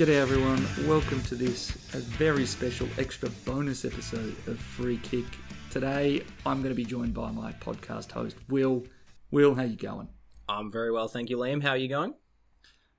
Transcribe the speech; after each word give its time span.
G'day 0.00 0.14
everyone, 0.14 0.66
welcome 0.88 1.22
to 1.24 1.34
this 1.34 1.74
a 1.92 1.98
very 1.98 2.46
special 2.46 2.88
extra 2.96 3.28
bonus 3.44 3.84
episode 3.84 4.34
of 4.46 4.58
Free 4.58 4.96
Kick. 4.96 5.26
Today 5.70 6.22
I'm 6.46 6.62
going 6.62 6.70
to 6.70 6.74
be 6.74 6.86
joined 6.86 7.12
by 7.12 7.30
my 7.30 7.52
podcast 7.52 8.10
host 8.10 8.38
Will. 8.48 8.86
Will, 9.30 9.54
how 9.54 9.64
you 9.64 9.76
going? 9.76 10.08
I'm 10.48 10.72
very 10.72 10.90
well, 10.90 11.06
thank 11.06 11.28
you, 11.28 11.36
Liam. 11.36 11.62
How 11.62 11.72
are 11.72 11.76
you 11.76 11.88
going? 11.88 12.14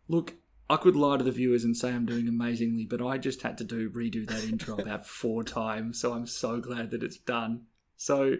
Look, 0.10 0.36
I 0.72 0.78
could 0.78 0.96
lie 0.96 1.18
to 1.18 1.24
the 1.26 1.34
viewers 1.34 1.66
and 1.66 1.76
say 1.76 1.90
I'm 1.90 2.06
doing 2.06 2.30
amazingly, 2.30 2.86
but 2.86 3.02
I 3.02 3.18
just 3.18 3.42
had 3.42 3.58
to 3.58 3.66
do 3.66 3.90
redo 3.90 4.26
that 4.30 4.46
intro 4.46 4.78
about 4.78 5.06
four 5.22 5.44
times, 5.44 6.00
so 6.00 6.14
I'm 6.14 6.26
so 6.26 6.62
glad 6.62 6.92
that 6.92 7.04
it's 7.04 7.18
done. 7.18 7.64
So 7.98 8.38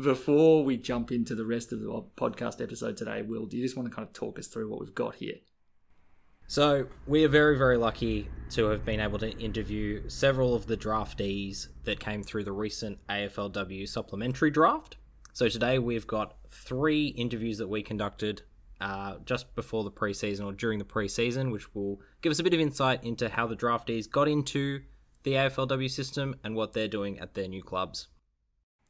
before 0.00 0.62
we 0.62 0.76
jump 0.76 1.10
into 1.10 1.34
the 1.34 1.44
rest 1.44 1.72
of 1.72 1.80
the 1.80 2.04
podcast 2.16 2.62
episode 2.62 2.96
today, 2.96 3.22
Will, 3.22 3.46
do 3.46 3.56
you 3.56 3.64
just 3.64 3.76
want 3.76 3.90
to 3.90 3.94
kind 3.94 4.06
of 4.06 4.14
talk 4.14 4.38
us 4.38 4.46
through 4.46 4.70
what 4.70 4.78
we've 4.78 4.94
got 4.94 5.16
here? 5.16 5.34
So, 6.46 6.86
we 7.08 7.24
are 7.24 7.28
very, 7.28 7.58
very 7.58 7.76
lucky 7.76 8.28
to 8.50 8.66
have 8.66 8.84
been 8.84 9.00
able 9.00 9.18
to 9.18 9.36
interview 9.38 10.08
several 10.08 10.54
of 10.54 10.66
the 10.66 10.76
draftees 10.76 11.66
that 11.82 11.98
came 11.98 12.22
through 12.22 12.44
the 12.44 12.52
recent 12.52 13.04
AFLW 13.08 13.88
supplementary 13.88 14.52
draft. 14.52 14.96
So, 15.32 15.48
today 15.48 15.80
we've 15.80 16.06
got 16.06 16.36
three 16.52 17.08
interviews 17.08 17.58
that 17.58 17.68
we 17.68 17.82
conducted 17.82 18.42
uh, 18.82 19.14
just 19.24 19.54
before 19.54 19.84
the 19.84 19.90
preseason 19.90 20.44
or 20.44 20.52
during 20.52 20.80
the 20.80 20.84
preseason, 20.84 21.52
which 21.52 21.72
will 21.72 22.00
give 22.20 22.32
us 22.32 22.40
a 22.40 22.42
bit 22.42 22.52
of 22.52 22.58
insight 22.58 23.04
into 23.04 23.28
how 23.28 23.46
the 23.46 23.54
draftees 23.54 24.10
got 24.10 24.26
into 24.26 24.82
the 25.22 25.34
AFLW 25.34 25.88
system 25.88 26.34
and 26.42 26.56
what 26.56 26.72
they're 26.72 26.88
doing 26.88 27.20
at 27.20 27.34
their 27.34 27.46
new 27.46 27.62
clubs. 27.62 28.08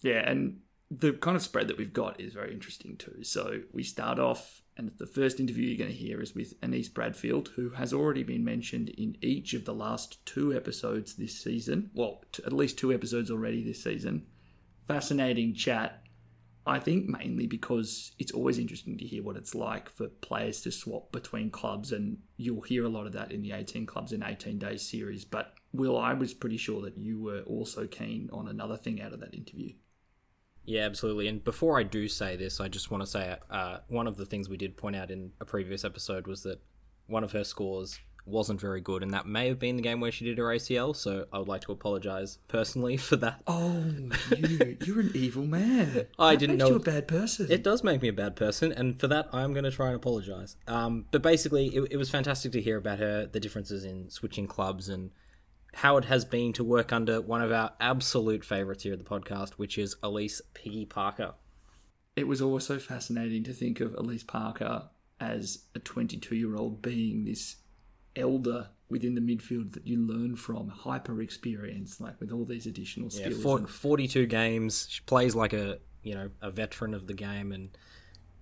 Yeah, 0.01 0.29
and 0.29 0.61
the 0.91 1.13
kind 1.13 1.37
of 1.37 1.43
spread 1.43 1.69
that 1.69 1.77
we've 1.77 1.93
got 1.93 2.21
is 2.21 2.33
very 2.33 2.55
interesting 2.55 2.97
too. 2.97 3.23
So 3.23 3.61
we 3.73 3.83
start 3.83 4.19
off, 4.19 4.63
and 4.79 4.91
the 4.97 5.07
first 5.07 5.41
interview 5.41 5.69
you're 5.69 5.79
going 5.79 5.91
to 5.91 5.97
hear 5.97 6.23
is 6.23 6.35
with 6.35 6.55
Annise 6.63 6.89
Bradfield, 6.89 7.51
who 7.57 7.71
has 7.71 7.93
already 7.93 8.23
been 8.23 8.45
mentioned 8.45 8.89
in 8.91 9.17
each 9.21 9.53
of 9.53 9.67
the 9.67 9.75
last 9.75 10.25
two 10.25 10.55
episodes 10.55 11.15
this 11.17 11.39
season. 11.39 11.91
Well, 11.93 12.25
t- 12.33 12.43
at 12.47 12.53
least 12.55 12.79
two 12.79 12.95
episodes 12.95 13.31
already 13.31 13.63
this 13.63 13.85
season. 13.85 14.27
Fascinating 14.89 15.55
chat. 15.55 16.02
I 16.65 16.79
think 16.79 17.09
mainly 17.09 17.47
because 17.47 18.13
it's 18.19 18.33
always 18.33 18.59
interesting 18.59 18.97
to 18.99 19.05
hear 19.05 19.23
what 19.23 19.37
it's 19.37 19.55
like 19.55 19.89
for 19.89 20.09
players 20.09 20.61
to 20.63 20.71
swap 20.71 21.11
between 21.11 21.51
clubs, 21.51 21.93
and 21.93 22.19
you'll 22.37 22.61
hear 22.63 22.85
a 22.85 22.89
lot 22.89 23.07
of 23.07 23.13
that 23.13 23.33
in 23.33 23.43
the 23.43 23.53
18 23.53 23.85
clubs 23.87 24.13
in 24.13 24.23
18 24.23 24.59
days 24.59 24.89
series. 24.89 25.25
But 25.25 25.55
Will, 25.73 25.99
I 25.99 26.15
was 26.15 26.35
pretty 26.35 26.59
sure 26.59 26.81
that 26.83 26.97
you 26.97 27.21
were 27.21 27.41
also 27.41 27.87
keen 27.87 28.31
on 28.33 28.49
another 28.49 28.77
thing 28.77 29.03
out 29.03 29.13
of 29.13 29.21
that 29.21 29.35
interview. 29.35 29.73
Yeah, 30.65 30.83
absolutely. 30.83 31.27
And 31.27 31.43
before 31.43 31.79
I 31.79 31.83
do 31.83 32.07
say 32.07 32.37
this, 32.37 32.61
I 32.61 32.69
just 32.69 32.91
want 32.91 33.03
to 33.03 33.07
say 33.09 33.37
uh, 33.51 33.79
one 33.89 34.07
of 34.07 34.17
the 34.17 34.27
things 34.27 34.49
we 34.49 34.57
did 34.57 34.77
point 34.77 34.95
out 34.95 35.11
in 35.11 35.33
a 35.41 35.45
previous 35.45 35.85
episode 35.85 36.29
was 36.29 36.45
that 36.45 36.61
one 37.07 37.25
of 37.25 37.33
her 37.33 37.43
scores 37.43 37.99
wasn't 38.25 38.61
very 38.61 38.81
good, 38.81 39.03
and 39.03 39.13
that 39.15 39.27
may 39.27 39.49
have 39.49 39.59
been 39.59 39.77
the 39.77 39.83
game 39.83 40.01
where 40.01 40.13
she 40.13 40.25
did 40.25 40.39
her 40.39 40.45
ACL. 40.45 40.95
So 40.95 41.27
I 41.33 41.39
would 41.39 41.49
like 41.49 41.63
to 41.63 41.73
apologize 41.73 42.39
personally 42.49 42.97
for 43.09 43.17
that. 43.17 43.43
Oh, 43.47 43.85
you, 44.37 44.77
you're 44.85 45.01
an 45.01 45.11
evil 45.15 45.45
man. 45.45 46.07
I 46.19 46.33
That 46.35 46.41
didn't 46.41 46.57
makes 46.59 46.65
know- 46.65 46.71
you 46.71 46.77
a 46.77 46.81
bad 46.81 47.09
person. 47.09 47.51
It 47.51 47.63
does 47.65 47.83
make 47.83 48.01
me 48.03 48.09
a 48.09 48.13
bad 48.13 48.37
person, 48.37 48.73
and 48.73 48.99
for 49.01 49.09
that, 49.09 49.29
I'm 49.33 49.53
going 49.53 49.65
to 49.65 49.71
try 49.71 49.87
and 49.89 49.97
apologize. 49.97 50.57
Um, 50.69 51.07
but 51.11 51.23
basically, 51.23 51.67
it, 51.75 51.89
it 51.93 51.97
was 51.97 52.11
fantastic 52.11 52.53
to 52.53 52.61
hear 52.61 52.77
about 52.77 52.99
her, 53.01 53.27
the 53.27 53.41
differences 53.41 53.85
in 53.85 54.09
switching 54.11 54.47
clubs, 54.47 54.89
and 54.89 55.11
how 55.75 55.97
it 55.97 56.05
has 56.05 56.25
been 56.25 56.53
to 56.53 56.63
work 56.63 56.93
under 56.93 57.21
one 57.21 57.41
of 57.43 57.51
our 57.51 57.73
absolute 57.81 58.45
favorites 58.45 58.83
here 58.83 58.93
at 58.93 58.99
the 58.99 59.05
podcast, 59.05 59.53
which 59.55 59.79
is 59.79 59.97
Alyce 60.03 60.43
Piggy 60.55 60.85
Parker. 60.87 61.33
it 62.15 62.29
was 62.29 62.43
also 62.43 62.79
fascinating 62.79 63.43
to 63.45 63.55
think 63.55 63.81
of 63.81 63.95
Alyce 63.95 64.23
Parker 64.23 64.91
as 65.19 65.65
a 65.75 65.79
22 65.79 66.37
year 66.37 66.57
old 66.57 66.83
being 66.83 67.25
this 67.25 67.57
elder 68.17 68.69
within 68.89 69.15
the 69.15 69.21
midfield 69.21 69.73
that 69.73 69.87
you 69.87 69.99
learn 69.99 70.37
from, 70.37 70.69
hyper 70.69 71.23
experience, 71.23 72.01
like 72.01 72.21
with 72.21 72.31
all 72.31 72.45
these 72.45 72.67
additional 72.67 73.09
Yeah, 73.13 73.31
skills. 73.31 73.61
and- 73.61 73.69
42 73.69 74.27
games. 74.27 74.87
She 74.91 75.01
plays 75.07 75.35
like 75.35 75.53
a 75.53 75.79
you 76.03 76.15
know 76.15 76.31
a 76.41 76.51
veteran 76.51 76.95
of 76.95 77.07
the 77.07 77.15
game, 77.15 77.53
and 77.53 77.71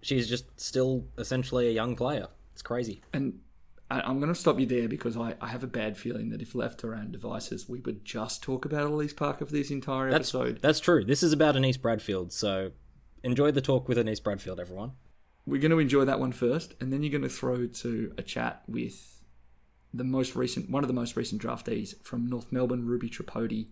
she's 0.02 0.28
just 0.28 0.46
still 0.60 1.06
essentially 1.18 1.68
a 1.68 1.72
young 1.72 1.94
player. 1.96 2.28
It's 2.52 2.62
crazy. 2.62 3.02
And 3.12 3.40
I- 3.90 4.00
I'm 4.02 4.18
going 4.20 4.32
to 4.32 4.38
stop 4.38 4.58
you 4.60 4.66
there 4.66 4.88
because 4.88 5.16
I, 5.16 5.34
I 5.40 5.48
have 5.48 5.62
a 5.64 5.66
bad 5.68 5.96
feeling 5.98 6.30
that 6.30 6.40
if 6.40 6.54
left 6.54 6.80
to 6.80 6.88
our 6.88 6.94
own 6.94 7.10
devices, 7.10 7.68
we 7.68 7.80
would 7.80 8.04
just 8.04 8.42
talk 8.42 8.64
about 8.64 8.84
Alyce 8.90 9.12
Parker 9.12 9.44
for 9.44 9.52
this 9.52 9.70
entire 9.70 10.10
That's 10.10 10.34
episode. 10.34 10.60
that's 10.62 10.80
true. 10.80 11.04
This 11.04 11.22
is 11.22 11.32
about 11.32 11.56
Annise 11.56 11.76
Bradfield, 11.76 12.32
so 12.32 12.70
enjoy 13.24 13.50
the 13.50 13.60
talk 13.60 13.88
with 13.88 13.98
Annise 13.98 14.20
Bradfield, 14.20 14.58
everyone. 14.60 14.92
We're 15.46 15.60
going 15.60 15.70
to 15.72 15.78
enjoy 15.80 16.04
that 16.04 16.20
one 16.20 16.32
first, 16.32 16.74
and 16.80 16.92
then 16.92 17.02
you're 17.02 17.10
going 17.10 17.22
to 17.22 17.28
throw 17.28 17.66
to 17.66 18.12
a 18.16 18.22
chat 18.22 18.62
with 18.68 19.19
the 19.92 20.04
most 20.04 20.36
recent, 20.36 20.70
one 20.70 20.84
of 20.84 20.88
the 20.88 20.94
most 20.94 21.16
recent 21.16 21.42
draftees 21.42 21.94
from 22.04 22.28
North 22.28 22.52
Melbourne, 22.52 22.86
Ruby 22.86 23.08
Tripodi, 23.08 23.68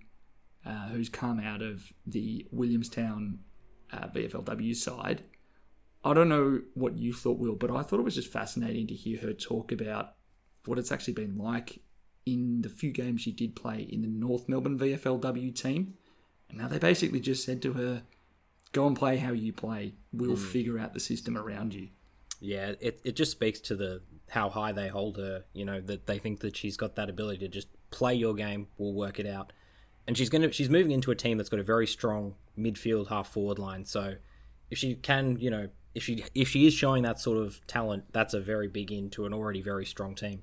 uh, 0.66 0.88
who's 0.88 1.08
come 1.08 1.40
out 1.40 1.62
of 1.62 1.92
the 2.06 2.46
Williamstown 2.50 3.38
uh, 3.92 4.08
VFLW 4.08 4.74
side. 4.74 5.22
I 6.04 6.14
don't 6.14 6.28
know 6.28 6.62
what 6.74 6.96
you 6.96 7.12
thought, 7.12 7.38
Will, 7.38 7.54
but 7.54 7.70
I 7.70 7.82
thought 7.82 8.00
it 8.00 8.04
was 8.04 8.14
just 8.14 8.32
fascinating 8.32 8.86
to 8.88 8.94
hear 8.94 9.20
her 9.20 9.32
talk 9.32 9.72
about 9.72 10.14
what 10.64 10.78
it's 10.78 10.92
actually 10.92 11.14
been 11.14 11.36
like 11.36 11.80
in 12.26 12.62
the 12.62 12.68
few 12.68 12.90
games 12.90 13.20
she 13.20 13.32
did 13.32 13.56
play 13.56 13.88
in 13.90 14.02
the 14.02 14.08
North 14.08 14.48
Melbourne 14.48 14.78
VFLW 14.78 15.54
team. 15.54 15.94
And 16.48 16.58
now 16.58 16.68
they 16.68 16.78
basically 16.78 17.20
just 17.20 17.44
said 17.44 17.62
to 17.62 17.72
her, 17.74 18.02
go 18.72 18.86
and 18.86 18.96
play 18.96 19.16
how 19.16 19.32
you 19.32 19.52
play. 19.52 19.94
We'll 20.12 20.36
figure 20.36 20.78
out 20.78 20.94
the 20.94 21.00
system 21.00 21.36
around 21.36 21.74
you. 21.74 21.88
Yeah, 22.40 22.72
it, 22.80 23.00
it 23.04 23.16
just 23.16 23.32
speaks 23.32 23.60
to 23.60 23.76
the 23.76 24.02
how 24.28 24.48
high 24.48 24.72
they 24.72 24.88
hold 24.88 25.16
her. 25.16 25.44
You 25.52 25.64
know 25.64 25.80
that 25.82 26.06
they 26.06 26.18
think 26.18 26.40
that 26.40 26.56
she's 26.56 26.76
got 26.76 26.96
that 26.96 27.08
ability 27.08 27.38
to 27.40 27.48
just 27.48 27.68
play 27.90 28.14
your 28.14 28.34
game. 28.34 28.68
We'll 28.76 28.94
work 28.94 29.18
it 29.18 29.26
out, 29.26 29.52
and 30.06 30.16
she's 30.16 30.28
gonna 30.28 30.52
she's 30.52 30.70
moving 30.70 30.92
into 30.92 31.10
a 31.10 31.16
team 31.16 31.38
that's 31.38 31.48
got 31.48 31.60
a 31.60 31.64
very 31.64 31.86
strong 31.86 32.34
midfield 32.58 33.08
half 33.08 33.32
forward 33.32 33.58
line. 33.58 33.84
So 33.84 34.14
if 34.70 34.78
she 34.78 34.94
can, 34.94 35.38
you 35.38 35.50
know, 35.50 35.68
if 35.94 36.04
she 36.04 36.24
if 36.34 36.48
she 36.48 36.66
is 36.66 36.74
showing 36.74 37.02
that 37.04 37.18
sort 37.18 37.38
of 37.38 37.66
talent, 37.66 38.04
that's 38.12 38.34
a 38.34 38.40
very 38.40 38.68
big 38.68 38.92
into 38.92 39.26
an 39.26 39.32
already 39.32 39.62
very 39.62 39.86
strong 39.86 40.14
team. 40.14 40.42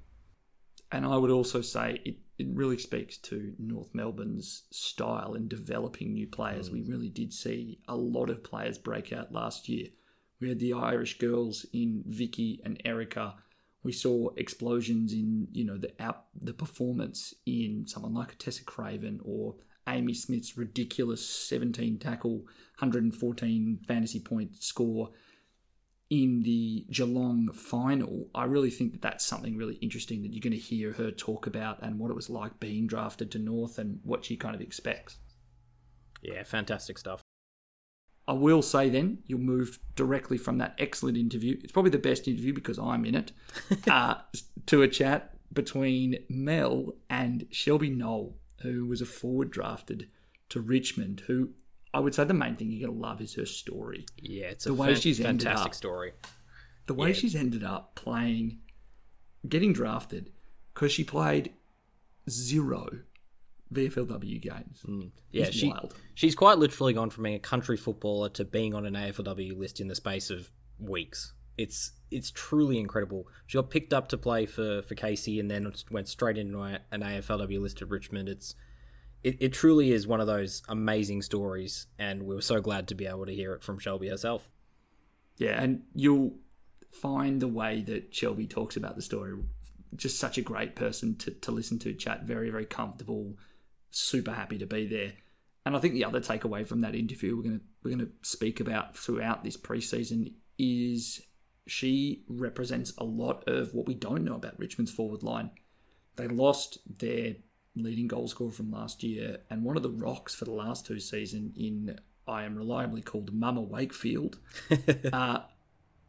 And 0.91 1.05
I 1.05 1.17
would 1.17 1.31
also 1.31 1.61
say 1.61 2.01
it, 2.05 2.17
it 2.37 2.47
really 2.51 2.77
speaks 2.77 3.17
to 3.17 3.53
North 3.57 3.89
Melbourne's 3.93 4.63
style 4.71 5.33
in 5.33 5.47
developing 5.47 6.13
new 6.13 6.27
players. 6.27 6.69
We 6.69 6.81
mm. 6.81 6.89
really 6.89 7.09
did 7.09 7.33
see 7.33 7.79
a 7.87 7.95
lot 7.95 8.29
of 8.29 8.43
players 8.43 8.77
break 8.77 9.11
out 9.11 9.31
last 9.31 9.67
year. 9.67 9.87
We 10.39 10.49
had 10.49 10.59
the 10.59 10.73
Irish 10.73 11.17
girls 11.17 11.65
in 11.73 12.03
Vicky 12.05 12.61
and 12.63 12.81
Erica. 12.85 13.35
We 13.85 13.91
saw 13.91 14.29
explosions 14.35 15.13
in, 15.13 15.47
you 15.51 15.63
know, 15.63 15.77
the 15.77 15.93
out 15.99 16.25
the 16.39 16.53
performance 16.53 17.33
in 17.45 17.85
someone 17.87 18.13
like 18.13 18.33
a 18.33 18.35
Tessa 18.35 18.63
Craven 18.63 19.21
or 19.23 19.55
Amy 19.87 20.13
Smith's 20.13 20.57
ridiculous 20.57 21.23
17 21.25 21.99
tackle, 21.99 22.39
114 22.79 23.79
fantasy 23.87 24.19
point 24.19 24.61
score 24.61 25.11
in 26.09 26.43
the 26.43 26.85
Geelong 26.91 27.51
final, 27.51 28.29
I 28.35 28.45
really 28.45 28.69
think 28.69 28.91
that 28.91 29.01
that's 29.01 29.25
something 29.25 29.57
really 29.57 29.75
interesting 29.75 30.21
that 30.21 30.33
you're 30.33 30.41
going 30.41 30.53
to 30.53 30.57
hear 30.57 30.93
her 30.93 31.11
talk 31.11 31.47
about 31.47 31.81
and 31.81 31.97
what 31.99 32.11
it 32.11 32.15
was 32.15 32.29
like 32.29 32.59
being 32.59 32.85
drafted 32.87 33.31
to 33.31 33.39
North 33.39 33.79
and 33.79 33.99
what 34.03 34.25
she 34.25 34.37
kind 34.37 34.55
of 34.55 34.61
expects. 34.61 35.17
Yeah, 36.21 36.43
fantastic 36.43 36.97
stuff. 36.97 37.24
I 38.27 38.33
will 38.33 38.61
say 38.63 38.89
then, 38.89 39.19
you'll 39.27 39.39
move 39.39 39.77
directly 39.95 40.37
from 40.37 40.57
that 40.57 40.75
excellent 40.79 41.17
interview. 41.17 41.57
It's 41.63 41.71
probably 41.71 41.91
the 41.91 41.99
best 41.99 42.27
interview 42.27 42.53
because 42.53 42.79
I'm 42.79 43.05
in 43.05 43.15
it, 43.15 43.31
uh, 43.87 44.15
to 44.65 44.81
a 44.81 44.87
chat 44.87 45.37
between 45.53 46.17
Mel 46.27 46.95
and 47.09 47.45
Shelby 47.51 47.89
Knoll, 47.89 48.35
who 48.61 48.87
was 48.87 48.99
a 49.01 49.05
forward 49.05 49.51
drafted 49.51 50.09
to 50.49 50.59
Richmond, 50.59 51.21
who 51.27 51.49
I 51.93 51.99
would 51.99 52.15
say 52.15 52.23
the 52.25 52.33
main 52.33 52.55
thing 52.55 52.71
you're 52.71 52.87
going 52.89 52.99
to 52.99 53.07
love 53.07 53.21
is 53.21 53.35
her 53.35 53.45
story. 53.45 54.05
Yeah, 54.17 54.47
it's 54.47 54.65
The 54.65 54.71
a 54.71 54.73
way 54.73 54.87
fan- 54.93 55.01
she's 55.01 55.19
ended 55.21 55.43
fantastic 55.47 55.69
up. 55.71 55.75
story. 55.75 56.11
the 56.87 56.93
way 56.93 57.09
Yeah. 57.09 57.13
she's 57.13 57.35
ended 57.35 57.63
up 57.63 57.95
playing, 57.95 58.59
getting 59.47 59.71
drafted, 59.71 60.31
because 60.73 60.91
she 60.91 61.03
played 61.03 61.53
zero 62.29 62.99
VFLW 63.73 64.41
games. 64.41 64.81
Mm. 64.87 65.11
Yeah, 65.31 65.45
It's 65.45 65.55
she 65.55 65.69
wild. 65.69 65.95
she's 66.13 66.35
quite 66.35 66.57
literally 66.57 66.93
gone 66.93 67.09
from 67.09 67.23
being 67.23 67.35
a 67.35 67.39
country 67.39 67.77
footballer 67.77 68.29
to 68.29 68.45
being 68.45 68.73
on 68.73 68.85
an 68.85 68.93
AFLW 68.93 69.57
list 69.57 69.79
in 69.79 69.87
the 69.87 69.95
space 69.95 70.29
of 70.29 70.49
weeks. 70.79 71.33
It's 71.57 71.93
it's 72.11 72.31
truly 72.31 72.79
incredible. 72.79 73.27
She 73.47 73.57
got 73.57 73.69
picked 73.69 73.93
up 73.93 74.09
to 74.09 74.17
play 74.17 74.45
for 74.45 74.81
for 74.83 74.95
Casey 74.95 75.39
and 75.39 75.49
then 75.49 75.71
went 75.89 76.07
straight 76.07 76.37
into 76.37 76.61
an 76.61 76.79
AFLW 76.91 77.59
list 77.61 77.81
at 77.81 77.89
Richmond. 77.89 78.29
It's 78.29 78.55
it, 79.23 79.37
it 79.39 79.53
truly 79.53 79.91
is 79.91 80.05
one 80.05 80.21
of 80.21 80.27
those 80.27 80.61
amazing 80.69 81.21
stories, 81.23 81.87
and 81.97 82.23
we 82.23 82.35
were 82.35 82.41
so 82.41 82.61
glad 82.61 82.87
to 82.89 82.95
be 82.95 83.07
able 83.07 83.25
to 83.25 83.33
hear 83.33 83.53
it 83.53 83.63
from 83.63 83.79
Shelby 83.79 84.09
herself. 84.09 84.47
Yeah, 85.37 85.61
and 85.61 85.81
you'll 85.93 86.35
find 86.91 87.41
the 87.41 87.47
way 87.47 87.81
that 87.81 88.13
Shelby 88.13 88.47
talks 88.47 88.77
about 88.77 88.95
the 88.95 89.01
story 89.01 89.33
just 89.95 90.19
such 90.19 90.37
a 90.37 90.41
great 90.41 90.75
person 90.75 91.15
to, 91.15 91.31
to 91.31 91.51
listen 91.51 91.79
to 91.79 91.93
chat. 91.93 92.23
Very, 92.23 92.49
very 92.49 92.65
comfortable. 92.65 93.37
Super 93.91 94.31
happy 94.31 94.57
to 94.57 94.65
be 94.65 94.87
there. 94.87 95.13
And 95.65 95.75
I 95.75 95.79
think 95.79 95.93
the 95.93 96.05
other 96.05 96.19
takeaway 96.19 96.67
from 96.67 96.81
that 96.81 96.95
interview 96.95 97.35
we're 97.35 97.43
gonna 97.43 97.61
we're 97.83 97.91
gonna 97.91 98.09
speak 98.21 98.59
about 98.59 98.95
throughout 98.95 99.43
this 99.43 99.57
preseason 99.57 100.33
is 100.57 101.21
she 101.67 102.23
represents 102.27 102.93
a 102.97 103.03
lot 103.03 103.47
of 103.47 103.73
what 103.73 103.87
we 103.87 103.95
don't 103.95 104.23
know 104.23 104.35
about 104.35 104.59
Richmond's 104.59 104.91
forward 104.91 105.23
line. 105.23 105.49
They 106.15 106.27
lost 106.27 106.77
their 106.99 107.35
leading 107.75 108.07
goal 108.07 108.27
scorer 108.27 108.51
from 108.51 108.71
last 108.71 109.03
year 109.03 109.39
and 109.49 109.63
one 109.63 109.75
of 109.75 109.83
the 109.83 109.89
rocks 109.89 110.35
for 110.35 110.45
the 110.45 110.51
last 110.51 110.85
two 110.85 110.99
seasons 110.99 111.53
in 111.57 111.99
I 112.27 112.43
am 112.43 112.55
reliably 112.55 113.01
called 113.01 113.33
Mama 113.33 113.61
Wakefield. 113.61 114.37
uh, 115.13 115.39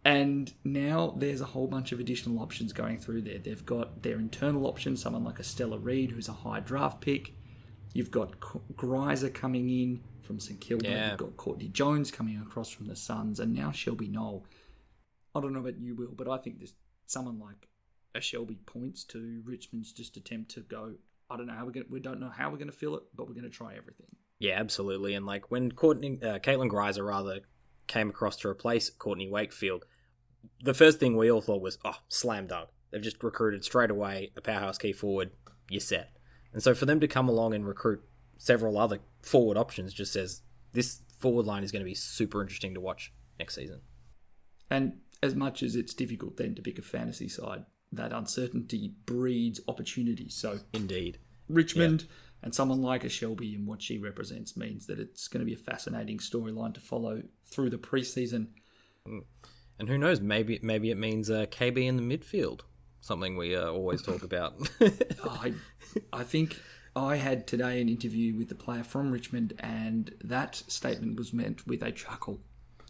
and 0.04 0.52
now 0.64 1.14
there's 1.16 1.40
a 1.40 1.46
whole 1.46 1.66
bunch 1.66 1.92
of 1.92 2.00
additional 2.00 2.40
options 2.40 2.72
going 2.72 2.98
through 2.98 3.22
there. 3.22 3.38
They've 3.38 3.66
got 3.66 4.02
their 4.02 4.18
internal 4.18 4.66
options, 4.66 5.02
someone 5.02 5.24
like 5.24 5.38
a 5.38 5.44
Stella 5.44 5.78
Reid, 5.78 6.12
who's 6.12 6.28
a 6.28 6.32
high 6.32 6.60
draft 6.60 7.00
pick. 7.00 7.34
You've 7.96 8.10
got 8.10 8.38
Greiser 8.40 9.32
coming 9.32 9.70
in 9.70 10.00
from 10.20 10.38
St 10.38 10.60
Kilda. 10.60 10.86
Yeah. 10.86 11.10
You've 11.10 11.18
got 11.18 11.36
Courtney 11.38 11.68
Jones 11.68 12.10
coming 12.10 12.38
across 12.40 12.70
from 12.70 12.86
the 12.86 12.96
Suns, 12.96 13.40
and 13.40 13.54
now 13.54 13.72
Shelby 13.72 14.08
Knoll. 14.08 14.44
I 15.34 15.40
don't 15.40 15.54
know 15.54 15.60
about 15.60 15.78
you, 15.78 15.94
Will, 15.94 16.12
but 16.14 16.28
I 16.28 16.36
think 16.36 16.58
there's 16.58 16.74
someone 17.06 17.38
like 17.38 17.68
a 18.14 18.20
Shelby 18.20 18.58
points 18.66 19.04
to 19.04 19.40
Richmond's 19.44 19.92
just 19.92 20.16
attempt 20.16 20.50
to 20.52 20.60
go. 20.60 20.94
I 21.30 21.36
don't 21.36 21.46
know 21.46 21.54
how 21.54 21.64
we're 21.64 21.72
gonna. 21.72 21.86
We 21.88 22.00
don't 22.00 22.20
know 22.20 22.28
how 22.28 22.50
we're 22.50 22.58
going 22.58 22.70
to 22.70 22.76
fill 22.76 22.96
it, 22.96 23.04
but 23.14 23.26
we're 23.26 23.34
going 23.34 23.44
to 23.44 23.50
try 23.50 23.74
everything. 23.76 24.06
Yeah, 24.38 24.60
absolutely. 24.60 25.14
And 25.14 25.24
like 25.24 25.50
when 25.50 25.72
Courtney, 25.72 26.18
uh, 26.22 26.38
Caitlin 26.38 26.70
Greiser 26.70 27.06
rather 27.06 27.40
came 27.86 28.10
across 28.10 28.36
to 28.38 28.48
replace 28.48 28.90
Courtney 28.90 29.30
Wakefield, 29.30 29.86
the 30.62 30.74
first 30.74 31.00
thing 31.00 31.16
we 31.16 31.30
all 31.30 31.40
thought 31.40 31.62
was, 31.62 31.78
oh, 31.84 31.96
slam 32.08 32.46
dunk. 32.46 32.68
They've 32.90 33.02
just 33.02 33.22
recruited 33.22 33.64
straight 33.64 33.90
away 33.90 34.32
a 34.36 34.40
powerhouse 34.40 34.78
key 34.78 34.92
forward. 34.92 35.30
You're 35.70 35.80
set. 35.80 36.15
And 36.56 36.62
so 36.62 36.74
for 36.74 36.86
them 36.86 37.00
to 37.00 37.06
come 37.06 37.28
along 37.28 37.52
and 37.52 37.66
recruit 37.66 38.02
several 38.38 38.78
other 38.78 39.00
forward 39.20 39.58
options 39.58 39.92
just 39.92 40.14
says 40.14 40.40
this 40.72 41.02
forward 41.18 41.44
line 41.44 41.62
is 41.62 41.70
going 41.70 41.82
to 41.82 41.84
be 41.84 41.92
super 41.92 42.40
interesting 42.40 42.72
to 42.72 42.80
watch 42.80 43.12
next 43.38 43.56
season. 43.56 43.82
And 44.70 44.94
as 45.22 45.34
much 45.34 45.62
as 45.62 45.76
it's 45.76 45.92
difficult 45.92 46.38
then 46.38 46.54
to 46.54 46.62
pick 46.62 46.78
a 46.78 46.82
fantasy 46.82 47.28
side, 47.28 47.66
that 47.92 48.10
uncertainty 48.10 48.94
breeds 49.04 49.60
opportunity. 49.68 50.30
So 50.30 50.60
indeed, 50.72 51.18
Richmond 51.50 52.00
yep. 52.00 52.10
and 52.42 52.54
someone 52.54 52.80
like 52.80 53.04
a 53.04 53.10
Shelby 53.10 53.54
and 53.54 53.66
what 53.66 53.82
she 53.82 53.98
represents 53.98 54.56
means 54.56 54.86
that 54.86 54.98
it's 54.98 55.28
going 55.28 55.40
to 55.40 55.44
be 55.44 55.52
a 55.52 55.58
fascinating 55.58 56.16
storyline 56.16 56.72
to 56.72 56.80
follow 56.80 57.20
through 57.44 57.68
the 57.68 57.76
preseason. 57.76 58.46
Mm. 59.06 59.24
And 59.78 59.90
who 59.90 59.98
knows? 59.98 60.22
Maybe 60.22 60.58
maybe 60.62 60.90
it 60.90 60.96
means 60.96 61.28
uh, 61.28 61.44
KB 61.50 61.86
in 61.86 61.98
the 61.98 62.16
midfield. 62.18 62.62
Something 63.06 63.36
we 63.36 63.54
uh, 63.54 63.70
always 63.70 64.02
talk 64.02 64.24
about. 64.24 64.54
I, 65.24 65.52
I 66.12 66.24
think 66.24 66.60
I 66.96 67.14
had 67.14 67.46
today 67.46 67.80
an 67.80 67.88
interview 67.88 68.36
with 68.36 68.48
the 68.48 68.56
player 68.56 68.82
from 68.82 69.12
Richmond, 69.12 69.52
and 69.60 70.12
that 70.24 70.56
statement 70.66 71.16
was 71.16 71.32
meant 71.32 71.64
with 71.68 71.84
a 71.84 71.92
chuckle. 71.92 72.40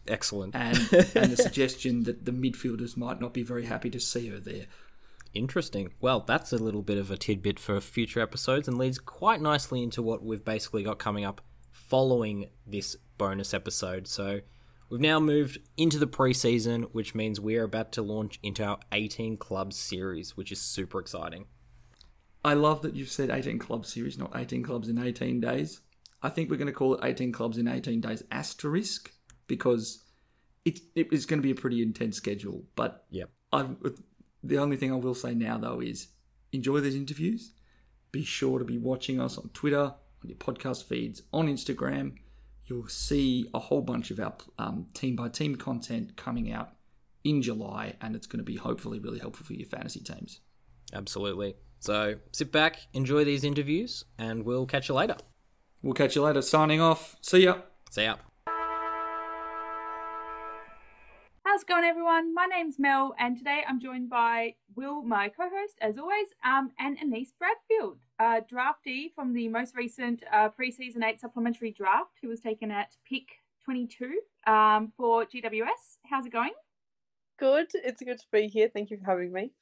Excellent. 0.08 0.54
And, 0.56 0.78
and 1.14 1.30
the 1.30 1.36
suggestion 1.36 2.04
that 2.04 2.24
the 2.24 2.32
midfielders 2.32 2.96
might 2.96 3.20
not 3.20 3.34
be 3.34 3.42
very 3.42 3.66
happy 3.66 3.90
to 3.90 4.00
see 4.00 4.28
her 4.28 4.40
there. 4.40 4.64
Interesting. 5.34 5.92
Well, 6.00 6.20
that's 6.20 6.50
a 6.50 6.56
little 6.56 6.80
bit 6.80 6.96
of 6.96 7.10
a 7.10 7.18
tidbit 7.18 7.58
for 7.58 7.78
future 7.82 8.20
episodes 8.22 8.68
and 8.68 8.78
leads 8.78 8.98
quite 8.98 9.42
nicely 9.42 9.82
into 9.82 10.00
what 10.00 10.24
we've 10.24 10.42
basically 10.42 10.82
got 10.82 10.98
coming 10.98 11.26
up 11.26 11.42
following 11.70 12.48
this 12.66 12.96
bonus 13.18 13.52
episode. 13.52 14.08
So 14.08 14.40
we've 14.88 15.00
now 15.00 15.20
moved 15.20 15.58
into 15.76 15.98
the 15.98 16.06
preseason, 16.06 16.88
which 16.92 17.14
means 17.14 17.40
we're 17.40 17.64
about 17.64 17.92
to 17.92 18.02
launch 18.02 18.38
into 18.42 18.64
our 18.64 18.78
18 18.92 19.36
club 19.36 19.72
series, 19.72 20.36
which 20.36 20.52
is 20.52 20.60
super 20.60 20.98
exciting. 20.98 21.46
I 22.44 22.54
love 22.54 22.82
that 22.82 22.94
you've 22.94 23.10
said 23.10 23.30
18 23.30 23.58
club 23.58 23.86
series, 23.86 24.18
not 24.18 24.32
18 24.36 24.62
clubs 24.62 24.88
in 24.88 24.98
18 24.98 25.40
days. 25.40 25.80
I 26.22 26.28
think 26.28 26.48
we're 26.48 26.56
going 26.56 26.66
to 26.66 26.72
call 26.72 26.94
it 26.94 27.00
18 27.04 27.32
clubs 27.32 27.58
in 27.58 27.68
18 27.68 28.00
days 28.00 28.22
asterisk 28.30 29.12
because 29.46 30.04
it, 30.64 30.80
it 30.94 31.12
is 31.12 31.26
going 31.26 31.38
to 31.38 31.42
be 31.42 31.50
a 31.50 31.60
pretty 31.60 31.82
intense 31.82 32.16
schedule. 32.16 32.64
But. 32.74 33.04
I've, 33.52 33.76
the 34.42 34.58
only 34.58 34.76
thing 34.76 34.92
I 34.92 34.96
will 34.96 35.14
say 35.14 35.34
now, 35.34 35.58
though, 35.58 35.80
is 35.80 36.08
enjoy 36.52 36.80
these 36.80 36.94
interviews. 36.94 37.52
Be 38.12 38.24
sure 38.24 38.58
to 38.58 38.64
be 38.64 38.78
watching 38.78 39.20
us 39.20 39.38
on 39.38 39.50
Twitter, 39.50 39.82
on 39.82 40.28
your 40.28 40.36
podcast 40.36 40.84
feeds, 40.84 41.22
on 41.32 41.48
Instagram. 41.48 42.14
You'll 42.66 42.88
see 42.88 43.48
a 43.54 43.58
whole 43.58 43.82
bunch 43.82 44.10
of 44.10 44.18
our 44.18 44.34
um, 44.58 44.86
team 44.92 45.16
by 45.16 45.28
team 45.28 45.56
content 45.56 46.16
coming 46.16 46.52
out 46.52 46.70
in 47.22 47.42
July, 47.42 47.94
and 48.00 48.14
it's 48.16 48.26
going 48.26 48.38
to 48.38 48.44
be 48.44 48.56
hopefully 48.56 48.98
really 48.98 49.18
helpful 49.18 49.46
for 49.46 49.52
your 49.52 49.66
fantasy 49.66 50.00
teams. 50.00 50.40
Absolutely. 50.92 51.56
So 51.80 52.16
sit 52.32 52.52
back, 52.52 52.78
enjoy 52.92 53.24
these 53.24 53.44
interviews, 53.44 54.04
and 54.18 54.44
we'll 54.44 54.66
catch 54.66 54.88
you 54.88 54.94
later. 54.94 55.16
We'll 55.82 55.94
catch 55.94 56.16
you 56.16 56.22
later. 56.22 56.42
Signing 56.42 56.80
off. 56.80 57.16
See 57.20 57.44
ya. 57.44 57.58
See 57.90 58.04
ya. 58.04 58.16
How's 61.56 61.62
it 61.62 61.68
going, 61.68 61.84
everyone? 61.84 62.34
My 62.34 62.44
name's 62.44 62.78
Mel, 62.78 63.14
and 63.18 63.34
today 63.34 63.62
I'm 63.66 63.80
joined 63.80 64.10
by 64.10 64.56
Will, 64.74 65.02
my 65.02 65.30
co-host, 65.30 65.78
as 65.80 65.96
always, 65.96 66.26
um, 66.44 66.70
and 66.78 66.98
Annise 66.98 67.32
Bradfield, 67.38 67.96
a 68.18 68.42
draftee 68.42 69.14
from 69.14 69.32
the 69.32 69.48
most 69.48 69.74
recent 69.74 70.22
uh, 70.30 70.50
preseason 70.50 71.02
eight 71.02 71.18
supplementary 71.18 71.70
draft, 71.70 72.18
who 72.20 72.28
was 72.28 72.40
taken 72.40 72.70
at 72.70 72.92
pick 73.08 73.40
22 73.64 74.20
um, 74.46 74.92
for 74.98 75.24
GWS. 75.24 75.96
How's 76.10 76.26
it 76.26 76.32
going? 76.34 76.52
Good. 77.38 77.68
It's 77.72 78.02
good 78.02 78.18
to 78.18 78.26
be 78.30 78.48
here. 78.48 78.68
Thank 78.70 78.90
you 78.90 78.98
for 78.98 79.06
having 79.06 79.32
me. 79.32 79.52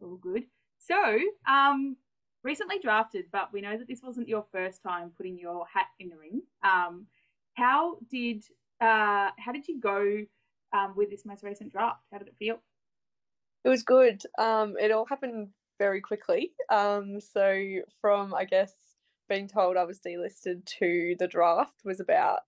All 0.00 0.16
good. 0.16 0.44
So, 0.78 1.18
um, 1.46 1.98
recently 2.42 2.78
drafted, 2.78 3.26
but 3.30 3.52
we 3.52 3.60
know 3.60 3.76
that 3.76 3.88
this 3.88 4.00
wasn't 4.02 4.26
your 4.26 4.46
first 4.50 4.82
time 4.82 5.12
putting 5.18 5.38
your 5.38 5.66
hat 5.70 5.88
in 6.00 6.08
the 6.08 6.16
ring. 6.16 6.40
Um, 6.64 7.08
how 7.58 7.98
did 8.10 8.42
uh, 8.80 9.30
how 9.38 9.52
did 9.52 9.68
you 9.68 9.78
go? 9.78 10.24
Um, 10.72 10.94
with 10.96 11.10
this 11.10 11.24
most 11.24 11.42
recent 11.42 11.72
draft? 11.72 12.02
How 12.10 12.18
did 12.18 12.28
it 12.28 12.36
feel? 12.38 12.56
It 13.64 13.68
was 13.68 13.82
good. 13.82 14.22
Um, 14.38 14.74
it 14.80 14.90
all 14.90 15.06
happened 15.06 15.48
very 15.78 16.00
quickly. 16.00 16.52
Um, 16.70 17.20
so 17.20 17.60
from 18.00 18.34
I 18.34 18.44
guess 18.44 18.72
being 19.28 19.48
told 19.48 19.76
I 19.76 19.84
was 19.84 20.00
delisted 20.00 20.64
to 20.78 21.16
the 21.18 21.28
draft 21.28 21.74
was 21.84 22.00
about 22.00 22.40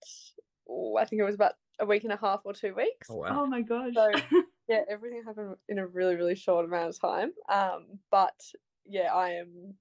oh, 0.69 0.97
I 0.97 1.05
think 1.05 1.21
it 1.21 1.25
was 1.25 1.35
about 1.35 1.53
a 1.81 1.87
week 1.87 2.05
and 2.05 2.13
a 2.13 2.19
half 2.21 2.41
or 2.45 2.53
two 2.53 2.75
weeks. 2.75 3.09
Oh, 3.11 3.17
wow. 3.17 3.43
oh 3.43 3.47
my 3.47 3.63
gosh. 3.63 3.95
So 3.95 4.11
yeah, 4.69 4.83
everything 4.89 5.23
happened 5.25 5.57
in 5.69 5.79
a 5.79 5.87
really, 5.87 6.15
really 6.15 6.35
short 6.35 6.65
amount 6.65 6.91
of 6.91 7.01
time. 7.01 7.33
Um, 7.53 7.99
but 8.11 8.39
yeah, 8.87 9.13
I 9.13 9.31
am 9.31 9.75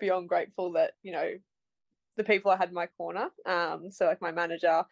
beyond 0.00 0.28
grateful 0.28 0.72
that, 0.72 0.92
you 1.02 1.12
know, 1.12 1.32
the 2.16 2.24
people 2.24 2.50
I 2.50 2.56
had 2.56 2.68
in 2.68 2.74
my 2.74 2.86
corner, 2.86 3.28
um, 3.46 3.90
so 3.90 4.06
like 4.06 4.20
my 4.20 4.32
manager, 4.32 4.84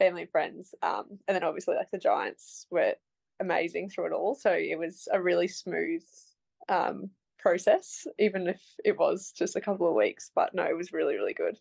family 0.00 0.22
and 0.22 0.30
friends. 0.30 0.74
Um, 0.82 1.18
and 1.28 1.34
then 1.36 1.44
obviously 1.44 1.76
like 1.76 1.90
the 1.92 1.98
Giants 1.98 2.66
were 2.70 2.94
amazing 3.38 3.90
through 3.90 4.06
it 4.06 4.12
all. 4.12 4.34
So 4.34 4.50
it 4.50 4.78
was 4.78 5.06
a 5.12 5.20
really 5.20 5.46
smooth 5.46 6.02
um, 6.68 7.10
process, 7.38 8.06
even 8.18 8.48
if 8.48 8.60
it 8.84 8.98
was 8.98 9.32
just 9.36 9.56
a 9.56 9.60
couple 9.60 9.88
of 9.88 9.94
weeks. 9.94 10.30
But 10.34 10.54
no, 10.54 10.64
it 10.64 10.76
was 10.76 10.92
really, 10.92 11.14
really 11.14 11.34
good. 11.34 11.56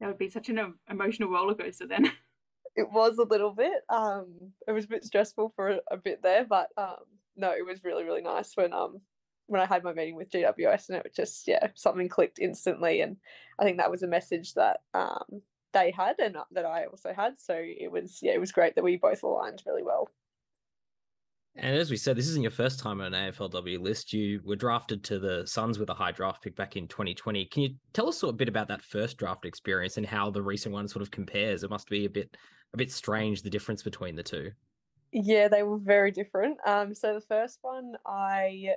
That 0.00 0.08
would 0.08 0.18
be 0.18 0.28
such 0.28 0.48
an 0.48 0.74
emotional 0.90 1.30
roller 1.30 1.54
coaster 1.54 1.86
then. 1.86 2.10
it 2.76 2.90
was 2.92 3.18
a 3.18 3.24
little 3.24 3.52
bit. 3.52 3.82
Um, 3.88 4.34
it 4.66 4.72
was 4.72 4.84
a 4.84 4.88
bit 4.88 5.04
stressful 5.04 5.52
for 5.54 5.68
a, 5.70 5.78
a 5.92 5.96
bit 5.96 6.22
there, 6.22 6.44
but 6.44 6.68
um, 6.76 7.04
no, 7.36 7.52
it 7.52 7.64
was 7.64 7.84
really, 7.84 8.04
really 8.04 8.22
nice 8.22 8.52
when 8.56 8.72
um 8.72 9.00
when 9.46 9.60
I 9.60 9.66
had 9.66 9.84
my 9.84 9.92
meeting 9.92 10.16
with 10.16 10.30
GWS 10.30 10.88
and 10.88 10.96
it 10.96 11.04
was 11.04 11.12
just 11.14 11.46
yeah 11.46 11.68
something 11.74 12.08
clicked 12.08 12.38
instantly, 12.38 13.00
and 13.00 13.16
I 13.58 13.64
think 13.64 13.78
that 13.78 13.90
was 13.90 14.02
a 14.02 14.08
message 14.08 14.54
that 14.54 14.80
um 14.94 15.42
they 15.74 15.90
had 15.90 16.16
and 16.18 16.36
that 16.52 16.64
I 16.64 16.86
also 16.86 17.12
had. 17.12 17.38
So 17.38 17.54
it 17.54 17.92
was 17.92 18.20
yeah, 18.22 18.32
it 18.32 18.40
was 18.40 18.52
great 18.52 18.74
that 18.76 18.84
we 18.84 18.96
both 18.96 19.22
aligned 19.22 19.62
really 19.66 19.82
well. 19.82 20.08
And 21.56 21.76
as 21.76 21.88
we 21.90 21.96
said, 21.96 22.16
this 22.16 22.26
isn't 22.28 22.42
your 22.42 22.50
first 22.50 22.80
time 22.80 23.00
on 23.00 23.14
an 23.14 23.32
AFLW 23.32 23.78
list. 23.78 24.12
You 24.12 24.40
were 24.44 24.56
drafted 24.56 25.04
to 25.04 25.20
the 25.20 25.46
Suns 25.46 25.78
with 25.78 25.88
a 25.88 25.94
high 25.94 26.10
draft 26.10 26.42
pick 26.42 26.56
back 26.56 26.76
in 26.76 26.88
2020. 26.88 27.44
Can 27.44 27.62
you 27.62 27.74
tell 27.92 28.08
us 28.08 28.24
a 28.24 28.32
bit 28.32 28.48
about 28.48 28.66
that 28.68 28.82
first 28.82 29.18
draft 29.18 29.44
experience 29.44 29.96
and 29.96 30.06
how 30.06 30.30
the 30.30 30.42
recent 30.42 30.72
one 30.72 30.88
sort 30.88 31.02
of 31.02 31.12
compares? 31.12 31.62
It 31.62 31.70
must 31.70 31.88
be 31.88 32.06
a 32.06 32.10
bit 32.10 32.36
a 32.72 32.76
bit 32.76 32.90
strange 32.90 33.42
the 33.42 33.50
difference 33.50 33.82
between 33.82 34.16
the 34.16 34.22
two. 34.22 34.50
Yeah, 35.12 35.46
they 35.46 35.62
were 35.62 35.78
very 35.78 36.10
different. 36.10 36.58
Um, 36.66 36.92
so 36.92 37.14
the 37.14 37.20
first 37.20 37.60
one 37.62 37.92
I 38.04 38.70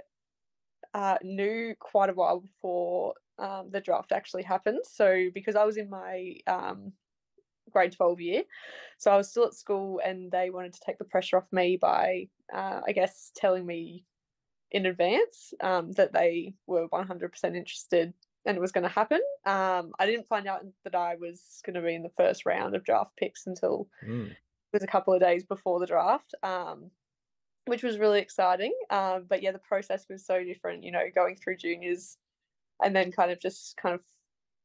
uh, 0.93 1.17
knew 1.23 1.75
quite 1.79 2.09
a 2.09 2.13
while 2.13 2.39
before 2.39 3.13
um, 3.39 3.69
the 3.71 3.81
draft 3.81 4.11
actually 4.11 4.43
happened. 4.43 4.79
So 4.83 5.29
because 5.33 5.55
I 5.55 5.65
was 5.65 5.77
in 5.77 5.89
my 5.89 6.35
um, 6.47 6.93
grade 7.71 7.91
12 7.91 8.19
year, 8.21 8.43
so 8.97 9.11
I 9.11 9.17
was 9.17 9.29
still 9.29 9.45
at 9.45 9.53
school 9.53 10.01
and 10.03 10.31
they 10.31 10.49
wanted 10.49 10.73
to 10.73 10.81
take 10.85 10.97
the 10.97 11.05
pressure 11.05 11.37
off 11.37 11.47
me 11.51 11.77
by, 11.77 12.27
uh, 12.53 12.81
I 12.87 12.91
guess, 12.91 13.31
telling 13.35 13.65
me 13.65 14.05
in 14.71 14.85
advance 14.85 15.53
um, 15.61 15.91
that 15.93 16.13
they 16.13 16.53
were 16.65 16.87
100% 16.89 17.55
interested 17.55 18.13
and 18.45 18.57
it 18.57 18.61
was 18.61 18.71
going 18.71 18.83
to 18.83 18.89
happen. 18.89 19.21
Um, 19.45 19.91
I 19.99 20.05
didn't 20.05 20.27
find 20.27 20.47
out 20.47 20.65
that 20.83 20.95
I 20.95 21.15
was 21.15 21.61
going 21.65 21.75
to 21.75 21.81
be 21.81 21.95
in 21.95 22.03
the 22.03 22.11
first 22.17 22.45
round 22.45 22.75
of 22.75 22.83
draft 22.83 23.11
picks 23.17 23.45
until 23.45 23.87
mm. 24.07 24.29
it 24.29 24.37
was 24.73 24.83
a 24.83 24.87
couple 24.87 25.13
of 25.13 25.19
days 25.19 25.43
before 25.43 25.79
the 25.79 25.85
draft. 25.85 26.33
Um, 26.43 26.89
which 27.67 27.83
was 27.83 27.99
really 27.99 28.19
exciting. 28.19 28.73
Um, 28.89 29.25
but 29.29 29.41
yeah, 29.41 29.51
the 29.51 29.59
process 29.59 30.05
was 30.09 30.25
so 30.25 30.43
different. 30.43 30.83
You 30.83 30.91
know, 30.91 31.03
going 31.13 31.35
through 31.35 31.57
juniors, 31.57 32.17
and 32.83 32.95
then 32.95 33.11
kind 33.11 33.31
of 33.31 33.39
just 33.39 33.77
kind 33.77 33.95
of 33.95 34.01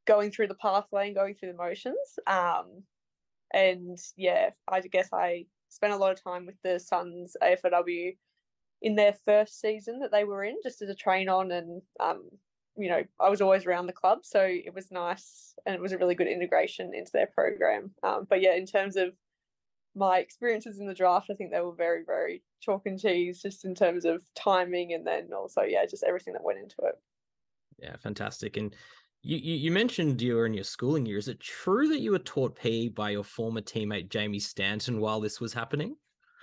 going 0.06 0.30
through 0.30 0.48
the 0.48 0.54
pathway 0.54 1.06
and 1.06 1.16
going 1.16 1.34
through 1.34 1.52
the 1.52 1.58
motions. 1.58 2.18
Um, 2.26 2.82
and 3.52 3.98
yeah, 4.16 4.50
I 4.68 4.80
guess 4.80 5.08
I 5.12 5.46
spent 5.68 5.92
a 5.92 5.96
lot 5.96 6.12
of 6.12 6.22
time 6.22 6.46
with 6.46 6.56
the 6.62 6.78
Suns 6.78 7.36
AFLW 7.42 8.16
in 8.82 8.96
their 8.96 9.14
first 9.24 9.60
season 9.60 10.00
that 10.00 10.10
they 10.10 10.24
were 10.24 10.44
in, 10.44 10.56
just 10.62 10.82
as 10.82 10.88
a 10.88 10.94
train 10.94 11.28
on, 11.28 11.52
and 11.52 11.82
um, 12.00 12.28
you 12.76 12.88
know, 12.88 13.02
I 13.20 13.28
was 13.28 13.40
always 13.40 13.66
around 13.66 13.86
the 13.86 13.92
club, 13.92 14.20
so 14.22 14.42
it 14.42 14.74
was 14.74 14.90
nice 14.90 15.54
and 15.66 15.74
it 15.74 15.80
was 15.80 15.92
a 15.92 15.98
really 15.98 16.14
good 16.14 16.26
integration 16.26 16.92
into 16.94 17.12
their 17.12 17.28
program. 17.34 17.90
Um, 18.02 18.26
but 18.28 18.40
yeah, 18.40 18.54
in 18.54 18.66
terms 18.66 18.96
of 18.96 19.12
my 19.94 20.18
experiences 20.18 20.78
in 20.78 20.86
the 20.86 20.94
draft, 20.94 21.30
I 21.30 21.34
think 21.34 21.50
they 21.50 21.60
were 21.60 21.74
very, 21.74 22.04
very 22.04 22.42
chalk 22.60 22.86
and 22.86 22.98
cheese, 22.98 23.42
just 23.42 23.64
in 23.64 23.74
terms 23.74 24.04
of 24.04 24.22
timing 24.34 24.92
and 24.92 25.06
then 25.06 25.30
also, 25.32 25.62
yeah, 25.62 25.84
just 25.86 26.04
everything 26.04 26.34
that 26.34 26.44
went 26.44 26.58
into 26.58 26.76
it. 26.82 26.94
Yeah, 27.78 27.96
fantastic. 27.96 28.56
And 28.56 28.74
you, 29.22 29.36
you 29.36 29.70
mentioned 29.70 30.20
you 30.20 30.34
were 30.34 30.46
in 30.46 30.54
your 30.54 30.64
schooling 30.64 31.06
year. 31.06 31.18
Is 31.18 31.28
it 31.28 31.40
true 31.40 31.88
that 31.88 32.00
you 32.00 32.12
were 32.12 32.18
taught 32.18 32.56
PE 32.56 32.88
by 32.88 33.10
your 33.10 33.24
former 33.24 33.60
teammate 33.60 34.08
Jamie 34.08 34.40
Stanton 34.40 35.00
while 35.00 35.20
this 35.20 35.40
was 35.40 35.52
happening? 35.52 35.96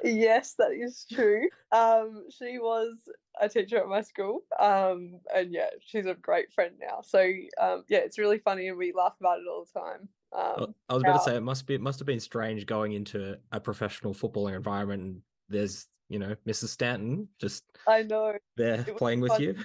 Yes, 0.03 0.55
that 0.57 0.71
is 0.71 1.05
true. 1.11 1.49
Um, 1.71 2.25
she 2.29 2.57
was 2.57 2.95
a 3.39 3.49
teacher 3.49 3.77
at 3.77 3.87
my 3.87 4.01
school, 4.01 4.41
um, 4.59 5.19
and 5.33 5.51
yeah, 5.51 5.69
she's 5.85 6.05
a 6.05 6.13
great 6.13 6.53
friend 6.53 6.75
now. 6.79 7.01
So 7.03 7.19
um, 7.59 7.83
yeah, 7.89 7.99
it's 7.99 8.17
really 8.17 8.39
funny, 8.39 8.69
and 8.69 8.77
we 8.77 8.93
laugh 8.93 9.15
about 9.19 9.39
it 9.39 9.47
all 9.49 9.65
the 9.65 9.79
time. 9.79 10.07
Um, 10.31 10.75
I 10.89 10.93
was 10.93 11.03
about 11.03 11.17
to 11.17 11.23
say 11.23 11.35
it 11.35 11.41
must 11.41 11.65
be 11.65 11.75
it 11.75 11.81
must 11.81 11.99
have 11.99 12.05
been 12.05 12.19
strange 12.19 12.65
going 12.65 12.93
into 12.93 13.37
a 13.51 13.59
professional 13.59 14.13
footballing 14.13 14.55
environment 14.55 15.01
and 15.01 15.21
there's 15.49 15.87
you 16.07 16.19
know 16.19 16.35
Mrs. 16.47 16.67
Stanton 16.67 17.27
just 17.39 17.63
I 17.87 18.03
know 18.03 18.35
there 18.55 18.83
playing 18.83 19.21
with 19.21 19.39
you 19.39 19.55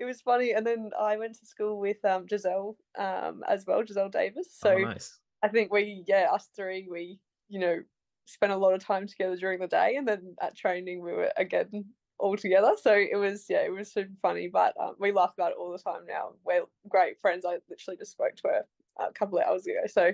it 0.00 0.06
was 0.06 0.22
funny. 0.22 0.52
And 0.52 0.66
then 0.66 0.90
I 0.98 1.16
went 1.18 1.38
to 1.38 1.46
school 1.46 1.78
with 1.78 2.02
um, 2.04 2.26
Giselle 2.26 2.76
um, 2.98 3.44
as 3.46 3.66
well, 3.66 3.84
Giselle 3.86 4.08
Davis. 4.08 4.48
So 4.58 4.70
oh, 4.70 4.78
nice. 4.78 5.20
I 5.42 5.48
think 5.48 5.70
we, 5.70 6.04
yeah, 6.08 6.28
us 6.32 6.48
three, 6.56 6.88
we, 6.90 7.20
you 7.48 7.60
know, 7.60 7.80
spent 8.24 8.52
a 8.52 8.56
lot 8.56 8.72
of 8.72 8.84
time 8.84 9.06
together 9.06 9.36
during 9.36 9.60
the 9.60 9.66
day. 9.66 9.96
And 9.96 10.08
then 10.08 10.34
at 10.40 10.56
training, 10.56 11.02
we 11.02 11.12
were 11.12 11.30
again 11.36 11.84
all 12.18 12.36
together. 12.36 12.72
So 12.82 12.94
it 12.94 13.16
was, 13.16 13.44
yeah, 13.50 13.60
it 13.60 13.72
was 13.72 13.92
super 13.92 14.12
funny. 14.22 14.48
But 14.48 14.74
um, 14.80 14.94
we 14.98 15.12
laugh 15.12 15.34
about 15.34 15.52
it 15.52 15.58
all 15.60 15.70
the 15.70 15.78
time 15.78 16.06
now. 16.08 16.30
We're 16.44 16.64
great 16.88 17.20
friends. 17.20 17.44
I 17.44 17.58
literally 17.68 17.98
just 17.98 18.12
spoke 18.12 18.36
to 18.36 18.48
her 18.48 18.64
a 19.08 19.12
couple 19.12 19.38
of 19.38 19.44
hours 19.44 19.66
ago. 19.66 19.80
So 19.86 20.12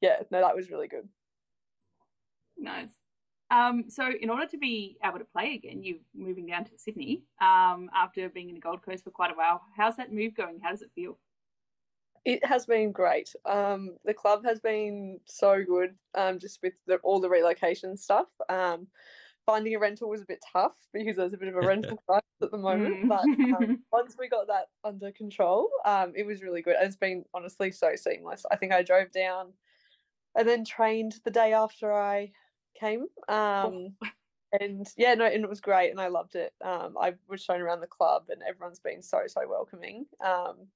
yeah, 0.00 0.16
no, 0.30 0.40
that 0.40 0.56
was 0.56 0.70
really 0.70 0.88
good. 0.88 1.08
Nice. 2.58 2.96
Um, 3.50 3.84
so, 3.88 4.10
in 4.20 4.30
order 4.30 4.46
to 4.46 4.58
be 4.58 4.96
able 5.04 5.18
to 5.18 5.24
play 5.24 5.54
again, 5.54 5.82
you're 5.82 5.98
moving 6.14 6.46
down 6.46 6.64
to 6.64 6.70
Sydney 6.76 7.22
um, 7.40 7.90
after 7.94 8.28
being 8.28 8.48
in 8.48 8.54
the 8.54 8.60
Gold 8.60 8.82
Coast 8.82 9.04
for 9.04 9.10
quite 9.10 9.30
a 9.30 9.34
while. 9.34 9.62
How's 9.76 9.96
that 9.96 10.12
move 10.12 10.34
going? 10.34 10.60
How 10.62 10.70
does 10.70 10.82
it 10.82 10.90
feel? 10.94 11.18
It 12.24 12.44
has 12.44 12.64
been 12.64 12.90
great. 12.90 13.30
Um, 13.44 13.96
the 14.04 14.14
club 14.14 14.44
has 14.46 14.58
been 14.58 15.20
so 15.26 15.62
good, 15.62 15.94
um, 16.14 16.38
just 16.38 16.60
with 16.62 16.74
the, 16.86 16.96
all 16.96 17.20
the 17.20 17.28
relocation 17.28 17.96
stuff. 17.98 18.28
Finding 19.46 19.74
a 19.74 19.78
rental 19.78 20.08
was 20.08 20.22
a 20.22 20.26
bit 20.26 20.42
tough 20.52 20.72
because 20.92 21.16
there's 21.16 21.34
a 21.34 21.36
bit 21.36 21.48
of 21.48 21.56
a 21.56 21.66
rental 21.66 21.98
crisis 22.08 22.24
at 22.42 22.50
the 22.50 22.58
moment. 22.58 23.08
But 23.08 23.24
um, 23.24 23.82
once 23.92 24.16
we 24.18 24.28
got 24.28 24.46
that 24.46 24.68
under 24.84 25.12
control, 25.12 25.68
um, 25.84 26.12
it 26.16 26.24
was 26.26 26.42
really 26.42 26.62
good. 26.62 26.76
And 26.76 26.86
it's 26.86 26.96
been 26.96 27.24
honestly 27.34 27.70
so 27.70 27.94
seamless. 27.96 28.44
I 28.50 28.56
think 28.56 28.72
I 28.72 28.82
drove 28.82 29.12
down 29.12 29.52
and 30.34 30.48
then 30.48 30.64
trained 30.64 31.20
the 31.24 31.30
day 31.30 31.52
after 31.52 31.92
I 31.92 32.32
came. 32.78 33.06
Um, 33.28 33.96
and 34.60 34.86
yeah, 34.96 35.14
no, 35.14 35.26
and 35.26 35.44
it 35.44 35.48
was 35.48 35.60
great, 35.60 35.90
and 35.90 36.00
I 36.00 36.08
loved 36.08 36.36
it. 36.36 36.52
Um, 36.64 36.94
I 37.00 37.14
was 37.28 37.42
shown 37.42 37.60
around 37.60 37.80
the 37.80 37.86
club, 37.86 38.24
and 38.28 38.40
everyone's 38.48 38.80
been 38.80 39.02
so 39.02 39.22
so 39.26 39.42
welcoming. 39.48 40.06
Um, 40.24 40.68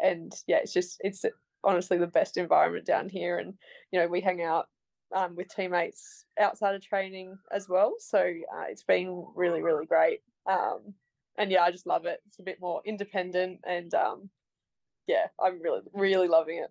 and 0.00 0.32
yeah, 0.46 0.58
it's 0.58 0.72
just 0.72 1.00
it's 1.04 1.24
honestly 1.64 1.98
the 1.98 2.06
best 2.06 2.36
environment 2.36 2.86
down 2.86 3.08
here, 3.08 3.38
and 3.38 3.54
you 3.90 4.00
know 4.00 4.08
we 4.08 4.20
hang 4.20 4.42
out 4.42 4.68
um, 5.14 5.36
with 5.36 5.54
teammates 5.54 6.24
outside 6.38 6.74
of 6.74 6.82
training 6.82 7.36
as 7.52 7.68
well. 7.68 7.94
So 7.98 8.18
uh, 8.18 8.64
it's 8.68 8.84
been 8.84 9.26
really 9.34 9.62
really 9.62 9.86
great. 9.86 10.20
Um, 10.46 10.94
and 11.38 11.50
yeah, 11.50 11.62
I 11.62 11.70
just 11.70 11.86
love 11.86 12.04
it. 12.06 12.20
It's 12.26 12.38
a 12.38 12.42
bit 12.42 12.60
more 12.60 12.82
independent, 12.84 13.60
and 13.66 13.92
um, 13.94 14.30
yeah, 15.06 15.26
I'm 15.40 15.60
really 15.62 15.80
really 15.92 16.28
loving 16.28 16.58
it. 16.58 16.70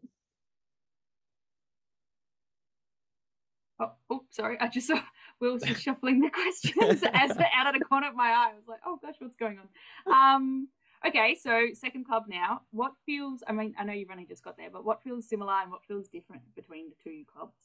Oh, 3.81 3.91
oh, 4.11 4.23
sorry. 4.29 4.57
I 4.59 4.67
just 4.67 4.87
saw 4.87 5.01
Will's 5.39 5.63
just 5.63 5.81
shuffling 5.81 6.21
the 6.21 6.29
questions 6.29 7.03
as 7.13 7.35
the 7.35 7.47
out 7.55 7.73
of 7.73 7.79
the 7.79 7.85
corner 7.85 8.07
of 8.07 8.15
my 8.15 8.27
eye. 8.29 8.51
I 8.51 8.55
was 8.55 8.67
like, 8.67 8.81
oh 8.85 8.99
gosh, 9.01 9.15
what's 9.19 9.35
going 9.35 9.57
on? 9.57 10.35
Um, 10.35 10.67
okay, 11.05 11.35
so 11.41 11.69
second 11.73 12.05
club 12.05 12.25
now. 12.27 12.61
What 12.69 12.93
feels? 13.07 13.43
I 13.47 13.53
mean, 13.53 13.73
I 13.79 13.83
know 13.83 13.93
you've 13.93 14.11
only 14.11 14.25
just 14.25 14.43
got 14.43 14.55
there, 14.55 14.69
but 14.71 14.85
what 14.85 15.01
feels 15.01 15.27
similar 15.27 15.53
and 15.53 15.71
what 15.71 15.83
feels 15.87 16.07
different 16.09 16.43
between 16.55 16.89
the 16.89 16.95
two 17.03 17.23
clubs? 17.33 17.55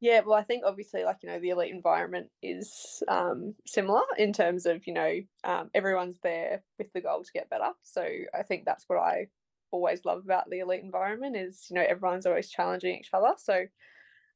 Yeah, 0.00 0.20
well, 0.24 0.38
I 0.38 0.44
think 0.44 0.62
obviously, 0.64 1.04
like 1.04 1.18
you 1.22 1.28
know, 1.28 1.40
the 1.40 1.50
elite 1.50 1.74
environment 1.74 2.28
is 2.42 3.02
um, 3.08 3.54
similar 3.66 4.02
in 4.16 4.32
terms 4.32 4.64
of 4.64 4.86
you 4.86 4.92
know 4.92 5.20
um, 5.44 5.70
everyone's 5.74 6.20
there 6.22 6.62
with 6.78 6.92
the 6.92 7.00
goal 7.00 7.24
to 7.24 7.32
get 7.32 7.50
better. 7.50 7.70
So 7.82 8.06
I 8.34 8.42
think 8.42 8.64
that's 8.64 8.84
what 8.86 8.98
I 8.98 9.26
always 9.70 10.04
love 10.04 10.22
about 10.24 10.48
the 10.48 10.60
elite 10.60 10.82
environment 10.82 11.36
is 11.36 11.66
you 11.68 11.74
know 11.74 11.84
everyone's 11.86 12.26
always 12.26 12.48
challenging 12.48 12.96
each 12.96 13.10
other. 13.12 13.34
So 13.38 13.64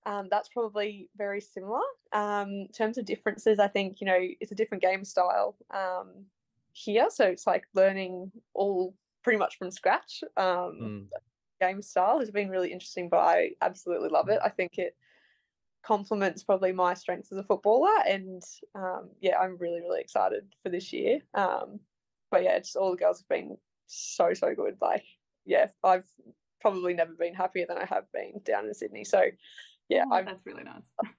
um, 0.04 0.28
that's 0.30 0.48
probably 0.48 1.08
very 1.16 1.40
similar. 1.40 1.80
Um, 2.12 2.48
in 2.48 2.68
terms 2.76 2.98
of 2.98 3.04
differences, 3.04 3.58
I 3.58 3.68
think, 3.68 4.00
you 4.00 4.06
know, 4.06 4.18
it's 4.40 4.52
a 4.52 4.56
different 4.56 4.82
game 4.82 5.04
style 5.04 5.56
um, 5.72 6.26
here. 6.72 7.06
So 7.10 7.24
it's 7.24 7.46
like 7.46 7.64
learning 7.74 8.32
all 8.54 8.94
pretty 9.22 9.38
much 9.38 9.58
from 9.58 9.70
scratch. 9.70 10.24
Um, 10.36 10.44
mm. 10.82 11.06
Game 11.60 11.82
style 11.82 12.18
has 12.18 12.30
been 12.30 12.50
really 12.50 12.72
interesting, 12.72 13.08
but 13.08 13.20
I 13.20 13.50
absolutely 13.60 14.08
love 14.08 14.28
it. 14.28 14.40
I 14.44 14.48
think 14.48 14.78
it 14.78 14.96
complements 15.84 16.42
probably 16.42 16.72
my 16.72 16.94
strengths 16.94 17.32
as 17.32 17.38
a 17.38 17.44
footballer. 17.44 17.90
And 18.06 18.42
um, 18.74 19.10
yeah, 19.20 19.38
I'm 19.38 19.56
really, 19.58 19.80
really 19.80 20.00
excited 20.00 20.44
for 20.62 20.68
this 20.68 20.92
year. 20.92 21.20
Um, 21.34 21.80
but 22.30 22.42
yeah, 22.44 22.58
just 22.58 22.76
all 22.76 22.92
the 22.92 22.96
girls 22.96 23.20
have 23.20 23.28
been 23.28 23.56
so, 23.86 24.32
so 24.34 24.54
good. 24.54 24.76
Like, 24.80 25.04
yeah, 25.44 25.68
I've 25.84 26.04
probably 26.60 26.94
never 26.94 27.12
been 27.12 27.34
happier 27.34 27.66
than 27.68 27.78
I 27.78 27.84
have 27.84 28.04
been 28.12 28.40
down 28.44 28.66
in 28.66 28.74
Sydney. 28.74 29.04
So 29.04 29.24
yeah, 29.88 30.04
oh, 30.10 30.22
that's 30.24 30.46
really 30.46 30.64
nice. 30.64 30.90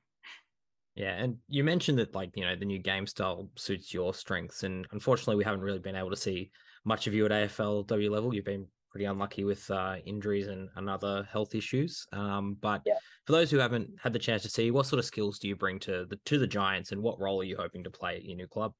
Yeah, 0.96 1.16
and 1.16 1.38
you 1.48 1.64
mentioned 1.64 1.98
that 1.98 2.14
like 2.14 2.32
you 2.36 2.46
know 2.46 2.56
the 2.56 2.66
new 2.66 2.78
game 2.78 3.08
style 3.08 3.50
suits 3.56 3.94
your 3.94 4.14
strengths, 4.14 4.62
and 4.62 4.86
unfortunately 4.92 5.38
we 5.38 5.44
haven't 5.44 5.62
really 5.62 5.80
been 5.80 5.96
able 5.96 6.12
to 6.12 6.16
see 6.16 6.52
much 6.86 7.08
of 7.08 7.16
you 7.16 7.26
at 7.26 7.32
AFLW 7.32 8.12
level. 8.12 8.34
You've 8.34 8.46
been 8.46 8.68
pretty 8.94 9.06
unlucky 9.06 9.44
with 9.44 9.70
uh, 9.72 9.96
injuries 10.06 10.48
and, 10.48 10.70
and 10.76 10.88
other 10.88 11.28
health 11.32 11.56
issues. 11.56 12.06
Um, 12.14 12.56
but 12.62 12.82
yeah. 12.86 12.94
for 13.26 13.34
those 13.34 13.50
who 13.50 13.58
haven't 13.58 13.90
had 14.02 14.14
the 14.14 14.20
chance 14.20 14.44
to 14.44 14.50
see, 14.50 14.70
what 14.70 14.86
sort 14.86 15.00
of 15.00 15.06
skills 15.06 15.40
do 15.40 15.48
you 15.48 15.56
bring 15.56 15.80
to 15.80 16.06
the 16.06 16.18
to 16.26 16.38
the 16.38 16.48
Giants, 16.48 16.92
and 16.92 17.02
what 17.02 17.20
role 17.20 17.42
are 17.42 17.46
you 17.46 17.58
hoping 17.58 17.84
to 17.84 17.90
play 17.90 18.16
at 18.16 18.24
your 18.24 18.38
new 18.38 18.48
club? 18.48 18.72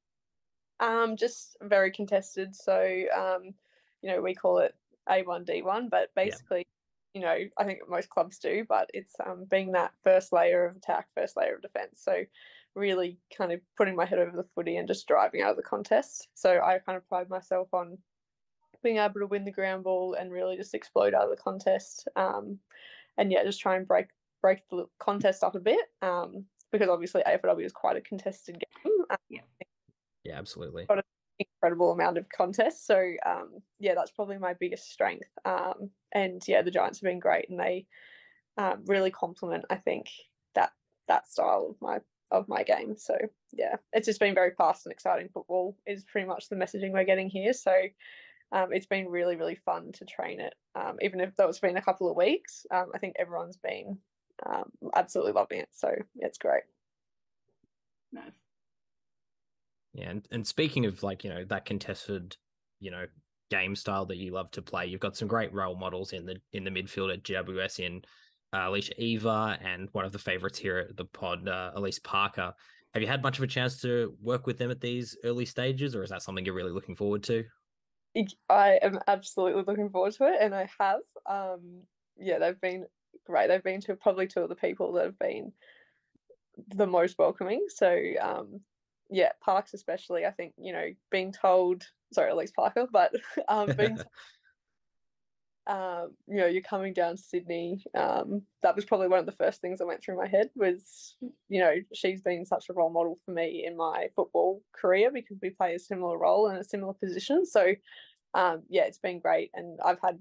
Um, 0.80 1.18
just 1.18 1.58
very 1.62 1.92
contested. 1.92 2.56
So 2.56 3.06
um, 3.16 3.54
you 4.02 4.12
know 4.12 4.22
we 4.22 4.36
call 4.36 4.60
it 4.60 4.76
A 5.10 5.24
one 5.24 5.44
D 5.44 5.64
one, 5.64 5.90
but 5.90 6.10
basically 6.16 6.64
you 7.14 7.22
know, 7.22 7.38
I 7.58 7.64
think 7.64 7.80
most 7.88 8.10
clubs 8.10 8.40
do, 8.40 8.66
but 8.68 8.90
it's 8.94 9.14
um, 9.24 9.46
being 9.50 9.74
that 9.74 9.92
first 10.04 10.34
layer 10.34 10.66
of 10.66 10.76
attack, 10.76 11.08
first 11.16 11.38
layer 11.38 11.56
of 11.56 11.62
defence. 11.62 12.02
So 12.04 12.24
really 12.76 13.20
kind 13.38 13.52
of 13.52 13.62
putting 13.78 13.96
my 13.96 14.06
head 14.06 14.18
over 14.18 14.36
the 14.36 14.48
footy 14.56 14.78
and 14.78 14.88
just 14.88 15.08
driving 15.08 15.42
out 15.42 15.52
of 15.52 15.58
the 15.58 15.64
contest. 15.64 16.28
So 16.34 16.60
I 16.60 16.80
kind 16.80 16.98
of 16.98 17.08
pride 17.08 17.30
myself 17.30 17.68
on 17.72 18.00
being 18.84 18.98
able 18.98 19.20
to 19.20 19.28
win 19.28 19.46
the 19.46 19.52
ground 19.52 19.84
ball 19.84 20.16
and 20.20 20.32
really 20.32 20.58
just 20.58 20.74
explode 20.74 21.14
out 21.14 21.24
of 21.24 21.30
the 21.30 21.42
contest. 21.42 22.08
Um, 22.16 22.60
and 23.18 23.32
yeah, 23.32 23.44
just 23.44 23.62
try 23.62 23.76
and 23.76 23.88
break 23.88 24.08
break 24.42 24.60
the 24.70 24.86
contest 25.00 25.44
up 25.44 25.56
a 25.56 25.60
bit 25.60 25.86
um, 26.02 26.46
because 26.72 26.90
obviously 26.90 27.24
AFLW 27.26 27.66
is 27.66 27.72
quite 27.72 27.96
a 27.96 28.02
contested 28.02 28.56
game. 28.56 28.94
Um, 29.10 29.18
yeah, 29.30 29.42
yeah, 30.24 30.38
absolutely 30.38 30.86
incredible 31.40 31.92
amount 31.92 32.18
of 32.18 32.28
contests. 32.30 32.86
So 32.86 33.14
um, 33.26 33.50
yeah, 33.80 33.94
that's 33.96 34.12
probably 34.12 34.38
my 34.38 34.54
biggest 34.54 34.92
strength. 34.92 35.30
Um, 35.46 35.90
and 36.12 36.42
yeah, 36.48 36.62
the 36.62 36.72
Giants 36.72 37.00
have 37.00 37.10
been 37.10 37.20
great, 37.20 37.50
and 37.50 37.60
they 37.60 37.86
um, 38.58 38.84
really 38.86 39.12
complement, 39.12 39.66
I 39.70 39.76
think, 39.76 40.08
that 40.56 40.72
that 41.08 41.30
style 41.30 41.68
of 41.70 41.76
my 41.82 42.00
of 42.32 42.48
my 42.48 42.64
game. 42.64 42.96
So 42.98 43.16
yeah, 43.52 43.76
it's 43.92 44.08
just 44.08 44.20
been 44.20 44.36
very 44.36 44.52
fast 44.58 44.86
and 44.86 44.94
exciting. 44.94 45.30
Football 45.34 45.78
is 45.86 46.04
pretty 46.04 46.28
much 46.28 46.50
the 46.50 46.56
messaging 46.56 46.92
we're 46.92 47.04
getting 47.04 47.30
here. 47.30 47.54
So 47.54 47.74
um, 48.54 48.72
it's 48.72 48.86
been 48.86 49.10
really 49.10 49.36
really 49.36 49.56
fun 49.56 49.92
to 49.94 50.06
train 50.06 50.40
it. 50.40 50.54
Um, 50.76 50.98
even 51.02 51.20
if 51.20 51.36
that 51.36 51.48
was 51.48 51.60
been 51.60 51.78
a 51.78 51.82
couple 51.82 52.10
of 52.10 52.16
weeks, 52.16 52.66
um, 52.72 52.92
I 52.96 53.00
think 53.00 53.16
everyone's 53.20 53.58
been 53.58 53.98
absolutely 54.96 55.34
loving 55.34 55.60
it. 55.60 55.70
So 55.72 55.90
yeah, 56.16 56.28
it's 56.28 56.38
great. 56.38 56.64
Nice. 58.12 58.32
Yeah, 59.94 60.10
and, 60.10 60.28
and 60.32 60.48
speaking 60.48 60.86
of 60.86 61.04
like, 61.04 61.24
you 61.24 61.30
know, 61.30 61.46
that 61.46 61.66
contested, 61.66 62.36
you 62.80 62.92
know, 62.92 63.06
game 63.50 63.76
style 63.76 64.06
that 64.06 64.18
you 64.18 64.32
love 64.32 64.50
to 64.52 64.62
play, 64.62 64.86
you've 64.88 65.00
got 65.00 65.18
some 65.18 65.28
great 65.28 65.54
role 65.54 65.76
models 65.76 66.14
in 66.14 66.26
the 66.26 66.38
in 66.54 66.64
the 66.64 66.72
midfield 66.72 67.14
at 67.14 67.24
GWS 67.24 67.80
in 67.80 68.02
uh, 68.54 68.70
Alicia 68.70 69.02
Eva 69.02 69.58
and 69.64 69.90
one 69.92 70.06
of 70.06 70.12
the 70.12 70.20
favorites 70.20 70.60
here 70.60 70.78
at 70.90 70.96
the 70.96 71.06
pod, 71.06 71.48
uh, 71.48 71.72
Alyce 71.76 72.00
Parker. 72.00 72.54
have 72.94 73.02
you 73.02 73.08
had 73.08 73.24
much 73.24 73.38
of 73.38 73.44
a 73.44 73.48
chance 73.48 73.82
to 73.82 74.16
work 74.22 74.46
with 74.46 74.58
them 74.58 74.70
at 74.70 74.80
these 74.80 75.18
early 75.24 75.46
stages, 75.46 75.96
or 75.96 76.04
is 76.04 76.10
that 76.10 76.22
something 76.22 76.46
you're 76.46 76.54
really 76.54 76.72
looking 76.72 76.96
forward 76.96 77.24
to? 77.24 77.44
I 78.50 78.80
am 78.82 79.00
absolutely 79.08 79.64
looking 79.64 79.90
forward 79.90 80.14
to 80.14 80.28
it, 80.28 80.38
and 80.40 80.54
I 80.54 80.70
have. 80.80 81.02
Um, 81.26 81.84
yeah, 82.18 82.40
they've 82.40 82.60
been 82.60 82.86
great. 83.26 83.48
They've 83.48 83.64
been 83.64 83.82
to 83.82 83.96
probably 83.96 84.28
two 84.28 84.42
of 84.42 84.50
the 84.50 84.56
people 84.56 84.94
that 84.94 85.06
have 85.06 85.20
been 85.20 85.54
the 86.68 86.88
most 86.88 87.18
welcoming. 87.18 87.66
So, 87.70 87.98
um, 88.22 88.62
yeah, 89.10 89.32
Parks 89.44 89.74
especially. 89.74 90.26
I 90.26 90.32
think 90.32 90.54
you 90.58 90.74
know 90.74 90.90
being 91.12 91.32
told, 91.32 91.84
sorry, 92.12 92.32
Alyce 92.32 92.52
Parker, 92.52 92.88
but 92.92 93.14
um, 93.48 93.72
being 93.78 93.98
um, 95.68 96.12
you 96.28 96.38
know, 96.38 96.46
you're 96.46 96.62
coming 96.62 96.94
down 96.94 97.16
to 97.16 97.22
Sydney. 97.22 97.84
Um, 97.96 98.42
that 98.64 98.76
was 98.76 98.86
probably 98.86 99.08
one 99.08 99.20
of 99.20 99.26
the 99.26 99.32
first 99.32 99.62
things 99.62 99.80
that 99.80 99.88
went 99.88 100.04
through 100.04 100.18
my 100.18 100.28
head 100.28 100.50
was, 100.56 101.16
you 101.48 101.62
know, 101.62 101.76
she's 101.94 102.22
been 102.22 102.46
such 102.46 102.66
a 102.70 102.74
role 102.74 102.92
model 102.92 103.18
for 103.26 103.32
me 103.32 103.64
in 103.66 103.78
my 103.78 104.08
football 104.16 104.62
career 104.74 105.10
because 105.14 105.38
we 105.42 105.52
play 105.52 105.76
a 105.76 105.80
similar 105.80 106.18
role 106.18 106.50
in 106.50 106.58
a 106.58 106.64
similar 106.64 106.94
position. 106.94 107.46
So, 107.46 107.74
um, 108.34 108.64
yeah, 108.70 108.84
it's 108.84 109.00
been 109.00 109.20
great. 109.20 109.52
And 109.54 109.80
I've 109.86 110.02
had 110.04 110.20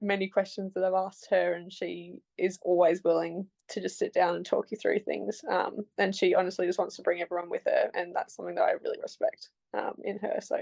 many 0.00 0.26
questions 0.26 0.74
that 0.74 0.82
I've 0.82 0.94
asked 0.94 1.28
her, 1.30 1.52
and 1.52 1.72
she 1.72 2.14
is 2.36 2.58
always 2.62 3.04
willing 3.04 3.46
to 3.68 3.80
just 3.80 3.98
sit 3.98 4.12
down 4.12 4.34
and 4.34 4.44
talk 4.44 4.70
you 4.70 4.76
through 4.76 4.98
things. 4.98 5.42
Um, 5.48 5.86
and 5.96 6.14
she 6.14 6.34
honestly 6.34 6.66
just 6.66 6.78
wants 6.78 6.96
to 6.96 7.02
bring 7.02 7.22
everyone 7.22 7.48
with 7.48 7.62
her, 7.66 7.90
and 7.94 8.14
that's 8.14 8.34
something 8.34 8.56
that 8.56 8.64
I 8.64 8.72
really 8.82 8.98
respect 9.00 9.50
um, 9.74 9.94
in 10.02 10.18
her. 10.18 10.40
So, 10.40 10.56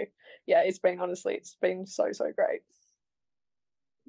yeah, 0.47 0.61
it's 0.61 0.79
been 0.79 1.01
honestly, 1.01 1.35
it's 1.35 1.57
been 1.61 1.87
so 1.87 2.13
so 2.13 2.31
great. 2.37 2.61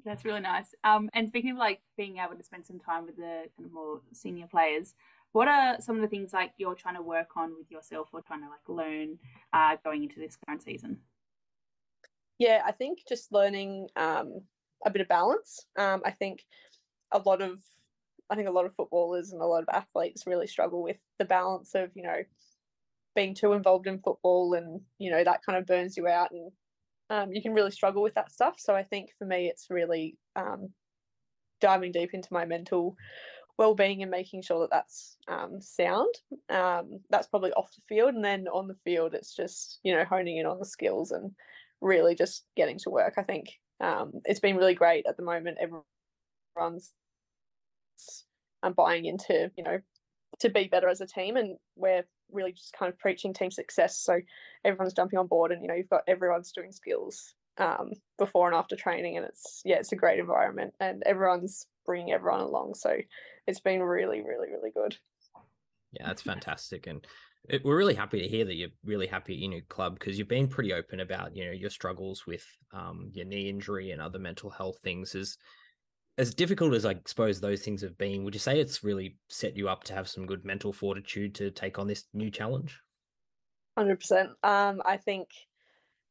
That's 0.04 0.24
really 0.24 0.40
nice. 0.40 0.74
Um, 0.84 1.08
and 1.14 1.28
speaking 1.28 1.52
of 1.52 1.58
like 1.58 1.80
being 1.96 2.18
able 2.18 2.36
to 2.36 2.42
spend 2.42 2.66
some 2.66 2.80
time 2.80 3.06
with 3.06 3.16
the 3.16 3.44
kind 3.56 3.66
of 3.66 3.72
more 3.72 4.00
senior 4.12 4.46
players, 4.46 4.94
what 5.32 5.48
are 5.48 5.80
some 5.80 5.96
of 5.96 6.02
the 6.02 6.08
things 6.08 6.32
like 6.32 6.52
you're 6.58 6.74
trying 6.74 6.96
to 6.96 7.02
work 7.02 7.36
on 7.36 7.54
with 7.56 7.70
yourself 7.70 8.08
or 8.12 8.20
trying 8.20 8.42
to 8.42 8.48
like 8.48 8.68
learn 8.68 9.18
uh, 9.52 9.76
going 9.84 10.02
into 10.02 10.18
this 10.18 10.36
current 10.44 10.62
season? 10.62 10.98
Yeah, 12.38 12.62
I 12.66 12.72
think 12.72 12.98
just 13.08 13.32
learning 13.32 13.88
um, 13.96 14.40
a 14.84 14.90
bit 14.90 15.02
of 15.02 15.08
balance. 15.08 15.66
Um, 15.78 16.02
I 16.04 16.10
think 16.10 16.44
a 17.12 17.18
lot 17.18 17.40
of 17.40 17.60
I 18.30 18.34
think 18.34 18.48
a 18.48 18.52
lot 18.52 18.64
of 18.64 18.74
footballers 18.74 19.32
and 19.32 19.42
a 19.42 19.46
lot 19.46 19.62
of 19.62 19.68
athletes 19.72 20.26
really 20.26 20.46
struggle 20.46 20.82
with 20.82 20.96
the 21.18 21.24
balance 21.24 21.74
of 21.74 21.90
you 21.94 22.02
know 22.02 22.22
being 23.14 23.34
too 23.34 23.52
involved 23.52 23.86
in 23.86 24.00
football 24.00 24.54
and 24.54 24.80
you 24.98 25.10
know 25.10 25.22
that 25.22 25.44
kind 25.44 25.58
of 25.58 25.66
burns 25.66 25.96
you 25.96 26.08
out 26.08 26.30
and 26.30 26.50
um, 27.12 27.30
you 27.30 27.42
can 27.42 27.52
really 27.52 27.70
struggle 27.70 28.02
with 28.02 28.14
that 28.14 28.32
stuff. 28.32 28.54
So 28.58 28.74
I 28.74 28.82
think 28.82 29.10
for 29.18 29.26
me, 29.26 29.46
it's 29.46 29.66
really 29.68 30.16
um, 30.34 30.70
diving 31.60 31.92
deep 31.92 32.14
into 32.14 32.32
my 32.32 32.46
mental 32.46 32.96
well-being 33.58 34.00
and 34.00 34.10
making 34.10 34.40
sure 34.40 34.60
that 34.60 34.70
that's 34.70 35.18
um, 35.28 35.60
sound. 35.60 36.14
Um, 36.48 37.00
that's 37.10 37.28
probably 37.28 37.52
off 37.52 37.70
the 37.76 37.82
field, 37.86 38.14
and 38.14 38.24
then 38.24 38.48
on 38.48 38.66
the 38.66 38.78
field, 38.82 39.12
it's 39.12 39.36
just 39.36 39.78
you 39.82 39.94
know 39.94 40.04
honing 40.04 40.38
in 40.38 40.46
on 40.46 40.58
the 40.58 40.64
skills 40.64 41.10
and 41.10 41.30
really 41.82 42.14
just 42.14 42.44
getting 42.56 42.78
to 42.78 42.90
work. 42.90 43.14
I 43.18 43.22
think 43.22 43.48
um, 43.80 44.12
it's 44.24 44.40
been 44.40 44.56
really 44.56 44.74
great 44.74 45.04
at 45.06 45.18
the 45.18 45.22
moment. 45.22 45.58
Everyone's 45.60 46.92
um, 48.62 48.72
buying 48.72 49.04
into 49.04 49.50
you 49.58 49.64
know 49.64 49.80
to 50.38 50.48
be 50.48 50.64
better 50.64 50.88
as 50.88 51.02
a 51.02 51.06
team, 51.06 51.36
and 51.36 51.58
we're 51.76 52.04
really 52.32 52.52
just 52.52 52.72
kind 52.72 52.92
of 52.92 52.98
preaching 52.98 53.32
team 53.32 53.50
success. 53.50 53.98
So 53.98 54.20
everyone's 54.64 54.94
jumping 54.94 55.18
on 55.18 55.26
board, 55.26 55.52
and 55.52 55.62
you 55.62 55.68
know 55.68 55.74
you've 55.74 55.90
got 55.90 56.02
everyone's 56.06 56.52
doing 56.52 56.72
skills 56.72 57.34
um, 57.58 57.92
before 58.18 58.48
and 58.48 58.56
after 58.56 58.76
training, 58.76 59.16
and 59.16 59.26
it's 59.26 59.62
yeah, 59.64 59.76
it's 59.76 59.92
a 59.92 59.96
great 59.96 60.18
environment, 60.18 60.74
and 60.80 61.02
everyone's 61.04 61.66
bringing 61.84 62.12
everyone 62.12 62.40
along. 62.40 62.74
So 62.74 62.96
it's 63.46 63.60
been 63.60 63.82
really, 63.82 64.22
really, 64.22 64.48
really 64.50 64.70
good. 64.70 64.96
Yeah, 65.92 66.06
that's 66.06 66.22
fantastic, 66.22 66.86
and 66.86 67.06
it, 67.48 67.64
we're 67.64 67.76
really 67.76 67.94
happy 67.94 68.20
to 68.22 68.28
hear 68.28 68.44
that 68.44 68.54
you're 68.54 68.70
really 68.84 69.06
happy 69.06 69.44
in 69.44 69.52
your 69.52 69.62
club 69.62 69.98
because 69.98 70.18
you've 70.18 70.28
been 70.28 70.48
pretty 70.48 70.72
open 70.72 71.00
about 71.00 71.36
you 71.36 71.44
know 71.44 71.52
your 71.52 71.70
struggles 71.70 72.26
with 72.26 72.46
um, 72.72 73.10
your 73.12 73.26
knee 73.26 73.48
injury 73.48 73.90
and 73.90 74.00
other 74.00 74.18
mental 74.18 74.50
health 74.50 74.78
things. 74.82 75.14
Is 75.14 75.38
as 76.18 76.34
difficult 76.34 76.74
as 76.74 76.84
I 76.84 76.96
suppose 77.06 77.40
those 77.40 77.62
things 77.62 77.82
have 77.82 77.96
been, 77.96 78.24
would 78.24 78.34
you 78.34 78.40
say 78.40 78.60
it's 78.60 78.84
really 78.84 79.16
set 79.28 79.56
you 79.56 79.68
up 79.68 79.84
to 79.84 79.94
have 79.94 80.08
some 80.08 80.26
good 80.26 80.44
mental 80.44 80.72
fortitude 80.72 81.34
to 81.36 81.50
take 81.50 81.78
on 81.78 81.86
this 81.86 82.04
new 82.12 82.30
challenge? 82.30 82.78
Hundred 83.76 84.00
percent. 84.00 84.30
Um, 84.42 84.82
I 84.84 84.98
think, 84.98 85.28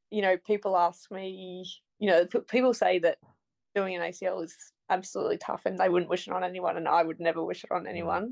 you 0.10 0.22
know, 0.24 0.38
people 0.38 0.76
ask 0.76 1.12
me, 1.12 1.66
you 2.00 2.10
know, 2.10 2.26
people 2.50 2.74
say 2.74 3.00
that 3.00 3.18
doing 3.76 3.96
an 3.96 4.02
ACL 4.02 4.44
is 4.44 4.56
absolutely 4.90 5.38
tough, 5.38 5.62
and 5.66 5.78
they 5.78 5.90
wouldn't 5.90 6.10
wish 6.10 6.28
it 6.28 6.34
on 6.34 6.44
anyone, 6.44 6.78
and 6.78 6.88
I 6.88 7.04
would 7.04 7.20
never 7.20 7.44
wish 7.44 7.64
it 7.64 7.72
on 7.72 7.84
mm. 7.84 7.90
anyone. 7.90 8.32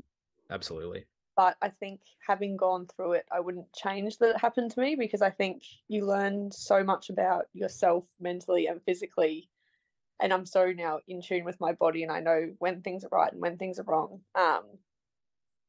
Absolutely. 0.50 1.06
But 1.36 1.56
I 1.62 1.68
think 1.68 2.00
having 2.26 2.56
gone 2.56 2.86
through 2.86 3.12
it, 3.12 3.26
I 3.32 3.38
wouldn't 3.38 3.72
change 3.72 4.18
that 4.18 4.30
it 4.30 4.40
happened 4.40 4.72
to 4.72 4.80
me 4.80 4.96
because 4.98 5.22
I 5.22 5.30
think 5.30 5.62
you 5.86 6.04
learn 6.04 6.50
so 6.50 6.82
much 6.82 7.08
about 7.08 7.46
yourself 7.52 8.04
mentally 8.18 8.66
and 8.66 8.82
physically 8.82 9.48
and 10.20 10.32
I'm 10.32 10.46
so 10.46 10.72
now 10.72 11.00
in 11.08 11.22
tune 11.22 11.44
with 11.44 11.60
my 11.60 11.72
body 11.72 12.02
and 12.02 12.12
I 12.12 12.20
know 12.20 12.50
when 12.58 12.82
things 12.82 13.04
are 13.04 13.08
right 13.10 13.32
and 13.32 13.40
when 13.40 13.56
things 13.56 13.78
are 13.78 13.84
wrong. 13.84 14.20
Um, 14.34 14.64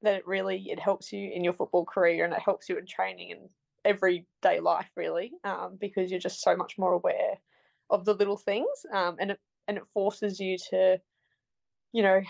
that 0.02 0.16
it 0.16 0.28
really 0.28 0.68
it 0.70 0.80
helps 0.80 1.14
you 1.14 1.32
in 1.34 1.44
your 1.44 1.54
football 1.54 1.86
career 1.86 2.26
and 2.26 2.34
it 2.34 2.40
helps 2.40 2.68
you 2.70 2.78
in 2.78 2.86
training 2.86 3.32
and 3.32 3.50
everyday 3.86 4.60
life 4.60 4.90
really 4.96 5.32
um, 5.44 5.78
because 5.80 6.12
you're 6.12 6.20
just 6.20 6.42
so 6.42 6.56
much 6.56 6.78
more 6.78 6.94
aware 6.94 7.36
of 7.90 8.06
the 8.06 8.14
little 8.14 8.38
things 8.38 8.68
um, 8.94 9.16
and 9.20 9.32
it 9.32 9.40
and 9.68 9.78
it 9.78 9.84
forces 9.94 10.40
you 10.40 10.58
to 10.70 10.98
you 11.94 12.04
know 12.04 12.22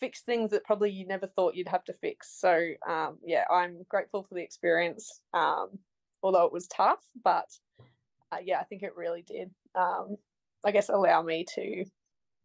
fix 0.00 0.22
things 0.22 0.50
that 0.50 0.64
probably 0.64 0.90
you 0.90 1.06
never 1.06 1.26
thought 1.26 1.54
you'd 1.54 1.68
have 1.68 1.84
to 1.84 1.92
fix 1.94 2.38
so 2.40 2.68
um, 2.88 3.18
yeah 3.24 3.44
i'm 3.50 3.84
grateful 3.88 4.22
for 4.22 4.34
the 4.34 4.42
experience 4.42 5.20
um, 5.34 5.68
although 6.22 6.46
it 6.46 6.52
was 6.52 6.68
tough 6.68 7.00
but 7.22 7.48
uh, 8.32 8.38
yeah 8.42 8.58
i 8.60 8.64
think 8.64 8.82
it 8.82 8.96
really 8.96 9.22
did 9.22 9.50
um, 9.74 10.16
I 10.64 10.70
guess, 10.70 10.88
allow 10.88 11.22
me 11.22 11.44
to 11.54 11.84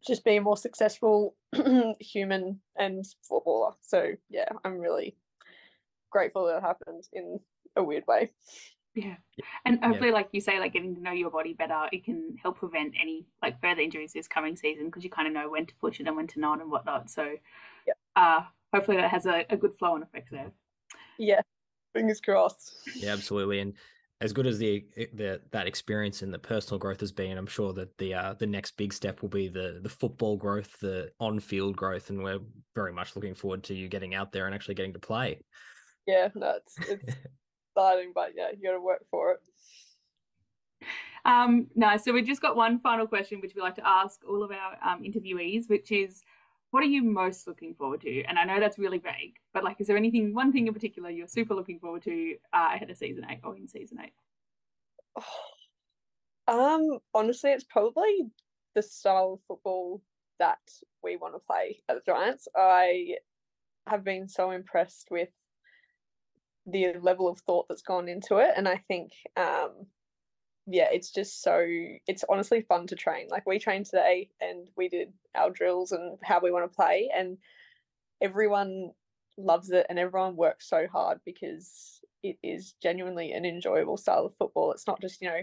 just 0.06 0.24
be 0.24 0.36
a 0.36 0.40
more 0.40 0.56
successful 0.56 1.34
human 2.00 2.60
and 2.76 3.04
footballer. 3.22 3.72
So 3.82 4.12
yeah, 4.28 4.48
I'm 4.64 4.78
really 4.78 5.16
grateful 6.10 6.46
that 6.46 6.58
it 6.58 6.62
happened 6.62 7.04
in 7.12 7.40
a 7.76 7.82
weird 7.82 8.06
way. 8.06 8.32
Yeah. 8.94 9.16
And 9.64 9.82
hopefully, 9.82 10.10
yeah. 10.10 10.14
like 10.14 10.28
you 10.32 10.40
say, 10.40 10.60
like 10.60 10.72
getting 10.72 10.94
to 10.94 11.02
know 11.02 11.10
your 11.10 11.30
body 11.30 11.52
better, 11.52 11.88
it 11.92 12.04
can 12.04 12.36
help 12.40 12.58
prevent 12.58 12.94
any 13.00 13.26
like 13.42 13.60
further 13.60 13.80
injuries 13.80 14.12
this 14.12 14.28
coming 14.28 14.56
season 14.56 14.86
because 14.86 15.02
you 15.02 15.10
kind 15.10 15.26
of 15.26 15.34
know 15.34 15.50
when 15.50 15.66
to 15.66 15.74
push 15.80 15.98
it 16.00 16.06
and 16.06 16.16
when 16.16 16.28
to 16.28 16.40
not 16.40 16.60
and 16.60 16.70
whatnot. 16.70 17.10
So, 17.10 17.34
yeah. 17.86 17.94
uh, 18.14 18.42
hopefully 18.72 18.98
that 18.98 19.10
has 19.10 19.26
a, 19.26 19.44
a 19.50 19.56
good 19.56 19.74
flow 19.78 19.94
and 19.94 20.04
effect 20.04 20.30
there. 20.30 20.52
Yeah. 21.18 21.40
Fingers 21.92 22.20
crossed. 22.20 22.74
Yeah, 22.94 23.12
absolutely. 23.12 23.60
And 23.60 23.74
as 24.24 24.32
good 24.32 24.46
as 24.46 24.58
the 24.58 24.82
the 25.12 25.38
that 25.50 25.66
experience 25.66 26.22
and 26.22 26.32
the 26.32 26.38
personal 26.38 26.78
growth 26.78 27.00
has 27.00 27.12
been, 27.12 27.36
I'm 27.36 27.46
sure 27.46 27.74
that 27.74 27.96
the 27.98 28.14
uh, 28.14 28.32
the 28.32 28.46
next 28.46 28.78
big 28.78 28.94
step 28.94 29.20
will 29.20 29.28
be 29.28 29.48
the 29.48 29.80
the 29.82 29.88
football 29.90 30.38
growth, 30.38 30.80
the 30.80 31.12
on 31.20 31.38
field 31.40 31.76
growth, 31.76 32.08
and 32.08 32.24
we're 32.24 32.40
very 32.74 32.92
much 32.92 33.14
looking 33.16 33.34
forward 33.34 33.62
to 33.64 33.74
you 33.74 33.86
getting 33.86 34.14
out 34.14 34.32
there 34.32 34.46
and 34.46 34.54
actually 34.54 34.76
getting 34.76 34.94
to 34.94 34.98
play. 34.98 35.40
Yeah, 36.06 36.28
no, 36.34 36.54
it's, 36.56 36.74
it's 36.88 37.16
exciting, 37.76 38.12
but 38.14 38.32
yeah, 38.34 38.48
you 38.50 38.62
got 38.66 38.72
to 38.72 38.80
work 38.80 39.04
for 39.10 39.32
it. 39.32 39.40
Um, 41.26 41.66
no, 41.74 41.96
so 41.98 42.12
we've 42.12 42.26
just 42.26 42.42
got 42.42 42.56
one 42.56 42.80
final 42.80 43.06
question, 43.06 43.42
which 43.42 43.54
we 43.54 43.60
like 43.60 43.76
to 43.76 43.86
ask 43.86 44.20
all 44.26 44.42
of 44.42 44.50
our 44.50 44.76
um, 44.86 45.02
interviewees, 45.02 45.68
which 45.68 45.92
is, 45.92 46.22
what 46.74 46.82
are 46.82 46.86
you 46.86 47.04
most 47.04 47.46
looking 47.46 47.72
forward 47.72 48.00
to? 48.00 48.24
And 48.24 48.36
I 48.36 48.42
know 48.42 48.58
that's 48.58 48.80
really 48.80 48.98
vague, 48.98 49.36
but 49.52 49.62
like, 49.62 49.76
is 49.78 49.86
there 49.86 49.96
anything, 49.96 50.34
one 50.34 50.50
thing 50.50 50.66
in 50.66 50.74
particular 50.74 51.08
you're 51.08 51.28
super 51.28 51.54
looking 51.54 51.78
forward 51.78 52.02
to 52.02 52.34
uh, 52.52 52.70
ahead 52.74 52.90
of 52.90 52.96
season 52.96 53.24
eight 53.30 53.38
or 53.44 53.56
in 53.56 53.68
season 53.68 53.98
eight? 54.04 54.12
Um, 56.46 56.98
honestly, 57.14 57.52
it's 57.52 57.64
probably 57.64 58.26
the 58.74 58.82
style 58.82 59.34
of 59.34 59.40
football 59.48 60.02
that 60.38 60.58
we 61.02 61.16
want 61.16 61.32
to 61.32 61.38
play 61.38 61.80
at 61.88 61.94
the 61.94 62.02
Giants. 62.04 62.46
I 62.54 63.14
have 63.86 64.04
been 64.04 64.28
so 64.28 64.50
impressed 64.50 65.08
with 65.10 65.30
the 66.66 66.96
level 67.00 67.28
of 67.28 67.38
thought 67.38 67.64
that's 67.66 67.80
gone 67.80 68.10
into 68.10 68.36
it, 68.36 68.50
and 68.58 68.68
I 68.68 68.76
think 68.88 69.12
um, 69.38 69.86
yeah, 70.66 70.88
it's 70.90 71.10
just 71.10 71.42
so 71.42 71.66
it's 72.06 72.24
honestly 72.28 72.62
fun 72.62 72.86
to 72.86 72.96
train. 72.96 73.28
Like 73.30 73.46
we 73.46 73.58
trained 73.58 73.86
today 73.86 74.30
and 74.40 74.68
we 74.76 74.88
did 74.88 75.12
our 75.34 75.50
drills 75.50 75.92
and 75.92 76.18
how 76.22 76.40
we 76.40 76.50
want 76.50 76.70
to 76.70 76.74
play 76.74 77.10
and 77.14 77.36
everyone 78.22 78.90
loves 79.36 79.70
it 79.70 79.86
and 79.88 79.98
everyone 79.98 80.36
works 80.36 80.68
so 80.68 80.86
hard 80.90 81.18
because 81.26 82.00
it 82.22 82.38
is 82.42 82.74
genuinely 82.82 83.32
an 83.32 83.44
enjoyable 83.44 83.98
style 83.98 84.26
of 84.26 84.36
football. 84.38 84.72
It's 84.72 84.86
not 84.86 85.00
just, 85.00 85.20
you 85.20 85.28
know, 85.28 85.42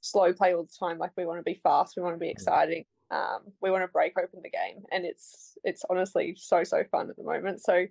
slow 0.00 0.32
play 0.32 0.54
all 0.54 0.62
the 0.62 0.86
time. 0.86 0.98
Like 0.98 1.12
we 1.16 1.26
want 1.26 1.40
to 1.40 1.50
be 1.50 1.60
fast, 1.62 1.94
we 1.96 2.02
want 2.02 2.14
to 2.14 2.20
be 2.20 2.28
mm. 2.28 2.32
exciting. 2.32 2.84
Um, 3.10 3.40
we 3.60 3.70
want 3.70 3.82
to 3.82 3.88
break 3.88 4.12
open 4.18 4.40
the 4.42 4.50
game 4.50 4.84
and 4.92 5.06
it's 5.06 5.56
it's 5.64 5.82
honestly 5.88 6.36
so 6.38 6.62
so 6.62 6.84
fun 6.92 7.10
at 7.10 7.16
the 7.16 7.24
moment. 7.24 7.62
So 7.62 7.86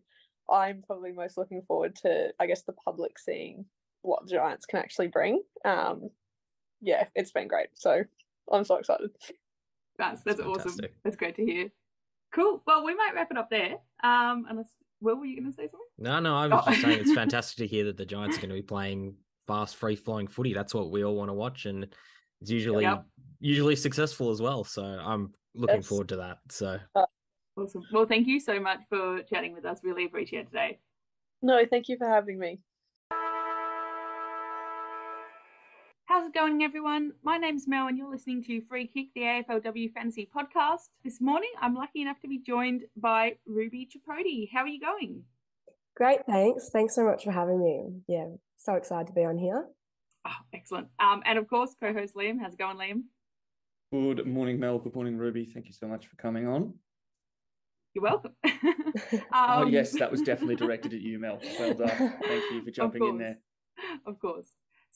I'm 0.49 0.83
probably 0.85 1.11
most 1.11 1.37
looking 1.37 1.63
forward 1.67 1.95
to 2.03 2.29
I 2.39 2.45
guess 2.45 2.61
the 2.63 2.73
public 2.73 3.19
seeing 3.19 3.65
what 4.03 4.25
the 4.25 4.35
Giants 4.35 4.65
can 4.65 4.79
actually 4.79 5.07
bring. 5.07 5.41
Um, 5.65 6.09
yeah, 6.81 7.05
it's 7.15 7.31
been 7.31 7.47
great. 7.47 7.69
So 7.73 8.03
I'm 8.51 8.63
so 8.63 8.75
excited. 8.75 9.11
That's 9.97 10.21
that's, 10.23 10.39
awesome. 10.39 10.77
That's 11.03 11.15
great 11.15 11.35
to 11.37 11.45
hear. 11.45 11.69
Cool. 12.33 12.61
Well, 12.67 12.83
we 12.83 12.93
might 12.95 13.13
wrap 13.15 13.31
it 13.31 13.37
up 13.37 13.49
there. 13.49 13.75
Um, 14.03 14.45
unless 14.49 14.69
Will, 15.01 15.17
were 15.17 15.25
you 15.25 15.39
going 15.39 15.51
to 15.51 15.55
say 15.55 15.63
something? 15.63 15.79
No, 15.97 16.19
no, 16.19 16.35
I 16.35 16.47
was 16.47 16.61
Oh. 16.61 16.69
just 16.69 16.81
saying 16.81 16.99
it's 16.99 17.11
fantastic 17.13 17.57
to 17.57 17.67
hear 17.67 17.85
that 17.85 17.97
the 17.97 18.05
Giants 18.05 18.37
are 18.37 18.41
going 18.41 18.49
to 18.49 18.55
be 18.55 18.61
playing 18.61 19.15
fast, 19.47 19.75
free 19.75 19.95
flowing 19.95 20.27
footy. 20.27 20.53
That's 20.53 20.73
what 20.73 20.91
we 20.91 21.03
all 21.03 21.15
want 21.15 21.29
to 21.29 21.33
watch, 21.33 21.65
and 21.65 21.87
it's 22.41 22.51
usually 22.51 22.83
Yep. 22.83 23.05
usually 23.39 23.75
successful 23.75 24.29
as 24.31 24.41
well. 24.41 24.63
So 24.63 24.83
I'm 24.83 25.33
looking 25.55 25.77
Yes. 25.77 25.87
forward 25.87 26.09
to 26.09 26.17
that. 26.17 26.39
So 26.49 26.79
Awesome. 27.55 27.87
Well, 27.91 28.05
thank 28.05 28.27
you 28.27 28.39
so 28.39 28.59
much 28.59 28.81
for 28.87 29.23
chatting 29.23 29.53
with 29.53 29.65
us. 29.65 29.79
Really 29.83 30.05
appreciate 30.05 30.41
it 30.41 30.47
today. 30.47 30.79
No, 31.41 31.65
thank 31.65 31.89
you 31.89 31.97
for 31.97 32.07
having 32.07 32.37
me. 32.37 32.59
How's 36.17 36.29
it 36.29 36.33
going, 36.33 36.63
everyone? 36.63 37.11
My 37.21 37.37
name's 37.37 37.67
Mel, 37.67 37.85
and 37.85 37.95
you're 37.95 38.09
listening 38.09 38.43
to 38.45 38.59
Free 38.61 38.87
Kick, 38.87 39.09
the 39.13 39.21
AFLW 39.21 39.93
Fantasy 39.93 40.27
Podcast. 40.35 40.89
This 41.03 41.21
morning, 41.21 41.51
I'm 41.61 41.75
lucky 41.75 42.01
enough 42.01 42.19
to 42.21 42.27
be 42.27 42.39
joined 42.39 42.85
by 42.95 43.35
Ruby 43.45 43.87
Tripodi. 43.87 44.49
How 44.51 44.61
are 44.61 44.67
you 44.67 44.79
going? 44.79 45.21
Great, 45.95 46.25
thanks. 46.25 46.71
Thanks 46.71 46.95
so 46.95 47.03
much 47.05 47.23
for 47.23 47.29
having 47.31 47.63
me. 47.63 48.01
Yeah, 48.07 48.29
so 48.57 48.73
excited 48.73 49.05
to 49.05 49.13
be 49.13 49.25
on 49.25 49.37
here. 49.37 49.67
Oh, 50.27 50.31
excellent. 50.55 50.87
Um, 50.99 51.21
and 51.23 51.37
of 51.37 51.47
course, 51.47 51.75
co-host 51.79 52.15
Liam. 52.15 52.39
How's 52.41 52.53
it 52.53 52.57
going, 52.57 52.77
Liam? 52.77 53.03
Good 53.91 54.25
morning, 54.25 54.59
Mel. 54.59 54.79
Good 54.79 54.95
morning, 54.95 55.17
Ruby. 55.17 55.45
Thank 55.53 55.67
you 55.67 55.73
so 55.73 55.85
much 55.85 56.07
for 56.07 56.15
coming 56.15 56.47
on. 56.47 56.73
You're 57.93 58.05
welcome. 58.05 58.31
oh, 58.43 59.21
Um, 59.31 59.69
yes, 59.69 59.91
that 59.91 60.09
was 60.09 60.21
definitely 60.23 60.55
directed 60.55 60.95
at 60.95 60.99
you, 60.99 61.19
Mel. 61.19 61.39
Well 61.59 61.75
done. 61.75 62.15
Thank 62.23 62.51
you 62.53 62.63
for 62.65 62.71
jumping 62.71 63.05
in 63.05 63.17
there. 63.19 63.37
Of 64.07 64.19
course. 64.19 64.47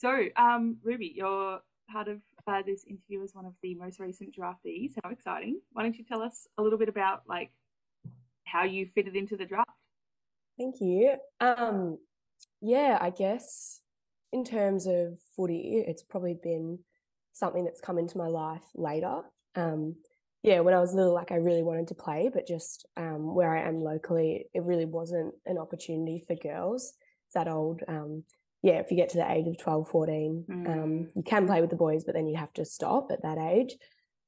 So, 0.01 0.25
um, 0.35 0.77
Ruby, 0.83 1.13
you're 1.15 1.59
part 1.87 2.07
of 2.07 2.21
uh, 2.47 2.63
this 2.65 2.85
interview 2.89 3.21
as 3.23 3.35
one 3.35 3.45
of 3.45 3.53
the 3.61 3.75
most 3.75 3.99
recent 3.99 4.35
draftees. 4.35 4.93
How 5.03 5.11
exciting! 5.11 5.61
Why 5.73 5.83
don't 5.83 5.95
you 5.95 6.03
tell 6.03 6.23
us 6.23 6.47
a 6.57 6.63
little 6.63 6.79
bit 6.79 6.89
about 6.89 7.21
like 7.29 7.51
how 8.43 8.63
you 8.63 8.87
fitted 8.95 9.15
into 9.15 9.37
the 9.37 9.45
draft? 9.45 9.69
Thank 10.57 10.81
you. 10.81 11.17
Um, 11.39 11.99
yeah, 12.61 12.97
I 12.99 13.11
guess 13.11 13.81
in 14.33 14.43
terms 14.43 14.87
of 14.87 15.19
footy, 15.35 15.83
it's 15.85 16.01
probably 16.01 16.35
been 16.41 16.79
something 17.33 17.63
that's 17.63 17.79
come 17.79 17.99
into 17.99 18.17
my 18.17 18.27
life 18.27 18.65
later. 18.73 19.21
Um, 19.53 19.97
yeah, 20.41 20.61
when 20.61 20.73
I 20.73 20.79
was 20.79 20.95
little, 20.95 21.13
like 21.13 21.31
I 21.31 21.35
really 21.35 21.61
wanted 21.61 21.89
to 21.89 21.93
play, 21.93 22.31
but 22.33 22.47
just 22.47 22.87
um, 22.97 23.35
where 23.35 23.55
I 23.55 23.67
am 23.67 23.79
locally, 23.79 24.47
it 24.55 24.63
really 24.63 24.85
wasn't 24.85 25.35
an 25.45 25.59
opportunity 25.59 26.23
for 26.25 26.33
girls 26.33 26.93
that 27.35 27.47
old. 27.47 27.81
Um, 27.87 28.23
yeah, 28.63 28.74
if 28.80 28.91
you 28.91 28.97
get 28.97 29.10
to 29.10 29.17
the 29.17 29.32
age 29.32 29.47
of 29.47 29.58
12, 29.58 29.89
14, 29.89 30.45
um, 30.50 30.56
Mm. 30.65 31.12
you 31.15 31.24
can 31.24 31.47
play 31.47 31.62
with 31.62 31.69
the 31.69 31.76
boys, 31.76 32.04
but 32.04 32.13
then 32.15 32.28
you 32.28 32.36
have 32.38 32.54
to 32.54 32.65
stop 32.65 33.12
at 33.12 33.24
that 33.24 33.38
age. 33.38 33.76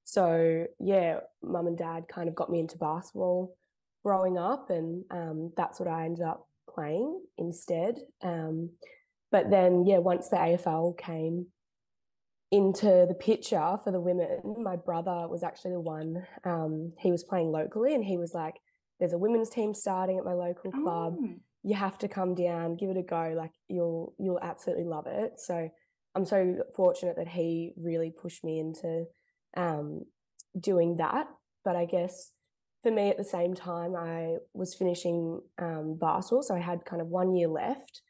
So, 0.06 0.66
yeah, 0.80 1.20
mum 1.42 1.68
and 1.68 1.78
dad 1.78 2.08
kind 2.08 2.28
of 2.28 2.36
got 2.36 2.50
me 2.50 2.60
into 2.60 2.78
basketball 2.78 3.56
growing 4.04 4.38
up, 4.38 4.70
and 4.70 5.06
um, 5.12 5.54
that's 5.56 5.80
what 5.80 5.88
I 5.88 6.06
ended 6.06 6.26
up 6.26 6.48
playing 6.74 7.22
instead. 7.38 8.00
Um, 8.22 8.72
but 9.32 9.50
then, 9.50 9.86
yeah, 9.86 10.00
once 10.00 10.30
the 10.30 10.36
AFL 10.38 10.98
came 10.98 11.48
into 12.52 13.06
the 13.08 13.16
picture 13.20 13.80
for 13.84 13.92
the 13.92 14.00
women, 14.02 14.56
my 14.62 14.76
brother 14.76 15.28
was 15.28 15.42
actually 15.44 15.72
the 15.72 15.80
one. 15.80 16.26
Um, 16.44 16.92
he 17.00 17.12
was 17.12 17.24
playing 17.24 17.52
locally, 17.52 17.96
and 17.96 18.04
he 18.04 18.18
was 18.18 18.34
like, 18.34 18.56
"There's 19.00 19.14
a 19.14 19.18
women's 19.18 19.50
team 19.50 19.74
starting 19.74 20.18
at 20.20 20.26
my 20.26 20.34
local 20.34 20.72
club. 20.72 21.18
Oh, 21.20 21.30
You 21.64 21.76
have 21.76 21.98
to 22.00 22.08
come 22.08 22.36
down, 22.36 22.76
give 22.76 22.90
it 22.90 22.98
a 22.98 23.04
go. 23.04 23.34
Like 23.36 23.54
you'll 23.68 24.14
you'll 24.20 24.40
absolutely 24.42 24.86
love 24.86 25.08
it." 25.08 25.40
So 25.40 25.70
I'm 26.16 26.26
so 26.26 26.58
fortunate 26.76 27.16
that 27.18 27.28
he 27.28 27.74
really 27.78 28.12
pushed 28.12 28.44
me 28.44 28.60
into 28.60 29.06
um, 29.58 30.04
doing 30.60 30.98
that. 30.98 31.28
But 31.66 31.76
I 31.76 31.86
guess 31.86 32.32
for 32.84 32.92
me 32.92 33.10
at 33.10 33.18
the 33.18 33.24
same 33.24 33.54
time, 33.56 33.96
I 33.96 34.36
was 34.54 34.76
finishing 34.76 35.42
um, 35.58 35.98
basketball, 36.00 36.44
so 36.44 36.56
I 36.56 36.60
had 36.60 36.86
kind 36.86 37.02
of 37.02 37.08
one 37.08 37.34
year 37.34 37.48
left, 37.48 38.02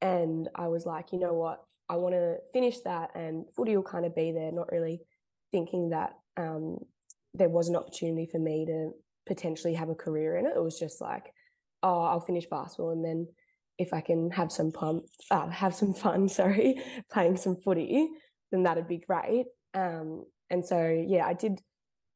and 0.00 0.48
I 0.54 0.66
was 0.68 0.84
like, 0.84 1.12
you 1.12 1.20
know 1.20 1.34
what, 1.34 1.62
I 1.88 1.96
want 1.96 2.14
to 2.14 2.36
finish 2.52 2.80
that, 2.80 3.10
and 3.14 3.44
footy 3.56 3.76
will 3.76 3.84
kind 3.84 4.04
of 4.04 4.14
be 4.14 4.32
there. 4.32 4.50
Not 4.52 4.72
really 4.72 5.00
thinking 5.52 5.90
that 5.90 6.14
um, 6.36 6.78
there 7.32 7.48
was 7.48 7.68
an 7.68 7.76
opportunity 7.76 8.28
for 8.30 8.38
me 8.38 8.66
to 8.66 8.90
potentially 9.26 9.74
have 9.74 9.88
a 9.88 9.94
career 9.94 10.36
in 10.36 10.46
it. 10.46 10.54
It 10.56 10.62
was 10.62 10.78
just 10.78 11.00
like, 11.00 11.32
oh, 11.82 12.02
I'll 12.02 12.20
finish 12.20 12.46
basketball, 12.46 12.90
and 12.90 13.04
then 13.04 13.28
if 13.78 13.92
I 13.92 14.00
can 14.00 14.30
have 14.32 14.50
some 14.50 14.72
fun, 14.72 15.02
uh, 15.30 15.48
have 15.48 15.74
some 15.74 15.94
fun, 15.94 16.28
sorry, 16.40 16.82
playing 17.10 17.36
some 17.36 17.56
footy, 17.56 18.08
then 18.50 18.64
that'd 18.64 18.88
be 18.88 18.98
great. 18.98 19.46
Um, 19.74 20.24
and 20.50 20.64
so, 20.64 21.04
yeah, 21.06 21.26
I 21.26 21.34
did, 21.34 21.60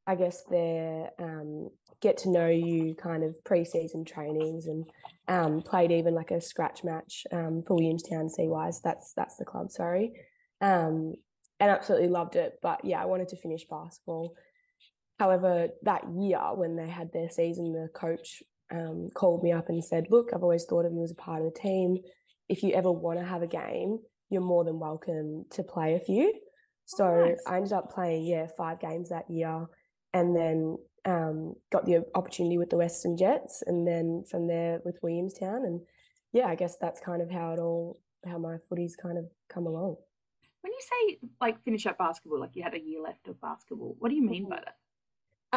I 0.05 0.15
guess, 0.15 0.43
there 0.49 1.11
um, 1.19 1.69
get 2.01 2.17
to 2.17 2.29
know 2.29 2.47
you 2.47 2.95
kind 2.95 3.23
of 3.23 3.41
pre-season 3.45 4.03
trainings 4.03 4.67
and 4.67 4.85
um, 5.29 5.61
played 5.61 5.91
even 5.91 6.13
like 6.13 6.31
a 6.31 6.41
scratch 6.41 6.83
match 6.83 7.25
um, 7.31 7.63
for 7.65 7.75
Williamstown 7.75 8.27
CYs. 8.27 8.81
That's 8.83 9.13
that's 9.13 9.37
the 9.37 9.45
club, 9.45 9.71
sorry, 9.71 10.11
um, 10.59 11.13
and 11.59 11.71
absolutely 11.71 12.09
loved 12.09 12.35
it. 12.35 12.59
But 12.61 12.83
yeah, 12.83 13.01
I 13.01 13.05
wanted 13.05 13.29
to 13.29 13.37
finish 13.37 13.65
basketball. 13.69 14.35
However, 15.19 15.69
that 15.83 16.03
year 16.13 16.41
when 16.53 16.75
they 16.75 16.89
had 16.89 17.13
their 17.13 17.29
season, 17.29 17.71
the 17.71 17.87
coach 17.93 18.43
um, 18.73 19.09
called 19.13 19.43
me 19.43 19.51
up 19.51 19.69
and 19.69 19.83
said, 19.83 20.07
"Look, 20.09 20.29
I've 20.33 20.43
always 20.43 20.65
thought 20.65 20.85
of 20.85 20.93
you 20.93 21.03
as 21.03 21.11
a 21.11 21.15
part 21.15 21.41
of 21.41 21.53
the 21.53 21.59
team. 21.59 21.97
If 22.49 22.63
you 22.63 22.73
ever 22.73 22.91
want 22.91 23.19
to 23.19 23.25
have 23.25 23.41
a 23.41 23.47
game, 23.47 23.99
you're 24.29 24.41
more 24.41 24.63
than 24.63 24.79
welcome 24.79 25.45
to 25.51 25.63
play 25.63 25.95
a 25.95 25.99
few." 25.99 26.33
So 26.85 27.25
nice. 27.25 27.37
I 27.47 27.57
ended 27.57 27.73
up 27.73 27.91
playing, 27.91 28.25
yeah, 28.25 28.47
five 28.57 28.79
games 28.79 29.09
that 29.09 29.29
year, 29.29 29.65
and 30.13 30.35
then 30.35 30.77
um, 31.05 31.53
got 31.71 31.85
the 31.85 32.03
opportunity 32.15 32.57
with 32.57 32.69
the 32.69 32.77
Western 32.77 33.15
Jets, 33.17 33.63
and 33.65 33.87
then 33.87 34.23
from 34.29 34.47
there 34.47 34.79
with 34.83 34.97
Williamstown, 35.01 35.65
and 35.65 35.81
yeah, 36.31 36.47
I 36.47 36.55
guess 36.55 36.77
that's 36.79 36.99
kind 36.99 37.21
of 37.21 37.29
how 37.29 37.53
it 37.53 37.59
all, 37.59 37.99
how 38.25 38.37
my 38.37 38.57
footy's 38.69 38.95
kind 38.95 39.17
of 39.17 39.25
come 39.49 39.65
along. 39.67 39.97
when 40.61 40.71
you 40.73 40.79
say 40.81 41.19
like 41.39 41.63
finish 41.63 41.85
up 41.85 41.97
basketball, 41.97 42.39
like 42.39 42.55
you 42.55 42.63
had 42.63 42.73
a 42.73 42.81
year 42.81 43.01
left 43.01 43.27
of 43.27 43.39
basketball, 43.39 43.95
what 43.99 44.09
do 44.09 44.15
you 44.15 44.25
mean 44.25 44.49
by 44.49 44.59
that? 44.59 44.77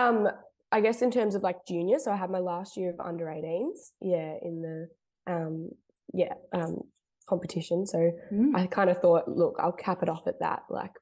Um, 0.01 0.29
I 0.73 0.81
guess 0.81 1.01
in 1.03 1.11
terms 1.11 1.35
of 1.35 1.43
like 1.43 1.65
junior, 1.67 1.99
so 1.99 2.11
I 2.11 2.17
had 2.17 2.31
my 2.31 2.39
last 2.41 2.77
year 2.77 2.91
of 2.91 3.01
under 3.01 3.27
18s, 3.27 3.93
yeah, 4.01 4.35
in 4.43 4.63
the 4.63 4.89
um, 5.33 5.71
yeah, 6.13 6.35
um, 6.53 6.81
competition. 7.29 7.87
So 7.87 8.13
Mm. 8.33 8.55
I 8.55 8.67
kind 8.67 8.91
of 8.91 9.01
thought, 9.01 9.29
look, 9.29 9.57
I'll 9.61 9.73
cap 9.73 10.03
it 10.03 10.09
off 10.09 10.27
at 10.27 10.41
that. 10.41 10.65
Like 10.69 10.93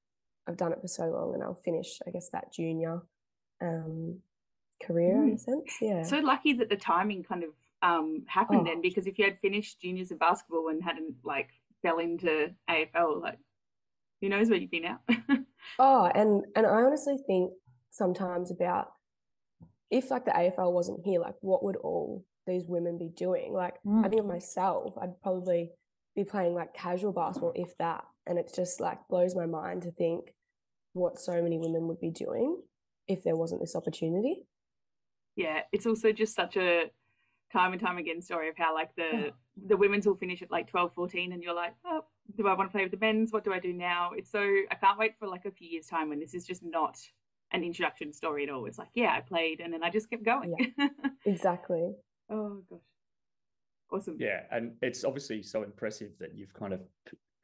I've 0.46 0.56
done 0.56 0.72
it 0.72 0.80
for 0.80 0.88
so 0.88 1.04
long, 1.06 1.34
and 1.34 1.42
I'll 1.42 1.54
finish, 1.64 1.98
I 2.06 2.10
guess, 2.10 2.28
that 2.30 2.52
junior 2.52 3.00
um, 3.62 4.20
career 4.82 5.22
in 5.22 5.30
a 5.30 5.34
Mm. 5.36 5.40
sense. 5.40 5.76
Yeah. 5.80 6.02
So 6.02 6.18
lucky 6.18 6.52
that 6.54 6.68
the 6.68 6.76
timing 6.76 7.22
kind 7.22 7.44
of 7.44 7.50
um, 7.82 8.24
happened 8.26 8.60
Oh. 8.60 8.64
then, 8.64 8.80
because 8.82 9.06
if 9.06 9.18
you 9.18 9.24
had 9.24 9.38
finished 9.40 9.80
juniors 9.80 10.10
in 10.10 10.18
basketball 10.18 10.68
and 10.68 10.82
hadn't 10.82 11.16
like 11.24 11.48
fell 11.82 11.98
into 11.98 12.54
AFL, 12.68 13.20
like 13.22 13.38
who 14.20 14.28
knows 14.28 14.48
where 14.50 14.58
you'd 14.58 14.70
be 14.70 14.80
now? 14.80 15.00
Oh, 15.78 16.04
and 16.14 16.44
and 16.54 16.66
I 16.66 16.70
honestly 16.70 17.16
think 17.26 17.52
sometimes 17.90 18.50
about 18.50 18.92
if 19.90 20.10
like 20.10 20.24
the 20.24 20.30
AFL 20.32 20.72
wasn't 20.72 21.04
here, 21.04 21.20
like 21.20 21.34
what 21.40 21.64
would 21.64 21.76
all 21.76 22.24
these 22.46 22.64
women 22.66 22.98
be 22.98 23.10
doing? 23.16 23.52
Like 23.52 23.74
I 23.88 24.08
think 24.08 24.20
of 24.20 24.26
mm. 24.26 24.34
myself, 24.34 24.94
I'd 25.00 25.20
probably 25.22 25.70
be 26.16 26.24
playing 26.24 26.54
like 26.54 26.74
casual 26.74 27.12
basketball, 27.12 27.52
if 27.54 27.76
that. 27.78 28.04
And 28.26 28.38
it 28.38 28.52
just 28.54 28.80
like 28.80 28.98
blows 29.08 29.34
my 29.34 29.46
mind 29.46 29.82
to 29.82 29.90
think 29.92 30.32
what 30.92 31.18
so 31.18 31.42
many 31.42 31.58
women 31.58 31.88
would 31.88 32.00
be 32.00 32.10
doing 32.10 32.60
if 33.08 33.22
there 33.22 33.36
wasn't 33.36 33.60
this 33.60 33.76
opportunity. 33.76 34.46
yeah, 35.36 35.60
it's 35.72 35.86
also 35.86 36.12
just 36.12 36.34
such 36.34 36.56
a 36.56 36.84
time 37.52 37.72
and 37.72 37.80
time 37.80 37.98
again 37.98 38.20
story 38.20 38.48
of 38.48 38.56
how 38.56 38.74
like 38.74 38.90
the 38.96 39.30
the 39.66 39.76
women's 39.76 40.06
will 40.06 40.16
finish 40.16 40.42
at 40.42 40.50
like 40.50 40.68
12, 40.68 40.92
14 40.94 41.32
and 41.32 41.42
you're 41.42 41.54
like, 41.54 41.74
oh, 41.84 42.04
do 42.36 42.48
I 42.48 42.54
want 42.54 42.70
to 42.70 42.72
play 42.72 42.82
with 42.82 42.90
the 42.90 42.98
men's? 42.98 43.32
What 43.32 43.44
do 43.44 43.52
I 43.52 43.60
do 43.60 43.72
now? 43.72 44.10
It's 44.16 44.30
so 44.30 44.40
I 44.40 44.74
can't 44.74 44.98
wait 44.98 45.14
for 45.18 45.28
like 45.28 45.44
a 45.44 45.50
few 45.50 45.68
years 45.68 45.86
time 45.86 46.08
when 46.08 46.20
this 46.20 46.34
is 46.34 46.46
just 46.46 46.62
not 46.64 46.98
an 47.54 47.62
introduction 47.62 48.12
story 48.12 48.42
at 48.44 48.50
all. 48.50 48.66
It's 48.66 48.78
like, 48.78 48.88
yeah, 48.94 49.14
I 49.16 49.20
played 49.20 49.60
and 49.60 49.72
then 49.72 49.82
I 49.82 49.90
just 49.90 50.10
kept 50.10 50.24
going. 50.24 50.74
Exactly. 51.26 51.92
oh 52.30 52.62
gosh. 52.68 52.80
Awesome. 53.90 54.16
Yeah, 54.18 54.40
and 54.50 54.72
it's 54.82 55.04
obviously 55.04 55.42
so 55.42 55.62
impressive 55.62 56.10
that 56.18 56.34
you've 56.34 56.52
kind 56.52 56.72
of 56.74 56.80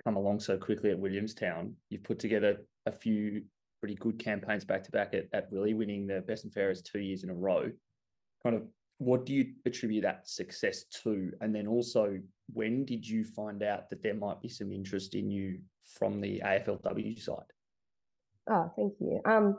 come 0.05 0.16
along 0.16 0.40
so 0.40 0.59
quickly 0.59 0.90
at 0.90 0.99
Williamstown. 0.99 1.75
You've 1.88 2.03
put 2.03 2.18
together 2.18 2.59
a 2.87 2.92
few 2.92 3.42
pretty 3.79 3.94
good 3.94 4.18
campaigns 4.18 4.64
back 4.64 4.83
to 4.85 4.90
back 4.90 5.14
at, 5.14 5.27
at 5.33 5.51
Willie, 5.53 5.75
winning 5.75 6.07
the 6.07 6.20
best 6.20 6.44
and 6.44 6.53
fairest 6.53 6.87
two 6.87 6.99
years 6.99 7.23
in 7.23 7.31
a 7.31 7.35
row. 7.35 7.70
Kind 8.42 8.57
of, 8.57 8.62
what 8.99 9.25
do 9.25 9.33
you 9.33 9.53
attribute 9.64 10.03
that 10.03 10.29
success 10.29 10.85
to? 11.05 11.31
And 11.40 11.55
then 11.55 11.66
also, 11.66 12.18
when 12.53 12.85
did 12.85 13.07
you 13.07 13.25
find 13.25 13.62
out 13.62 13.88
that 13.90 14.03
there 14.03 14.14
might 14.14 14.42
be 14.42 14.49
some 14.49 14.73
interest 14.73 15.14
in 15.14 15.31
you 15.31 15.61
from 15.99 16.20
the 16.20 16.42
AFLW 16.44 17.18
side? 17.23 17.53
Oh, 18.51 18.70
thank 18.77 18.94
you. 19.01 19.20
Um, 19.25 19.57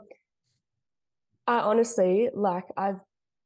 I 1.46 1.58
honestly 1.58 2.28
like 2.34 2.64
I've 2.76 3.00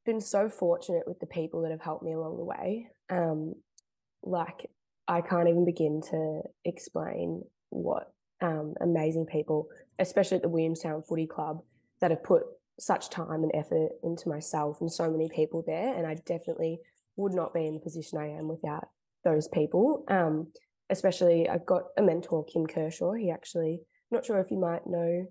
been 0.04 0.20
so 0.20 0.48
fortunate 0.48 1.04
with 1.06 1.18
the 1.20 1.26
people 1.26 1.62
that 1.62 1.70
have 1.70 1.80
helped 1.80 2.04
me 2.04 2.12
along 2.12 2.36
the 2.36 2.44
way. 2.44 2.88
Um, 3.10 3.54
like 4.22 4.70
I 5.08 5.20
can't 5.20 5.48
even 5.48 5.64
begin 5.64 6.02
to 6.10 6.42
explain 6.64 7.42
what 7.70 8.12
um 8.40 8.74
amazing 8.80 9.26
people, 9.26 9.68
especially 9.98 10.36
at 10.36 10.42
the 10.42 10.48
Williamstown 10.48 11.02
Footy 11.02 11.26
Club, 11.26 11.62
that 12.00 12.10
have 12.10 12.22
put 12.22 12.42
such 12.78 13.08
time 13.08 13.42
and 13.42 13.52
effort 13.54 13.92
into 14.02 14.28
myself 14.28 14.80
and 14.80 14.92
so 14.92 15.10
many 15.10 15.28
people 15.28 15.64
there. 15.66 15.94
And 15.94 16.06
I 16.06 16.14
definitely 16.26 16.80
would 17.16 17.32
not 17.32 17.54
be 17.54 17.66
in 17.66 17.74
the 17.74 17.80
position 17.80 18.18
I 18.18 18.28
am 18.28 18.48
without 18.48 18.88
those 19.24 19.48
people. 19.48 20.04
Um, 20.08 20.48
especially, 20.90 21.48
I've 21.48 21.66
got 21.66 21.84
a 21.96 22.02
mentor, 22.02 22.44
Kim 22.44 22.66
Kershaw. 22.66 23.12
He 23.12 23.30
actually, 23.30 23.80
I'm 23.80 24.16
not 24.16 24.26
sure 24.26 24.38
if 24.38 24.50
you 24.50 24.58
might 24.58 24.86
know 24.86 25.26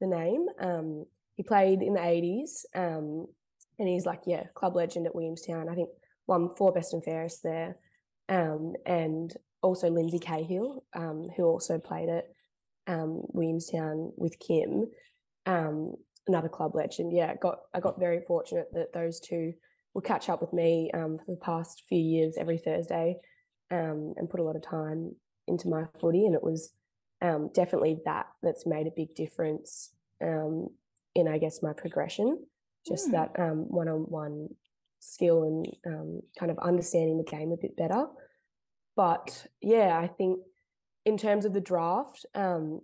the 0.00 0.06
name. 0.06 0.46
Um, 0.58 1.04
he 1.38 1.44
played 1.44 1.82
in 1.82 1.94
the 1.94 2.00
80s 2.00 2.64
um, 2.74 3.28
and 3.78 3.88
he's 3.88 4.04
like, 4.04 4.22
yeah, 4.26 4.42
club 4.54 4.74
legend 4.74 5.06
at 5.06 5.14
Williamstown. 5.14 5.68
I 5.68 5.74
think 5.76 5.88
won 6.26 6.50
four 6.56 6.72
best 6.72 6.92
and 6.92 7.04
fairest 7.04 7.44
there. 7.44 7.76
Um, 8.28 8.74
and 8.84 9.32
also 9.62 9.88
Lindsay 9.88 10.18
Cahill, 10.18 10.82
um, 10.94 11.28
who 11.36 11.44
also 11.44 11.78
played 11.78 12.08
at 12.08 12.24
um, 12.88 13.22
Williamstown 13.28 14.12
with 14.16 14.36
Kim, 14.40 14.88
um, 15.46 15.94
another 16.26 16.48
club 16.48 16.74
legend. 16.74 17.12
Yeah, 17.12 17.36
got 17.36 17.60
I 17.72 17.78
got 17.78 18.00
very 18.00 18.20
fortunate 18.26 18.66
that 18.72 18.92
those 18.92 19.20
two 19.20 19.52
will 19.94 20.02
catch 20.02 20.28
up 20.28 20.40
with 20.40 20.52
me 20.52 20.90
um, 20.92 21.18
for 21.18 21.30
the 21.30 21.40
past 21.40 21.84
few 21.88 22.00
years 22.00 22.34
every 22.36 22.58
Thursday, 22.58 23.16
um, 23.70 24.12
and 24.16 24.28
put 24.28 24.40
a 24.40 24.44
lot 24.44 24.56
of 24.56 24.62
time 24.62 25.14
into 25.46 25.68
my 25.68 25.84
footy. 26.00 26.26
And 26.26 26.34
it 26.34 26.42
was 26.42 26.72
um, 27.22 27.50
definitely 27.54 28.00
that 28.06 28.26
that's 28.42 28.66
made 28.66 28.88
a 28.88 28.92
big 28.96 29.14
difference 29.14 29.92
in 31.14 31.28
I 31.28 31.38
guess 31.38 31.62
my 31.62 31.72
progression. 31.72 32.38
Just 32.86 33.08
mm. 33.08 33.12
that 33.12 33.32
one 33.36 33.88
on 33.88 34.00
one 34.02 34.48
skill 35.00 35.44
and 35.44 36.22
kind 36.38 36.50
of 36.50 36.58
understanding 36.58 37.18
the 37.18 37.30
game 37.30 37.52
a 37.52 37.56
bit 37.56 37.76
better. 37.76 38.06
But 38.96 39.46
yeah, 39.60 39.98
I 39.98 40.08
think 40.08 40.40
in 41.04 41.16
terms 41.16 41.44
of 41.44 41.52
the 41.52 41.60
draft, 41.60 42.26
um, 42.34 42.80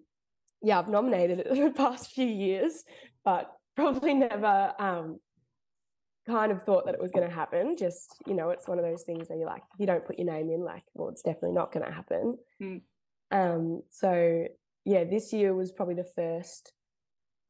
yeah, 0.63 0.79
I've 0.79 0.89
nominated 0.89 1.41
it 1.41 1.49
the 1.55 1.73
past 1.77 2.13
few 2.13 2.27
years, 2.27 2.85
but 3.25 3.51
probably 3.77 4.15
never 4.15 4.73
um, 4.79 5.19
kind 6.27 6.53
of 6.53 6.63
thought 6.63 6.87
that 6.87 6.95
it 6.95 7.01
was 7.01 7.11
going 7.11 7.29
to 7.29 7.35
happen. 7.35 7.77
Just, 7.77 8.17
you 8.27 8.35
know, 8.35 8.51
it's 8.51 8.69
one 8.69 8.79
of 8.79 8.85
those 8.85 9.03
things 9.03 9.29
where 9.29 9.39
you're 9.39 9.49
like, 9.49 9.63
if 9.75 9.81
you 9.81 9.87
don't 9.87 10.07
put 10.07 10.19
your 10.19 10.33
name 10.33 10.51
in, 10.51 10.65
like, 10.65 10.85
well, 10.95 11.09
it's 11.09 11.23
definitely 11.23 11.53
not 11.53 11.73
going 11.73 11.85
to 11.85 11.93
happen. 11.93 12.39
Mm. 12.63 12.81
Um, 13.31 13.83
so, 13.91 14.47
yeah, 14.85 15.05
this 15.05 15.33
year 15.33 15.55
was 15.55 15.73
probably 15.73 15.97
the 15.97 16.11
first 16.17 16.73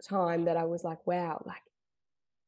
time 0.08 0.44
that 0.44 0.56
I 0.56 0.64
was 0.64 0.84
like, 0.84 1.06
wow, 1.06 1.42
like 1.46 1.62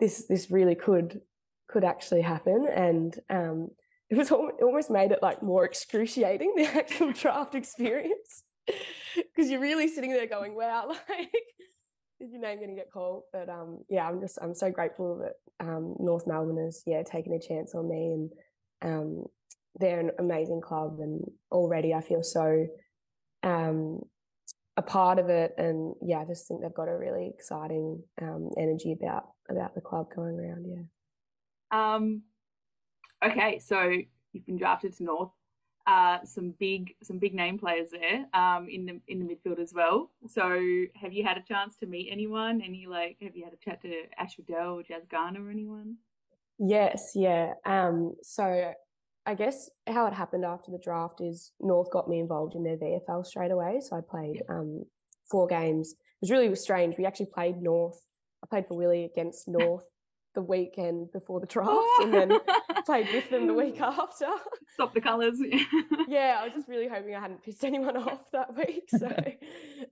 this, 0.01 0.27
this 0.27 0.51
really 0.51 0.75
could, 0.75 1.21
could 1.69 1.85
actually 1.85 2.23
happen. 2.23 2.67
And, 2.73 3.19
um, 3.31 3.71
it 4.11 4.17
was 4.17 4.31
it 4.31 4.63
almost 4.63 4.91
made 4.91 5.11
it 5.11 5.19
like 5.21 5.43
more 5.43 5.65
excruciating 5.65 6.55
the 6.57 6.65
actual 6.65 7.13
draft 7.23 7.55
experience 7.55 8.45
because 9.17 9.51
you're 9.51 9.61
really 9.61 9.89
sitting 9.89 10.13
there 10.13 10.27
going, 10.27 10.55
"Wow, 10.55 10.89
like 11.09 11.33
is 12.21 12.31
your 12.31 12.41
name 12.41 12.59
going 12.59 12.71
to 12.71 12.77
get 12.77 12.93
called?" 12.93 13.25
But 13.33 13.49
um, 13.49 13.81
yeah, 13.89 14.09
I'm 14.09 14.21
just 14.21 14.39
I'm 14.41 14.55
so 14.55 14.71
grateful 14.71 15.19
that 15.19 15.67
um, 15.67 15.97
North 15.99 16.27
Melbourne 16.27 16.65
has 16.65 16.83
yeah 16.87 17.03
taken 17.03 17.33
a 17.33 17.41
chance 17.41 17.75
on 17.75 17.89
me, 17.89 18.13
and 18.13 18.31
um, 18.83 19.25
they're 19.81 20.01
an 20.01 20.13
amazing 20.19 20.61
club, 20.61 20.99
and 21.01 21.23
already 21.51 21.93
I 21.93 22.01
feel 22.01 22.23
so 22.23 22.67
um, 23.43 24.01
a 24.77 24.83
part 24.83 25.19
of 25.19 25.29
it, 25.29 25.55
and 25.59 25.95
yeah, 26.03 26.21
I 26.21 26.25
just 26.25 26.47
think 26.47 26.61
they've 26.61 26.75
got 26.75 26.89
a 26.89 26.97
really 26.97 27.33
exciting 27.33 28.03
um, 28.21 28.51
energy 28.59 28.93
about 28.93 29.29
about 29.51 29.75
the 29.75 29.81
club 29.81 30.09
going 30.15 30.39
around. 30.39 30.67
Yeah. 30.67 31.95
Um, 31.95 32.23
Okay, 33.25 33.59
so 33.59 33.91
you've 34.33 34.47
been 34.47 34.59
drafted 34.59 34.97
to 34.97 35.05
North. 35.05 35.31
Uh, 35.87 36.19
some 36.25 36.53
big 36.59 36.95
some 37.03 37.19
big 37.19 37.33
name 37.33 37.57
players 37.57 37.91
there 37.93 38.27
um, 38.35 38.69
in 38.69 38.85
the 38.87 39.01
in 39.07 39.21
the 39.21 39.25
midfield 39.25 39.61
as 39.61 39.73
well. 39.73 40.11
So 40.27 40.61
have 40.97 41.13
you 41.13 41.23
had 41.23 41.39
a 41.39 41.43
chance 41.43 41.77
to 41.77 41.87
meet 41.87 42.09
anyone? 42.11 42.61
Any 42.61 42.87
like 42.87 43.19
have 43.23 43.37
you 43.37 43.45
had 43.45 43.53
a 43.53 43.57
chat 43.57 43.83
to 43.83 44.03
Ash 44.19 44.37
Riddell 44.37 44.75
or 44.75 44.83
Jazz 44.83 45.05
Garner 45.09 45.47
or 45.47 45.51
anyone? 45.51 45.97
Yes, 46.59 47.13
yeah. 47.15 47.53
Um, 47.65 48.15
so 48.23 48.73
I 49.27 49.35
guess 49.35 49.69
how 49.89 50.07
it 50.07 50.13
happened 50.15 50.45
after 50.45 50.71
the 50.71 50.79
draft 50.79 51.21
is 51.21 51.53
North 51.61 51.91
got 51.91 52.09
me 52.09 52.21
involved 52.21 52.55
in 52.55 52.63
their 52.63 52.77
VFL 52.77 53.27
straight 53.27 53.51
away. 53.51 53.81
So 53.81 53.97
I 53.97 54.01
played 54.01 54.43
um, 54.49 54.85
four 55.29 55.49
games. 55.49 55.93
It 55.93 55.99
was 56.23 56.31
really 56.31 56.55
strange. 56.55 56.95
We 56.97 57.07
actually 57.07 57.31
played 57.35 57.61
North. 57.61 57.99
I 58.43 58.47
played 58.47 58.69
for 58.69 58.77
Willie 58.77 59.05
against 59.05 59.49
North 59.49 59.85
the 60.37 60.43
weekend 60.43 61.11
before 61.13 61.41
the 61.41 61.47
draft 61.47 61.89
and 62.03 62.13
then 62.13 62.31
played 62.87 63.09
with 63.13 63.29
them 63.31 63.47
the 63.47 63.55
week 63.55 63.81
after. 63.81 64.27
Stop 64.75 64.95
the 64.95 65.01
colours. 65.01 65.41
yeah, 66.09 66.37
I 66.39 66.45
was 66.45 66.53
just 66.55 66.69
really 66.69 66.89
hoping 66.89 67.15
I 67.15 67.21
hadn't 67.21 67.43
pissed 67.43 67.65
anyone 67.65 67.97
off 67.97 68.31
that 68.33 68.55
week. 68.55 68.85
So 68.89 69.07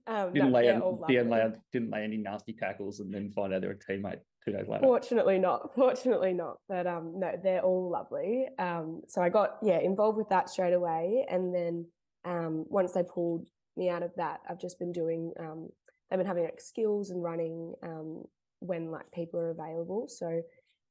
um, 0.05 0.33
didn't, 0.33 0.51
lay 0.51 0.65
yeah, 0.65 0.79
didn't, 1.07 1.29
lay, 1.31 1.51
didn't 1.73 1.89
lay 1.89 2.03
any 2.03 2.17
nasty 2.17 2.53
tackles 2.53 2.99
and 2.99 3.11
then 3.11 3.31
find 3.31 3.53
out 3.53 3.61
they're 3.61 3.71
a 3.71 3.91
teammate 3.91 4.19
two 4.45 4.51
days 4.51 4.67
later. 4.67 4.83
Fortunately 4.83 5.39
not. 5.39 5.71
Fortunately 5.75 6.33
not. 6.33 6.57
But 6.67 6.87
um, 6.87 7.19
no, 7.19 7.31
they're 7.41 7.61
all 7.61 7.89
lovely. 7.89 8.47
Um, 8.59 9.01
so 9.07 9.21
I 9.21 9.29
got 9.29 9.57
yeah 9.61 9.79
involved 9.79 10.17
with 10.17 10.29
that 10.29 10.49
straight 10.49 10.73
away, 10.73 11.25
and 11.29 11.53
then 11.53 11.85
um, 12.25 12.65
once 12.69 12.93
they 12.93 13.03
pulled 13.03 13.47
me 13.77 13.89
out 13.89 14.03
of 14.03 14.11
that, 14.17 14.39
I've 14.49 14.59
just 14.59 14.79
been 14.79 14.91
doing. 14.91 15.33
Um, 15.39 15.69
they've 16.09 16.19
been 16.19 16.27
having 16.27 16.43
like 16.43 16.61
skills 16.61 17.09
and 17.09 17.23
running 17.23 17.73
um, 17.83 18.23
when 18.59 18.91
like 18.91 19.11
people 19.11 19.39
are 19.39 19.51
available. 19.51 20.07
So 20.07 20.41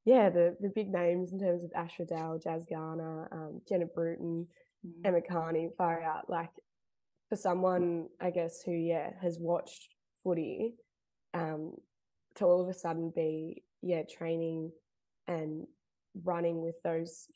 yeah, 0.04 0.28
the 0.30 0.56
the 0.60 0.70
big 0.74 0.90
names 0.90 1.32
in 1.32 1.38
terms 1.38 1.64
of 1.64 1.70
Ash 1.74 1.98
Riddell, 1.98 2.38
Jazz 2.42 2.66
Garner, 2.68 3.28
um, 3.32 3.60
Jenna 3.68 3.86
Bruton, 3.86 4.46
mm. 4.86 4.90
Emma 5.04 5.20
Kearney, 5.20 5.70
far 5.78 6.02
out. 6.02 6.28
Like 6.28 6.50
for 7.28 7.36
someone, 7.36 8.08
I 8.20 8.30
guess, 8.30 8.62
who 8.64 8.72
yeah 8.72 9.10
has 9.22 9.38
watched 9.40 9.88
footy, 10.22 10.74
um, 11.32 11.74
to 12.36 12.44
all 12.44 12.60
of 12.60 12.68
a 12.68 12.74
sudden 12.74 13.12
be 13.14 13.62
yeah 13.82 14.02
training 14.02 14.72
and 15.26 15.66
running 16.22 16.60
with 16.60 16.76
those 16.82 17.26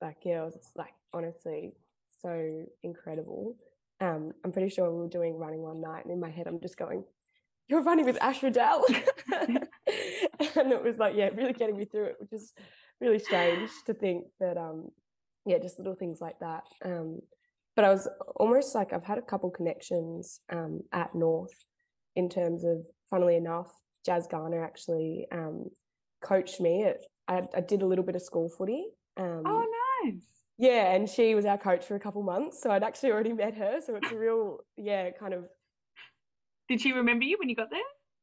like 0.00 0.22
girls, 0.22 0.54
it's 0.54 0.70
like 0.76 0.94
honestly 1.12 1.72
so 2.20 2.64
incredible. 2.82 3.56
Um, 4.00 4.32
I'm 4.44 4.52
pretty 4.52 4.68
sure 4.68 4.90
we 4.90 5.00
were 5.00 5.08
doing 5.08 5.36
running 5.36 5.60
one 5.60 5.80
night, 5.80 6.04
and 6.04 6.12
in 6.12 6.20
my 6.20 6.30
head, 6.30 6.46
I'm 6.46 6.60
just 6.60 6.76
going, 6.76 7.04
you're 7.68 7.82
running 7.82 8.06
with 8.06 8.20
Ash 8.22 8.42
Riddell. 8.42 8.84
and 9.32 9.66
it 10.72 10.82
was 10.82 10.98
like, 10.98 11.14
yeah, 11.16 11.28
really 11.34 11.52
getting 11.52 11.76
me 11.76 11.84
through 11.84 12.06
it, 12.06 12.16
which 12.18 12.32
is 12.32 12.52
really 13.00 13.18
strange 13.18 13.70
to 13.86 13.94
think 13.94 14.24
that, 14.40 14.56
um, 14.56 14.88
yeah, 15.46 15.58
just 15.58 15.78
little 15.78 15.94
things 15.94 16.20
like 16.20 16.38
that. 16.40 16.64
Um, 16.84 17.20
but 17.76 17.84
I 17.84 17.90
was 17.90 18.08
almost 18.36 18.74
like, 18.74 18.92
I've 18.92 19.04
had 19.04 19.18
a 19.18 19.22
couple 19.22 19.50
connections 19.50 20.40
um, 20.50 20.80
at 20.92 21.14
North 21.14 21.64
in 22.16 22.28
terms 22.28 22.64
of, 22.64 22.84
funnily 23.10 23.36
enough, 23.36 23.72
Jazz 24.04 24.26
Garner 24.26 24.64
actually 24.64 25.26
um, 25.32 25.66
coached 26.22 26.60
me. 26.60 26.84
At, 26.84 27.04
I, 27.26 27.42
I, 27.56 27.60
did 27.60 27.82
a 27.82 27.86
little 27.86 28.04
bit 28.04 28.16
of 28.16 28.22
school 28.22 28.48
footy. 28.48 28.86
Um, 29.16 29.42
oh, 29.44 29.66
nice. 30.04 30.22
Yeah, 30.58 30.92
and 30.92 31.08
she 31.08 31.34
was 31.34 31.44
our 31.44 31.58
coach 31.58 31.84
for 31.84 31.94
a 31.94 32.00
couple 32.00 32.22
months, 32.22 32.60
so 32.60 32.70
I'd 32.70 32.82
actually 32.82 33.12
already 33.12 33.32
met 33.32 33.54
her. 33.54 33.80
So 33.84 33.96
it's 33.96 34.10
a 34.10 34.16
real, 34.16 34.58
yeah, 34.76 35.10
kind 35.10 35.34
of 35.34 35.44
did 36.68 36.80
she 36.80 36.92
remember 36.92 37.24
you 37.24 37.36
when 37.38 37.48
you 37.48 37.56
got 37.56 37.70
there? 37.70 37.80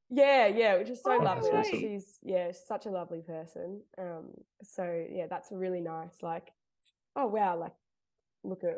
Yeah, 0.09 0.47
yeah, 0.47 0.77
which 0.77 0.89
is 0.89 1.01
so 1.01 1.13
oh, 1.13 1.23
lovely. 1.23 1.63
She's 1.69 2.19
yeah, 2.21 2.51
such 2.51 2.85
a 2.85 2.89
lovely 2.89 3.21
person. 3.21 3.81
Um, 3.97 4.29
so 4.61 5.05
yeah, 5.11 5.25
that's 5.27 5.49
really 5.51 5.81
nice. 5.81 6.21
Like, 6.21 6.51
oh 7.15 7.25
wow, 7.25 7.59
like 7.59 7.73
look 8.43 8.63
at 8.63 8.77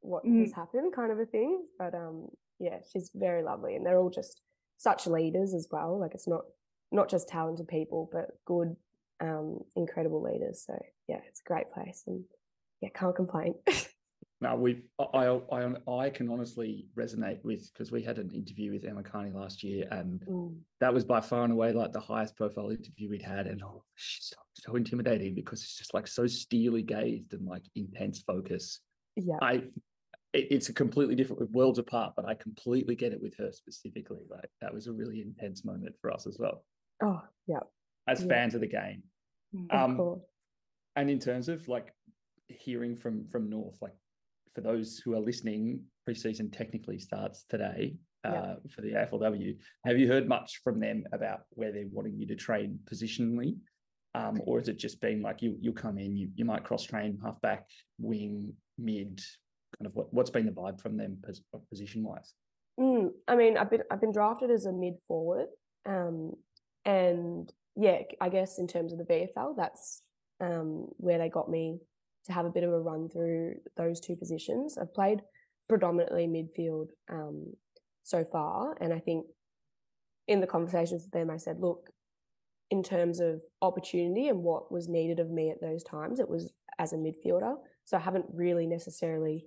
what 0.00 0.24
mm. 0.24 0.42
has 0.42 0.52
happened, 0.52 0.94
kind 0.94 1.10
of 1.10 1.18
a 1.18 1.26
thing. 1.26 1.64
But 1.78 1.94
um, 1.94 2.28
yeah, 2.60 2.78
she's 2.92 3.10
very 3.12 3.42
lovely, 3.42 3.74
and 3.74 3.84
they're 3.84 3.98
all 3.98 4.10
just 4.10 4.40
such 4.82 5.06
leaders 5.06 5.54
as 5.54 5.68
well. 5.70 5.98
Like 5.98 6.14
it's 6.14 6.28
not 6.28 6.42
not 6.90 7.08
just 7.08 7.28
talented 7.28 7.68
people, 7.68 8.10
but 8.12 8.28
good, 8.44 8.76
um, 9.20 9.60
incredible 9.76 10.22
leaders. 10.22 10.64
So 10.66 10.78
yeah, 11.08 11.20
it's 11.28 11.40
a 11.40 11.48
great 11.48 11.72
place, 11.72 12.04
and 12.06 12.24
yeah, 12.80 12.90
can't 12.94 13.16
complain. 13.16 13.54
No, 14.42 14.56
we. 14.56 14.82
I, 14.98 15.38
I, 15.52 15.72
I 15.88 16.10
can 16.10 16.28
honestly 16.28 16.88
resonate 16.98 17.38
with 17.44 17.72
because 17.72 17.92
we 17.92 18.02
had 18.02 18.18
an 18.18 18.32
interview 18.32 18.72
with 18.72 18.84
Emma 18.84 19.04
Kearney 19.04 19.30
last 19.30 19.62
year, 19.62 19.86
and 19.92 20.20
mm. 20.28 20.56
that 20.80 20.92
was 20.92 21.04
by 21.04 21.20
far 21.20 21.44
and 21.44 21.52
away 21.52 21.72
like 21.72 21.92
the 21.92 22.00
highest 22.00 22.34
profile 22.34 22.70
interview 22.70 23.08
we'd 23.08 23.22
had, 23.22 23.46
and 23.46 23.62
oh, 23.62 23.84
she's 23.94 24.34
so, 24.34 24.36
so 24.54 24.74
intimidating 24.74 25.36
because 25.36 25.62
it's 25.62 25.78
just 25.78 25.94
like 25.94 26.08
so 26.08 26.26
steely 26.26 26.82
gazed 26.82 27.32
and 27.34 27.46
like 27.46 27.62
intense 27.76 28.18
focus. 28.18 28.80
Yeah, 29.14 29.36
I. 29.40 29.62
It, 30.32 30.48
it's 30.50 30.68
a 30.68 30.72
completely 30.72 31.14
different 31.14 31.50
worlds 31.52 31.78
apart, 31.78 32.14
but 32.16 32.24
I 32.24 32.34
completely 32.34 32.94
get 32.94 33.12
it 33.12 33.22
with 33.22 33.36
her 33.38 33.52
specifically. 33.52 34.22
Like 34.30 34.50
that 34.60 34.72
was 34.72 34.86
a 34.86 34.92
really 34.92 35.20
intense 35.20 35.64
moment 35.64 35.94
for 36.00 36.12
us 36.12 36.26
as 36.26 36.38
well. 36.38 36.64
Oh 37.02 37.22
yeah, 37.46 37.60
as 38.08 38.22
yeah. 38.22 38.28
fans 38.28 38.54
of 38.54 38.60
the 38.60 38.68
game. 38.68 39.02
Mm. 39.54 39.74
Um, 39.74 40.20
and 40.96 41.10
in 41.10 41.18
terms 41.18 41.48
of 41.48 41.66
like 41.68 41.92
hearing 42.48 42.96
from 42.96 43.26
from 43.28 43.48
North, 43.48 43.76
like 43.80 43.94
for 44.54 44.60
those 44.60 44.98
who 44.98 45.14
are 45.14 45.20
listening, 45.20 45.80
preseason 46.08 46.54
technically 46.56 46.98
starts 46.98 47.44
today 47.48 47.96
uh, 48.24 48.30
yeah. 48.32 48.54
for 48.70 48.82
the 48.82 48.92
AFLW. 48.92 49.56
Have 49.84 49.98
you 49.98 50.08
heard 50.08 50.28
much 50.28 50.60
from 50.62 50.80
them 50.80 51.04
about 51.12 51.40
where 51.50 51.72
they're 51.72 51.84
wanting 51.90 52.18
you 52.18 52.26
to 52.26 52.36
train 52.36 52.78
positionally? 52.90 53.56
Um, 54.14 54.42
or 54.44 54.60
is 54.60 54.68
it 54.68 54.78
just 54.78 55.00
been 55.00 55.22
like 55.22 55.40
you 55.40 55.56
you 55.60 55.72
come 55.72 55.98
in, 55.98 56.16
you 56.16 56.28
you 56.34 56.44
might 56.44 56.64
cross 56.64 56.84
train 56.84 57.18
halfback, 57.22 57.66
wing, 57.98 58.52
mid, 58.78 59.20
kind 59.78 59.86
of 59.86 59.94
what, 59.94 60.12
what's 60.12 60.30
been 60.30 60.46
the 60.46 60.52
vibe 60.52 60.80
from 60.80 60.96
them 60.96 61.18
position 61.70 62.02
wise? 62.02 62.34
Mm, 62.80 63.10
I 63.28 63.36
mean, 63.36 63.56
I've 63.56 63.70
been 63.70 63.82
I've 63.90 64.00
been 64.00 64.12
drafted 64.12 64.50
as 64.50 64.66
a 64.66 64.72
mid 64.72 64.94
forward, 65.06 65.48
um, 65.86 66.32
and 66.84 67.52
yeah, 67.76 67.98
I 68.20 68.28
guess 68.28 68.58
in 68.58 68.66
terms 68.66 68.92
of 68.92 68.98
the 68.98 69.04
VFL, 69.04 69.56
that's 69.56 70.02
um, 70.40 70.86
where 70.96 71.18
they 71.18 71.28
got 71.28 71.50
me 71.50 71.78
to 72.26 72.32
have 72.32 72.46
a 72.46 72.50
bit 72.50 72.64
of 72.64 72.72
a 72.72 72.80
run 72.80 73.08
through 73.08 73.56
those 73.76 74.00
two 74.00 74.16
positions. 74.16 74.78
I've 74.78 74.94
played 74.94 75.20
predominantly 75.68 76.26
midfield 76.26 76.88
um, 77.10 77.52
so 78.04 78.24
far, 78.24 78.76
and 78.80 78.92
I 78.92 79.00
think 79.00 79.26
in 80.28 80.40
the 80.40 80.46
conversations 80.46 81.02
with 81.02 81.12
them, 81.12 81.30
I 81.30 81.36
said, 81.36 81.60
look, 81.60 81.90
in 82.70 82.82
terms 82.82 83.20
of 83.20 83.42
opportunity 83.60 84.28
and 84.28 84.42
what 84.42 84.72
was 84.72 84.88
needed 84.88 85.20
of 85.20 85.30
me 85.30 85.50
at 85.50 85.60
those 85.60 85.82
times, 85.82 86.20
it 86.20 86.28
was 86.28 86.52
as 86.78 86.94
a 86.94 86.96
midfielder. 86.96 87.56
So 87.84 87.98
I 87.98 88.00
haven't 88.00 88.26
really 88.32 88.66
necessarily 88.66 89.44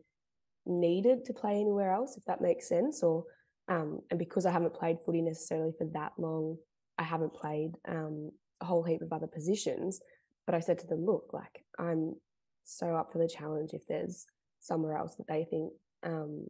needed 0.65 1.25
to 1.25 1.34
play 1.34 1.60
anywhere 1.60 1.91
else, 1.91 2.17
if 2.17 2.25
that 2.25 2.41
makes 2.41 2.67
sense. 2.67 3.04
Or 3.04 3.25
um, 3.67 3.99
and 4.10 4.19
because 4.19 4.45
I 4.45 4.51
haven't 4.51 4.73
played 4.73 4.97
footy 5.06 5.21
necessarily 5.21 5.71
for 5.78 5.88
that 5.93 6.13
long, 6.17 6.58
I 6.97 7.04
haven't 7.04 7.34
played 7.34 7.71
um, 7.88 8.32
a 8.62 8.65
whole 8.65 8.84
heap 8.84 9.01
of 9.01 9.12
other 9.12 9.28
positions. 9.28 9.99
But 10.45 10.56
I 10.56 10.60
said 10.60 10.80
to 10.80 10.88
them, 10.88 11.06
look, 11.06 11.32
like 11.34 11.65
I'm 11.80 12.15
so 12.63 12.95
up 12.95 13.12
for 13.12 13.17
the 13.17 13.28
challenge 13.28 13.71
if 13.73 13.86
there's 13.88 14.25
somewhere 14.62 14.97
else 14.97 15.15
that 15.15 15.28
they 15.28 15.45
think 15.49 15.71
um, 16.04 16.45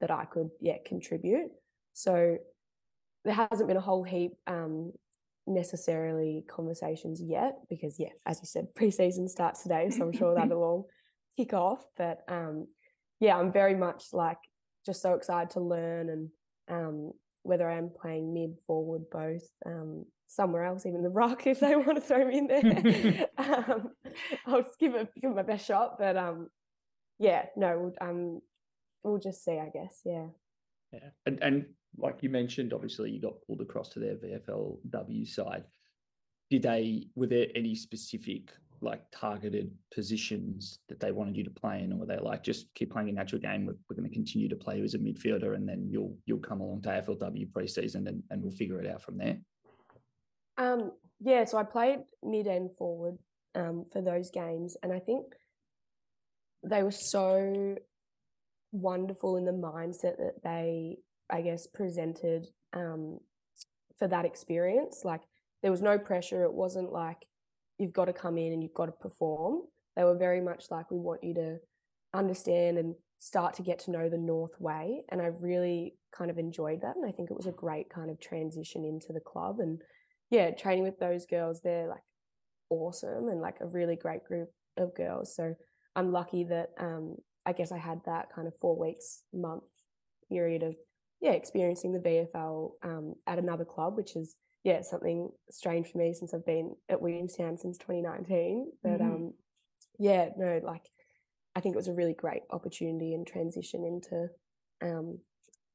that 0.00 0.10
I 0.10 0.24
could, 0.24 0.50
yeah, 0.60 0.76
contribute. 0.86 1.50
So 1.92 2.38
there 3.24 3.34
hasn't 3.34 3.68
been 3.68 3.76
a 3.76 3.82
whole 3.82 4.02
heap 4.02 4.32
um, 4.46 4.92
necessarily 5.46 6.44
conversations 6.48 7.20
yet 7.22 7.56
because, 7.68 7.96
yeah, 7.98 8.12
as 8.26 8.40
you 8.40 8.46
said, 8.46 8.68
preseason 8.78 9.28
starts 9.28 9.62
today, 9.62 9.90
so 9.90 10.04
I'm 10.04 10.12
sure 10.12 10.34
that'll 10.34 10.62
all 10.62 10.88
kick 11.36 11.52
off. 11.52 11.84
But 11.96 12.20
um, 12.28 12.68
yeah, 13.24 13.38
I'm 13.38 13.52
very 13.52 13.74
much 13.74 14.04
like 14.12 14.38
just 14.84 15.00
so 15.00 15.14
excited 15.14 15.50
to 15.50 15.60
learn 15.60 16.10
and 16.10 16.28
um, 16.68 17.12
whether 17.42 17.68
I'm 17.68 17.88
playing 17.88 18.34
mid, 18.34 18.56
forward, 18.66 19.04
both, 19.10 19.48
um, 19.64 20.04
somewhere 20.26 20.64
else, 20.64 20.84
even 20.84 21.02
the 21.02 21.08
rock 21.08 21.46
if 21.46 21.60
they 21.60 21.74
want 21.74 21.96
to 21.96 22.00
throw 22.02 22.26
me 22.26 22.38
in 22.38 22.46
there. 22.46 23.28
um, 23.38 23.92
I'll 24.46 24.62
just 24.62 24.78
give 24.78 24.94
it 24.94 25.08
give 25.20 25.30
it 25.30 25.36
my 25.36 25.42
best 25.42 25.66
shot. 25.66 25.96
But 25.98 26.18
um, 26.18 26.48
yeah, 27.18 27.46
no, 27.56 27.92
um, 27.98 28.40
we'll 29.02 29.18
just 29.18 29.42
see, 29.42 29.58
I 29.58 29.70
guess. 29.72 30.00
Yeah. 30.04 30.26
Yeah, 30.92 31.08
and 31.24 31.42
and 31.42 31.64
like 31.96 32.22
you 32.22 32.28
mentioned, 32.28 32.74
obviously 32.74 33.10
you 33.10 33.22
got 33.22 33.40
pulled 33.46 33.62
across 33.62 33.88
to 33.90 34.00
their 34.00 34.16
VFLW 34.16 35.26
side. 35.26 35.64
Did 36.50 36.62
they 36.62 37.06
were 37.14 37.26
there 37.26 37.46
any 37.54 37.74
specific 37.74 38.52
like 38.84 39.02
targeted 39.10 39.70
positions 39.92 40.78
that 40.88 41.00
they 41.00 41.12
wanted 41.12 41.36
you 41.36 41.44
to 41.44 41.50
play 41.50 41.82
in, 41.82 41.92
or 41.92 42.06
they 42.06 42.18
like 42.18 42.44
just 42.44 42.66
keep 42.74 42.92
playing 42.92 43.08
a 43.08 43.12
natural 43.12 43.40
game? 43.40 43.66
We're, 43.66 43.76
we're 43.88 43.96
going 43.96 44.08
to 44.08 44.14
continue 44.14 44.48
to 44.48 44.56
play 44.56 44.78
you 44.78 44.84
as 44.84 44.94
a 44.94 44.98
midfielder, 44.98 45.54
and 45.54 45.68
then 45.68 45.88
you'll 45.90 46.16
you'll 46.26 46.38
come 46.38 46.60
along 46.60 46.82
to 46.82 46.90
AFLW 46.90 47.50
preseason, 47.50 48.06
and, 48.06 48.22
and 48.30 48.42
we'll 48.42 48.52
figure 48.52 48.80
it 48.80 48.90
out 48.90 49.02
from 49.02 49.18
there. 49.18 49.38
Um, 50.56 50.92
yeah, 51.20 51.44
so 51.44 51.58
I 51.58 51.64
played 51.64 52.00
mid 52.22 52.46
and 52.46 52.70
forward 52.76 53.18
um, 53.54 53.86
for 53.92 54.02
those 54.02 54.30
games, 54.30 54.76
and 54.82 54.92
I 54.92 54.98
think 54.98 55.24
they 56.62 56.82
were 56.82 56.90
so 56.90 57.76
wonderful 58.72 59.36
in 59.36 59.44
the 59.44 59.52
mindset 59.52 60.18
that 60.18 60.42
they, 60.42 60.98
I 61.30 61.42
guess, 61.42 61.66
presented 61.66 62.46
um, 62.72 63.18
for 63.98 64.08
that 64.08 64.24
experience. 64.24 65.02
Like 65.04 65.22
there 65.62 65.70
was 65.70 65.82
no 65.82 65.98
pressure. 65.98 66.44
It 66.44 66.52
wasn't 66.52 66.92
like 66.92 67.26
you've 67.78 67.92
got 67.92 68.06
to 68.06 68.12
come 68.12 68.38
in 68.38 68.52
and 68.52 68.62
you've 68.62 68.74
got 68.74 68.86
to 68.86 68.92
perform. 68.92 69.62
They 69.96 70.04
were 70.04 70.16
very 70.16 70.40
much 70.40 70.66
like 70.70 70.90
we 70.90 70.98
want 70.98 71.22
you 71.22 71.34
to 71.34 71.56
understand 72.12 72.78
and 72.78 72.94
start 73.18 73.54
to 73.54 73.62
get 73.62 73.78
to 73.80 73.90
know 73.90 74.08
the 74.08 74.18
North 74.18 74.60
way. 74.60 75.02
And 75.08 75.20
I 75.20 75.26
really 75.26 75.94
kind 76.16 76.30
of 76.30 76.38
enjoyed 76.38 76.82
that. 76.82 76.96
And 76.96 77.06
I 77.06 77.12
think 77.12 77.30
it 77.30 77.36
was 77.36 77.46
a 77.46 77.52
great 77.52 77.90
kind 77.90 78.10
of 78.10 78.20
transition 78.20 78.84
into 78.84 79.12
the 79.12 79.20
club. 79.20 79.56
And 79.60 79.80
yeah, 80.30 80.50
training 80.50 80.84
with 80.84 80.98
those 80.98 81.26
girls, 81.26 81.60
they're 81.62 81.88
like 81.88 82.02
awesome 82.70 83.28
and 83.28 83.40
like 83.40 83.56
a 83.60 83.66
really 83.66 83.96
great 83.96 84.24
group 84.24 84.48
of 84.76 84.94
girls. 84.94 85.34
So 85.34 85.54
I'm 85.96 86.12
lucky 86.12 86.44
that 86.44 86.70
um, 86.78 87.16
I 87.46 87.52
guess 87.52 87.72
I 87.72 87.78
had 87.78 88.00
that 88.06 88.26
kind 88.34 88.48
of 88.48 88.54
four 88.60 88.78
weeks, 88.78 89.22
month 89.32 89.62
period 90.28 90.62
of 90.62 90.74
yeah, 91.20 91.32
experiencing 91.32 91.92
the 91.92 92.00
VFL 92.00 92.72
um, 92.82 93.14
at 93.26 93.38
another 93.38 93.64
club, 93.64 93.96
which 93.96 94.16
is 94.16 94.36
yeah, 94.64 94.80
something 94.80 95.30
strange 95.50 95.88
for 95.88 95.98
me 95.98 96.14
since 96.14 96.32
I've 96.32 96.46
been 96.46 96.74
at 96.88 97.00
Williamstown 97.00 97.58
since 97.58 97.76
2019. 97.78 98.72
But 98.82 99.00
mm-hmm. 99.00 99.02
um, 99.02 99.34
yeah, 99.98 100.30
no, 100.36 100.60
like 100.64 100.88
I 101.54 101.60
think 101.60 101.74
it 101.74 101.76
was 101.76 101.88
a 101.88 101.94
really 101.94 102.14
great 102.14 102.42
opportunity 102.50 103.12
and 103.14 103.26
transition 103.26 103.84
into 103.84 104.28
um, 104.82 105.18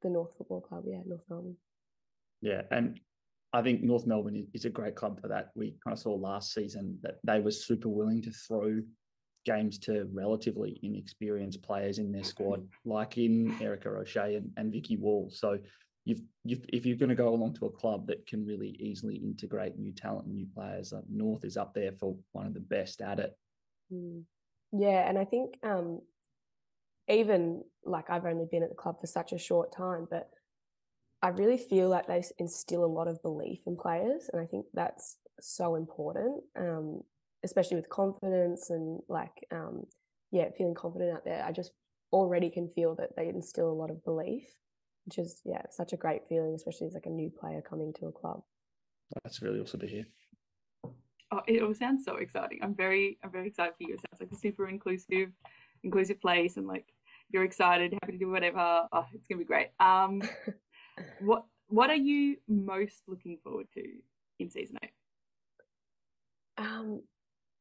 the 0.02 0.10
North 0.10 0.36
Football 0.38 0.62
Club. 0.62 0.84
Yeah, 0.88 1.02
North 1.06 1.24
Melbourne. 1.30 1.58
Yeah, 2.42 2.64
and 2.72 3.00
I 3.54 3.62
think 3.62 3.84
North 3.84 4.08
Melbourne 4.08 4.48
is 4.54 4.66
a 4.66 4.70
great 4.70 4.96
club 4.96 5.22
for 5.22 5.28
that. 5.28 5.50
We 5.56 5.76
kind 5.84 5.94
of 5.94 6.00
saw 6.00 6.16
last 6.16 6.54
season 6.54 6.98
that 7.04 7.20
they 7.24 7.40
were 7.40 7.52
super 7.52 7.90
willing 7.90 8.24
to 8.24 8.32
throw 8.32 8.82
games 9.46 9.78
to 9.80 10.08
relatively 10.12 10.80
inexperienced 10.82 11.62
players 11.62 12.00
in 12.00 12.12
their 12.12 12.24
squad, 12.24 12.68
like 12.86 13.18
in 13.18 13.56
Erika 13.62 13.90
O'Shea 13.90 14.36
and, 14.36 14.52
and 14.58 14.72
Vikki 14.72 14.98
Wall. 14.98 15.30
So 15.32 15.60
you've, 16.06 16.22
you've 16.44 16.66
if 16.70 16.86
you're 16.86 16.98
going 16.98 17.10
to 17.10 17.16
go 17.16 17.30
along 17.30 17.54
to 17.56 17.66
a 17.66 17.72
club 17.72 18.08
that 18.08 18.26
can 18.26 18.46
really 18.46 18.76
easily 18.80 19.16
integrate 19.16 19.78
new 19.78 19.92
talent 19.92 20.26
and 20.26 20.36
new 20.36 20.48
players, 20.54 20.94
uh, 20.94 21.02
North 21.10 21.46
is 21.46 21.58
up 21.58 21.74
there 21.74 21.92
for 21.92 22.16
one 22.32 22.48
of 22.48 22.54
the 22.54 22.60
best 22.60 23.02
at 23.02 23.20
it. 23.20 23.38
Mm. 23.94 24.24
Yeah, 24.72 25.08
and 25.08 25.18
I 25.18 25.26
think 25.26 25.56
um, 25.64 26.02
even 27.08 27.64
like 27.84 28.10
I've 28.10 28.26
only 28.26 28.46
been 28.50 28.64
at 28.64 28.70
the 28.70 28.76
club 28.76 29.00
for 29.02 29.08
such 29.08 29.34
a 29.34 29.38
short 29.38 29.76
time, 29.76 30.08
but 30.10 30.30
I 31.22 31.30
really 31.30 31.58
feel 31.58 31.90
like 31.90 32.08
they 32.08 32.24
instill 32.38 32.86
a 32.86 32.88
lot 32.88 33.08
of 33.08 33.22
belief 33.22 33.60
in 33.66 33.76
players, 33.76 34.30
and 34.32 34.42
I 34.42 34.46
think 34.46 34.66
that's 34.74 35.18
so 35.42 35.76
important, 35.76 36.44
um, 36.58 37.02
especially 37.44 37.78
with 37.78 37.90
confidence 37.90 38.70
and 38.70 39.00
like 39.10 39.46
um, 39.52 39.84
yeah, 40.32 40.50
feeling 40.58 40.76
confident 40.76 41.16
out 41.16 41.26
there. 41.26 41.44
I 41.44 41.52
just 41.52 41.72
already 42.12 42.50
can 42.50 42.68
feel 42.68 42.96
that 42.96 43.16
they 43.16 43.28
instill 43.28 43.70
a 43.70 43.74
lot 43.74 43.92
of 43.92 44.04
belief 44.04 44.46
which 45.10 45.18
is 45.18 45.42
yeah 45.44 45.62
such 45.72 45.92
a 45.92 45.98
great 45.98 46.22
feeling 46.30 46.54
especially 46.54 46.86
as 46.86 46.94
like 46.94 47.08
a 47.08 47.10
new 47.10 47.32
player 47.32 47.62
coming 47.62 47.92
to 47.94 48.06
a 48.06 48.12
club. 48.12 48.44
That's 49.24 49.42
really 49.42 49.60
awesome 49.60 49.80
to 49.80 49.88
hear. 49.88 50.06
Oh, 51.32 51.42
it 51.48 51.64
all 51.64 51.74
sounds 51.74 52.06
so 52.06 52.18
exciting. 52.18 52.60
I'm 52.62 52.76
very 52.76 53.18
i'm 53.24 53.32
very 53.32 53.48
excited 53.48 53.74
for 53.76 53.88
you. 53.88 53.96
It 53.96 54.02
sounds 54.02 54.20
like 54.20 54.32
a 54.32 54.36
super 54.36 54.68
inclusive 54.68 55.30
inclusive 55.84 56.22
place 56.22 56.58
and 56.58 56.68
like 56.68 56.86
you're 57.32 57.44
excited 57.44 57.94
happy 57.94 58.14
to 58.14 58.20
do 58.20 58.30
whatever. 58.30 58.88
Oh, 58.92 59.06
it's 59.14 59.28
gonna 59.28 59.40
be 59.40 59.46
great. 59.46 59.70
Um 59.80 60.22
what 61.22 61.46
what 61.68 61.90
are 61.90 61.96
you 61.96 62.38
most 62.48 63.02
looking 63.08 63.40
forward 63.44 63.68
to 63.74 63.84
in 64.40 64.52
season 64.52 64.78
eight? 64.84 64.92
Um 66.60 67.02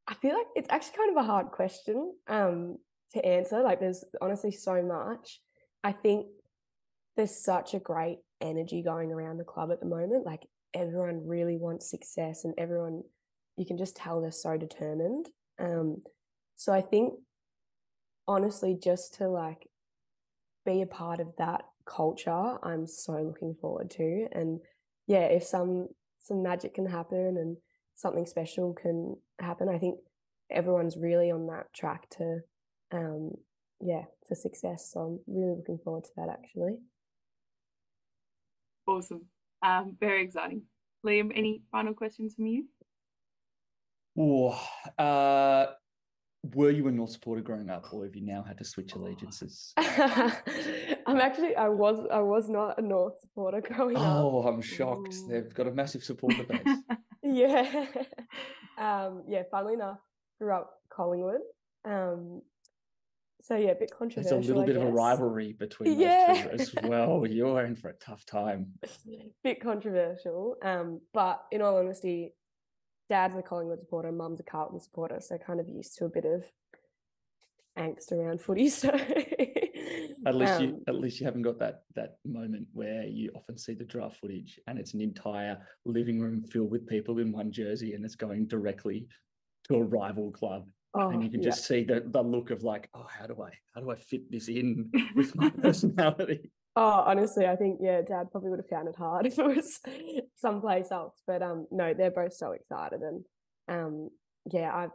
i 0.07 0.15
feel 0.15 0.35
like 0.35 0.47
it's 0.55 0.69
actually 0.71 0.97
kind 0.97 1.17
of 1.17 1.25
a 1.25 1.27
hard 1.27 1.47
question 1.47 2.13
um 2.29 2.77
to 3.15 3.25
answer. 3.25 3.63
Like 3.63 3.81
there's 3.81 4.05
honestly 4.21 4.53
so 4.53 4.83
much. 4.83 5.41
I 5.85 5.93
think 5.93 6.27
there's 7.19 7.35
such 7.35 7.75
a 7.75 7.81
great 7.81 8.21
energy 8.41 8.81
going 8.81 9.11
around 9.11 9.39
the 9.39 9.45
club 9.45 9.73
at 9.73 9.81
the 9.81 9.87
moment. 9.87 10.25
Like 10.25 10.47
everyone 10.73 11.27
really 11.27 11.57
wants 11.57 11.91
success 11.91 12.45
and 12.45 12.55
everyone 12.57 13.03
you 13.57 13.67
can 13.67 13.77
just 13.77 13.97
tell 13.97 14.21
they're 14.21 14.31
so 14.31 14.57
determined. 14.57 15.27
Um, 15.59 16.03
so 16.55 16.73
I 16.73 16.81
think 16.81 17.15
honestly 18.29 18.79
just 18.81 19.15
to 19.15 19.29
like 19.29 19.67
be 20.65 20.81
a 20.81 20.87
part 20.87 21.19
of 21.19 21.35
that 21.39 21.65
culture, 21.85 22.55
I'm 22.63 22.87
so 22.87 23.15
looking 23.15 23.57
forward 23.61 23.91
to. 23.93 24.29
And 24.31 24.61
yeah, 25.09 25.25
if 25.25 25.43
some 25.43 25.89
some 26.23 26.45
magic 26.45 26.75
can 26.75 26.87
happen 26.87 27.37
and 27.37 27.57
something 27.97 28.27
special 28.27 28.75
can 28.75 29.17
happen, 29.41 29.69
I 29.69 29.79
think 29.79 29.99
everyone's 30.53 30.97
really 30.97 31.33
on 31.33 31.49
that 31.49 31.73
track 31.75 32.09
to 32.11 32.43
um 32.93 33.33
yeah, 33.81 34.05
for 34.29 34.37
success. 34.37 34.93
So 34.93 35.01
I'm 35.01 35.21
really 35.27 35.57
looking 35.57 35.79
forward 35.79 36.05
to 36.05 36.11
that 36.17 36.29
actually. 36.29 36.77
Awesome. 38.89 39.27
Um, 39.63 39.97
very 40.01 40.25
exciting. 40.25 40.63
Liam, 41.07 41.31
any 41.35 41.63
final 41.71 41.93
questions 41.93 42.35
from 42.35 42.47
you? 42.47 42.65
Oh, 44.19 44.59
uh, 44.99 45.67
were 46.55 46.71
you 46.71 46.89
a 46.89 46.91
North 46.91 47.11
supporter 47.11 47.43
growing 47.43 47.69
up, 47.69 47.93
or 47.93 48.05
have 48.05 48.17
you 48.17 48.25
now 48.25 48.43
had 48.43 48.57
to 48.59 48.65
switch 48.65 48.95
allegiances? 48.95 49.75
I'm 49.77 51.21
actually, 51.21 51.55
I 51.55 51.69
was, 51.69 52.07
I 52.11 52.21
was 52.21 52.49
not 52.49 52.79
a 52.79 52.83
North 52.83 53.21
supporter 53.21 53.61
growing 53.61 53.97
oh, 53.97 54.01
up. 54.01 54.25
Oh, 54.25 54.49
I'm 54.49 54.63
shocked. 54.63 55.15
Ooh. 55.15 55.29
They've 55.29 55.55
got 55.55 55.67
a 55.67 55.73
massive 55.73 56.03
supporter 56.03 56.45
base. 56.45 56.79
yeah, 57.23 57.87
um, 58.79 59.25
yeah. 59.29 59.43
Funnily 59.51 59.75
enough, 59.75 59.99
grew 60.41 60.55
up 60.55 60.71
Collingwood. 60.91 61.41
Um, 61.85 62.41
so 63.41 63.57
yeah, 63.57 63.71
a 63.71 63.75
bit 63.75 63.91
controversial. 63.97 64.37
There's 64.37 64.49
a 64.49 64.55
little 64.55 64.67
bit 64.67 64.77
of 64.77 64.83
a 64.83 64.91
rivalry 64.91 65.53
between 65.59 65.99
yeah. 65.99 66.47
those 66.51 66.71
two 66.71 66.79
as 66.79 66.89
well. 66.89 67.27
You're 67.27 67.65
in 67.65 67.77
for 67.77 67.91
a 67.91 67.95
tough 67.95 68.25
time. 68.27 68.73
bit 69.45 69.61
controversial. 69.61 70.57
Um, 70.63 71.01
but 71.15 71.45
in 71.53 71.63
all 71.63 71.77
honesty, 71.77 72.35
dad's 73.09 73.37
a 73.37 73.43
Collingwood 73.43 73.81
supporter, 73.81 74.13
mum's 74.13 74.41
a 74.41 74.43
Carlton 74.43 74.81
supporter, 74.81 75.21
so 75.21 75.39
kind 75.39 75.61
of 75.61 75.69
used 75.69 75.97
to 75.99 76.05
a 76.05 76.09
bit 76.09 76.25
of 76.25 76.45
angst 77.79 78.13
around 78.13 78.41
footy. 78.41 78.71
So 80.19 80.27
at 80.27 80.35
least 80.35 80.53
um, 80.55 80.63
you 80.63 80.83
at 80.89 80.95
least 80.97 81.21
you 81.21 81.27
haven't 81.27 81.43
got 81.43 81.59
that 81.61 81.83
that 81.95 82.17
moment 82.27 82.67
where 82.73 83.05
you 83.05 83.31
often 83.37 83.57
see 83.57 83.75
the 83.75 83.85
draft 83.85 84.17
footage 84.17 84.59
and 84.67 84.79
it's 84.79 84.93
an 84.95 85.01
entire 85.01 85.59
living 85.85 86.21
room 86.21 86.43
filled 86.43 86.71
with 86.71 86.87
people 86.87 87.19
in 87.19 87.31
one 87.31 87.53
jersey 87.53 87.95
and 87.95 88.05
it's 88.05 88.17
going 88.17 88.47
directly 88.47 89.07
to 89.69 89.77
a 89.77 89.83
rival 89.83 90.31
club 90.33 90.69
Oh, 90.95 91.11
and 91.11 91.23
you 91.23 91.31
can 91.31 91.43
yeah. 91.43 91.51
just 91.51 91.67
see 91.67 91.85
the, 91.85 92.03
the 92.07 92.23
look 92.23 92.51
of 92.51 92.63
like, 92.63 92.89
oh, 92.95 93.07
how 93.09 93.27
do 93.27 93.43
I 93.43 93.51
how 93.75 93.81
do 93.81 93.91
I 93.91 93.97
fit 93.97 94.31
this 94.31 94.49
in 94.49 94.91
with 95.15 95.35
my 95.37 95.51
personality? 95.51 96.51
Oh, 96.77 97.03
honestly, 97.07 97.47
I 97.47 97.57
think 97.57 97.81
yeah, 97.83 98.03
Dad 98.03 98.31
probably 98.31 98.51
would 98.51 98.61
have 98.61 98.69
found 98.69 98.89
it 98.89 98.97
hard 98.97 99.27
if 99.27 99.39
it 99.39 99.57
was 99.57 99.81
someplace 100.37 100.91
else. 100.91 101.21
But 101.27 101.43
um, 101.43 101.67
no, 101.71 101.93
they're 101.93 102.11
both 102.11 102.33
so 102.33 102.53
excited, 102.53 103.01
and 103.03 103.25
um, 103.69 104.09
yeah, 104.51 104.75
I've 104.75 104.91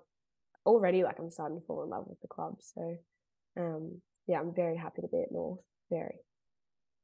already 0.66 1.04
like 1.04 1.20
I'm 1.20 1.30
starting 1.30 1.60
to 1.60 1.66
fall 1.66 1.84
in 1.84 1.90
love 1.90 2.06
with 2.08 2.22
the 2.22 2.28
club. 2.28 2.56
So, 2.62 2.98
um, 3.58 4.02
yeah, 4.28 4.40
I'm 4.40 4.54
very 4.56 4.78
happy 4.78 5.02
to 5.02 5.08
be 5.08 5.22
at 5.22 5.32
North. 5.32 5.60
Very. 5.92 6.20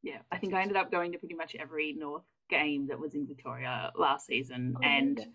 Yeah, 0.01 0.19
I 0.31 0.37
think 0.37 0.53
I 0.53 0.61
ended 0.61 0.77
up 0.77 0.91
going 0.91 1.11
to 1.11 1.17
pretty 1.17 1.35
much 1.35 1.55
every 1.59 1.93
North 1.93 2.23
game 2.49 2.87
that 2.87 2.99
was 2.99 3.15
in 3.15 3.27
Victoria 3.27 3.91
last 3.97 4.27
season, 4.27 4.75
Oh, 4.77 4.81
and 4.81 5.17
amazing. 5.17 5.33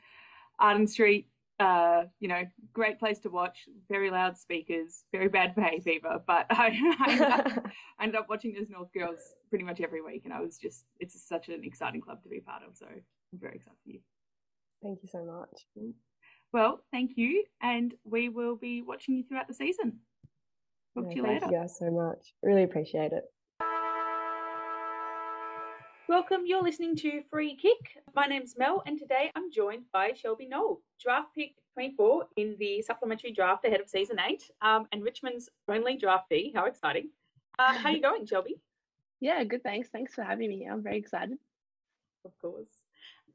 Arden 0.59 0.87
Street, 0.87 1.29
uh, 1.61 2.05
you 2.19 2.29
know, 2.29 2.43
great 2.73 2.99
place 2.99 3.19
to 3.21 3.31
watch. 3.31 3.59
Very 3.89 4.11
loud 4.11 4.37
speakers, 4.37 5.05
very 5.13 5.29
bad 5.29 5.55
hay 5.57 5.81
fever, 5.81 6.21
but 6.27 6.47
I, 6.51 6.97
I, 7.01 7.11
ended 7.11 7.29
up, 7.29 7.47
I 7.99 8.03
ended 8.05 8.21
up 8.21 8.29
watching 8.29 8.55
those 8.55 8.69
North 8.69 8.93
girls 8.93 9.21
pretty 9.51 9.65
much 9.65 9.81
every 9.81 10.03
week, 10.03 10.23
and 10.25 10.33
I 10.33 10.41
was 10.41 10.59
just, 10.59 10.85
it's 10.99 11.21
such 11.27 11.49
an 11.49 11.61
exciting 11.65 12.01
club 12.01 12.23
to 12.23 12.29
be 12.29 12.41
part 12.41 12.63
of. 12.69 12.77
So 12.77 12.87
I'm 12.87 13.03
very 13.41 13.57
excited 13.57 13.79
for 13.85 13.91
you. 13.91 14.01
Thank 14.83 14.99
you 15.03 15.09
so 15.11 15.25
much. 15.25 15.67
Well, 16.53 16.81
thank 16.93 17.13
you, 17.17 17.45
and 17.63 17.95
we 18.05 18.29
will 18.29 18.57
be 18.57 18.83
watching 18.83 19.17
you 19.17 19.25
throughout 19.25 19.49
the 19.49 19.55
season. 19.55 20.01
Talk 20.95 21.05
Yeah, 21.05 21.11
to 21.11 21.17
you 21.17 21.23
thank 21.23 21.43
later. 21.43 21.53
you 21.53 21.61
guys 21.61 21.77
so 21.79 21.91
much. 21.91 22.35
Really 22.43 22.63
appreciate 22.65 23.13
it. 23.13 23.25
Welcome, 26.07 26.43
you're 26.45 26.63
listening 26.63 26.97
to 26.97 27.23
Free 27.31 27.57
Kick. 27.57 28.03
My 28.15 28.27
name's 28.27 28.59
Mel, 28.59 28.83
and 28.85 28.99
today 28.99 29.33
I'm 29.35 29.51
joined 29.51 29.85
by 29.91 30.13
Shelby 30.13 30.47
Knoll, 30.47 30.83
draft 31.03 31.35
pick 31.35 31.53
24 31.73 32.27
in 32.37 32.57
the 32.59 32.83
supplementary 32.83 33.33
draft 33.33 33.65
ahead 33.65 33.81
of 33.81 33.89
season 33.89 34.19
8, 34.21 34.51
um, 34.61 34.87
and 34.93 35.03
Richmond's 35.03 35.49
only 35.67 35.97
draftee. 35.97 36.55
How 36.55 36.67
exciting! 36.67 37.09
Uh, 37.59 37.73
how 37.73 37.89
you 37.89 38.03
going, 38.03 38.27
Shelby? 38.27 38.61
Yeah, 39.21 39.43
good. 39.45 39.63
Thanks. 39.63 39.89
Thanks 39.89 40.13
for 40.13 40.23
having 40.23 40.51
me. 40.51 40.67
I'm 40.71 40.83
very 40.83 40.99
excited. 40.99 41.39
Of 42.27 42.37
course. 42.43 42.69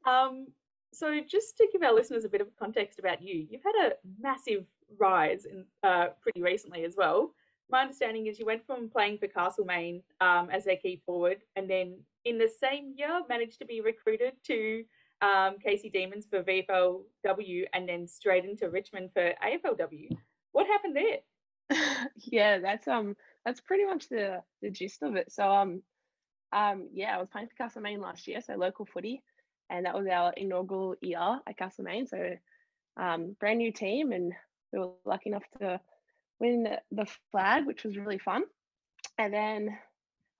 Um, 0.06 0.46
so, 0.92 1.18
just 1.28 1.56
to 1.56 1.66
give 1.72 1.82
our 1.82 1.92
listeners 1.92 2.24
a 2.24 2.28
bit 2.28 2.40
of 2.40 2.54
context 2.56 3.00
about 3.00 3.20
you, 3.20 3.44
you've 3.50 3.64
had 3.64 3.74
a 3.74 3.92
massive 4.20 4.66
rise 5.00 5.46
in 5.46 5.64
uh, 5.82 6.08
pretty 6.22 6.42
recently 6.42 6.84
as 6.84 6.94
well. 6.96 7.32
My 7.70 7.82
understanding 7.82 8.26
is 8.26 8.38
you 8.38 8.46
went 8.46 8.66
from 8.66 8.90
playing 8.90 9.18
for 9.18 9.28
Castlemaine 9.28 10.02
um, 10.20 10.48
as 10.50 10.64
their 10.64 10.76
key 10.76 11.02
forward, 11.06 11.38
and 11.56 11.70
then 11.70 11.98
in 12.24 12.38
the 12.38 12.48
same 12.48 12.94
year 12.96 13.20
managed 13.28 13.58
to 13.60 13.64
be 13.64 13.80
recruited 13.80 14.32
to 14.46 14.84
um, 15.22 15.56
Casey 15.64 15.90
Demons 15.90 16.26
for 16.28 16.42
VFLW, 16.42 17.64
and 17.72 17.88
then 17.88 18.08
straight 18.08 18.44
into 18.44 18.70
Richmond 18.70 19.10
for 19.12 19.32
AFLW. 19.44 20.08
What 20.52 20.66
happened 20.66 20.96
there? 20.96 21.18
yeah, 22.16 22.58
that's 22.58 22.88
um 22.88 23.16
that's 23.44 23.60
pretty 23.60 23.84
much 23.84 24.08
the 24.08 24.42
the 24.62 24.70
gist 24.70 25.02
of 25.02 25.14
it. 25.14 25.30
So 25.30 25.48
um 25.48 25.82
um 26.52 26.88
yeah, 26.92 27.14
I 27.14 27.20
was 27.20 27.28
playing 27.28 27.48
for 27.48 27.54
Castlemaine 27.54 28.00
last 28.00 28.26
year, 28.26 28.40
so 28.40 28.54
local 28.54 28.86
footy, 28.86 29.22
and 29.68 29.86
that 29.86 29.94
was 29.94 30.08
our 30.08 30.32
inaugural 30.36 30.96
year 31.00 31.38
at 31.46 31.56
Castlemaine. 31.56 32.08
So 32.08 32.36
um 32.96 33.36
brand 33.38 33.58
new 33.58 33.72
team, 33.72 34.10
and 34.10 34.32
we 34.72 34.80
were 34.80 34.90
lucky 35.04 35.30
enough 35.30 35.44
to 35.60 35.80
win 36.40 36.66
the 36.90 37.06
flag, 37.30 37.66
which 37.66 37.84
was 37.84 37.96
really 37.96 38.18
fun. 38.18 38.42
And 39.18 39.32
then 39.32 39.78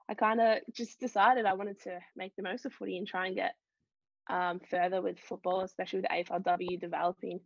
I 0.09 0.14
kind 0.14 0.40
of 0.40 0.59
just 0.72 0.98
decided 0.98 1.44
I 1.44 1.55
wanted 1.55 1.80
to 1.82 2.01
make 2.16 2.34
the 2.34 2.42
most 2.42 2.64
of 2.66 2.72
footy 2.72 2.96
and 2.96 3.07
try 3.07 3.26
and 3.26 3.36
get 3.36 3.55
um, 4.28 4.61
further 4.70 5.03
with 5.03 5.18
football, 5.18 5.61
especially 5.61 6.01
with 6.01 6.11
AFLW 6.11 6.80
developing, 6.80 7.40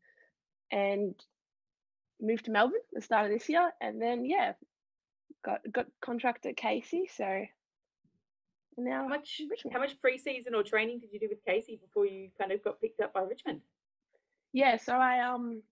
and 0.70 1.14
moved 2.20 2.44
to 2.46 2.50
Melbourne 2.50 2.80
at 2.92 3.00
the 3.00 3.02
start 3.02 3.26
of 3.26 3.32
this 3.32 3.48
year. 3.48 3.70
And 3.80 4.00
then 4.00 4.24
yeah, 4.24 4.52
got 5.44 5.60
got 5.70 5.86
contract 6.00 6.46
at 6.46 6.56
Casey. 6.56 7.08
So 7.14 7.44
now 8.76 9.02
How 9.02 9.08
much, 9.08 9.40
Richmond. 9.50 9.74
how 9.74 9.80
much 9.80 10.00
pre-season 10.00 10.54
or 10.54 10.62
training 10.62 11.00
did 11.00 11.12
you 11.12 11.20
do 11.20 11.28
with 11.28 11.44
Casey 11.44 11.78
before 11.82 12.06
you 12.06 12.30
kind 12.38 12.52
of 12.52 12.62
got 12.62 12.80
picked 12.80 13.00
up 13.00 13.12
by 13.12 13.22
Richmond? 13.22 13.60
Yeah, 14.52 14.76
so 14.76 14.94
I 14.94 15.20
um 15.28 15.62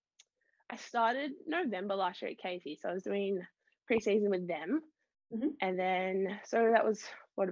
I 0.72 0.76
started 0.76 1.32
November 1.46 1.94
last 1.94 2.22
year 2.22 2.30
at 2.30 2.38
Casey, 2.38 2.78
so 2.80 2.88
I 2.88 2.94
was 2.94 3.02
doing 3.02 3.46
preseason 3.90 4.30
with 4.30 4.48
them, 4.48 4.82
Mhm. 5.30 5.54
and 5.60 5.78
then 5.78 6.40
so 6.44 6.70
that 6.70 6.84
was 6.84 7.06
what 7.34 7.50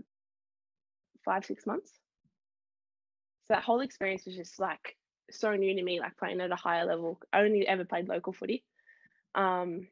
five 1.23 1.45
six 1.45 1.67
months. 1.67 2.01
So 3.45 3.55
that 3.55 3.63
whole 3.63 3.81
experience 3.81 4.25
was 4.25 4.37
just 4.37 4.59
like 4.59 4.97
so 5.31 5.55
new 5.55 5.75
to 5.75 5.83
me, 5.83 6.01
like 6.01 6.17
playing 6.17 6.41
at 6.41 6.51
a 6.51 6.57
higher 6.57 6.87
level. 6.87 7.21
I 7.31 7.43
only 7.43 7.69
ever 7.69 7.85
played 7.85 8.09
local 8.09 8.33
footy, 8.33 8.65
um. 9.35 9.89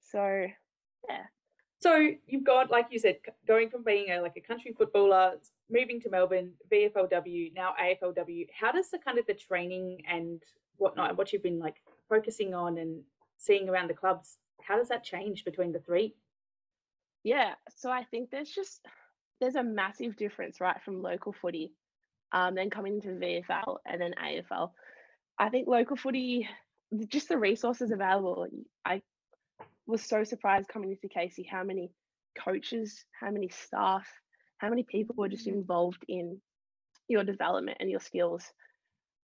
So 0.00 0.48
yeah, 1.08 1.26
So 1.78 1.96
you've 2.26 2.44
got, 2.44 2.70
like 2.70 2.88
you 2.90 2.98
said, 2.98 3.20
going 3.46 3.70
from 3.70 3.84
being 3.84 4.10
a 4.10 4.20
like 4.20 4.36
a 4.36 4.40
country 4.40 4.72
footballer, 4.72 5.40
moving 5.70 6.00
to 6.00 6.10
Melbourne, 6.10 6.58
VFLW, 6.68 7.52
now 7.54 7.74
AFLW. 7.78 8.50
How 8.50 8.72
does 8.72 8.90
the 8.90 8.98
kind 8.98 9.18
of 9.18 9.26
the 9.26 9.34
training 9.34 10.04
and 10.06 10.42
whatnot, 10.78 11.16
what 11.16 11.32
you've 11.32 11.42
been 11.44 11.60
like 11.60 11.80
focusing 12.10 12.52
on 12.52 12.76
and 12.76 13.02
seeing 13.38 13.68
around 13.68 13.88
the 13.88 13.94
clubs, 13.94 14.36
how 14.62 14.76
does 14.76 14.88
that 14.88 15.04
change 15.04 15.44
between 15.44 15.72
the 15.72 15.78
three? 15.78 16.14
Yeah, 17.24 17.54
so 17.76 17.90
I 17.90 18.04
think 18.04 18.30
there's 18.30 18.50
just 18.50 18.86
there's 19.40 19.56
a 19.56 19.62
massive 19.62 20.16
difference, 20.16 20.60
right, 20.60 20.82
from 20.84 21.02
local 21.02 21.32
footy, 21.32 21.72
um, 22.32 22.54
then 22.54 22.68
coming 22.68 22.94
into 22.94 23.08
VFL 23.08 23.78
and 23.86 24.00
then 24.00 24.14
AFL. 24.22 24.72
I 25.38 25.48
think 25.48 25.66
local 25.66 25.96
footy, 25.96 26.48
just 27.08 27.28
the 27.28 27.38
resources 27.38 27.90
available. 27.90 28.46
I 28.84 29.00
was 29.86 30.02
so 30.02 30.24
surprised 30.24 30.68
coming 30.68 30.90
into 30.90 31.08
Casey 31.08 31.42
how 31.42 31.64
many 31.64 31.90
coaches, 32.38 33.04
how 33.18 33.30
many 33.30 33.48
staff, 33.48 34.06
how 34.58 34.68
many 34.68 34.82
people 34.82 35.14
were 35.16 35.28
just 35.28 35.46
involved 35.46 36.04
in 36.08 36.40
your 37.08 37.24
development 37.24 37.78
and 37.80 37.90
your 37.90 38.00
skills. 38.00 38.44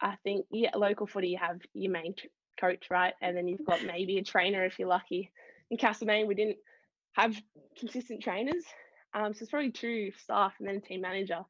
I 0.01 0.17
think 0.25 0.47
yeah, 0.51 0.71
local 0.75 1.07
footy 1.07 1.29
you 1.29 1.39
have 1.39 1.61
your 1.75 1.93
main 1.93 2.15
coach, 2.57 2.87
right, 2.91 3.15
and 3.21 3.37
then 3.37 3.49
you've 3.49 3.67
got 3.67 3.85
maybe 3.85 4.19
a 4.19 4.25
trainer 4.25 4.65
if 4.65 4.79
you're 4.79 4.89
lucky. 4.89 5.31
In 5.71 5.77
Castlemaine, 5.77 6.27
we 6.27 6.35
didn't 6.35 6.59
have 7.13 7.37
consistent 7.79 8.23
trainers. 8.23 8.65
Um, 9.15 9.33
so 9.33 9.43
it's 9.43 9.51
probably 9.51 9.71
two 9.71 10.13
staff 10.19 10.55
and 10.59 10.69
then 10.69 10.77
a 10.77 10.81
team 10.81 11.01
manager. 11.01 11.41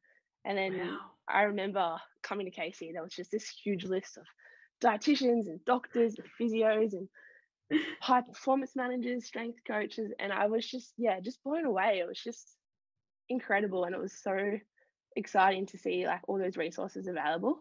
And 0.45 0.57
then 0.57 0.77
Wow. 0.79 0.99
I 1.27 1.41
remember 1.43 1.97
coming 2.23 2.45
to 2.45 2.51
Casey, 2.51 2.91
there 2.93 3.03
was 3.03 3.13
just 3.13 3.31
this 3.31 3.49
huge 3.49 3.83
list 3.83 4.17
of 4.17 4.23
dietitians 4.81 5.47
and 5.47 5.63
doctors 5.65 6.15
and 6.17 6.27
physios 6.39 6.93
and 6.93 7.09
high 8.01 8.21
performance 8.21 8.75
managers, 8.75 9.25
strength 9.25 9.59
coaches. 9.67 10.11
And 10.19 10.31
I 10.31 10.47
was 10.47 10.65
just, 10.65 10.93
yeah, 10.97 11.19
just 11.19 11.43
blown 11.43 11.65
away. 11.65 11.99
It 11.99 12.07
was 12.07 12.21
just 12.21 12.55
incredible. 13.29 13.83
And 13.83 13.93
it 13.93 14.01
was 14.01 14.13
so 14.13 14.37
exciting 15.15 15.65
to 15.67 15.77
see 15.77 16.05
like 16.05 16.21
all 16.27 16.37
those 16.39 16.57
resources 16.57 17.07
available. 17.07 17.59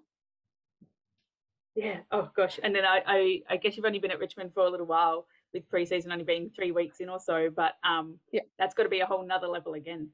Yeah. 1.76 2.00
Oh 2.12 2.30
gosh. 2.36 2.58
And 2.62 2.74
then 2.74 2.84
I, 2.84 3.02
I, 3.06 3.42
I 3.50 3.56
guess 3.58 3.76
you've 3.76 3.86
only 3.86 4.00
been 4.00 4.10
at 4.12 4.20
Richmond 4.20 4.52
for 4.54 4.66
a 4.66 4.70
little 4.70 4.86
while, 4.86 5.26
with 5.54 5.68
pre-season 5.68 6.12
only 6.12 6.24
being 6.24 6.50
three 6.56 6.72
weeks 6.72 7.00
in 7.00 7.08
or 7.10 7.20
so. 7.20 7.50
But 7.54 7.74
um, 7.84 8.20
Yeah. 8.32 8.42
that's 8.58 8.74
got 8.74 8.84
to 8.84 8.90
be 8.90 9.00
a 9.00 9.06
whole 9.06 9.26
nother 9.26 9.48
level 9.48 9.74
again. 9.74 10.10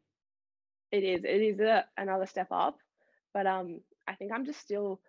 it 0.93 1.05
is 1.05 1.25
it 1.25 1.41
is 1.43 1.61
a, 1.61 1.85
another 1.97 2.27
step 2.27 2.49
up 2.51 2.79
but 3.35 3.47
um 3.47 3.81
i 4.09 4.15
think 4.15 4.33
i'm 4.33 4.45
just 4.45 4.61
still 4.61 5.01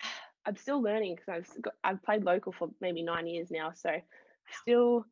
i'm 0.46 0.56
still 0.56 0.82
learning 0.82 1.16
because 1.16 1.28
i've 1.56 1.62
got, 1.62 1.74
i've 1.84 2.02
played 2.02 2.24
local 2.24 2.52
for 2.52 2.70
maybe 2.80 3.02
nine 3.02 3.26
years 3.26 3.50
now 3.50 3.72
so 3.74 3.90
still 4.62 5.04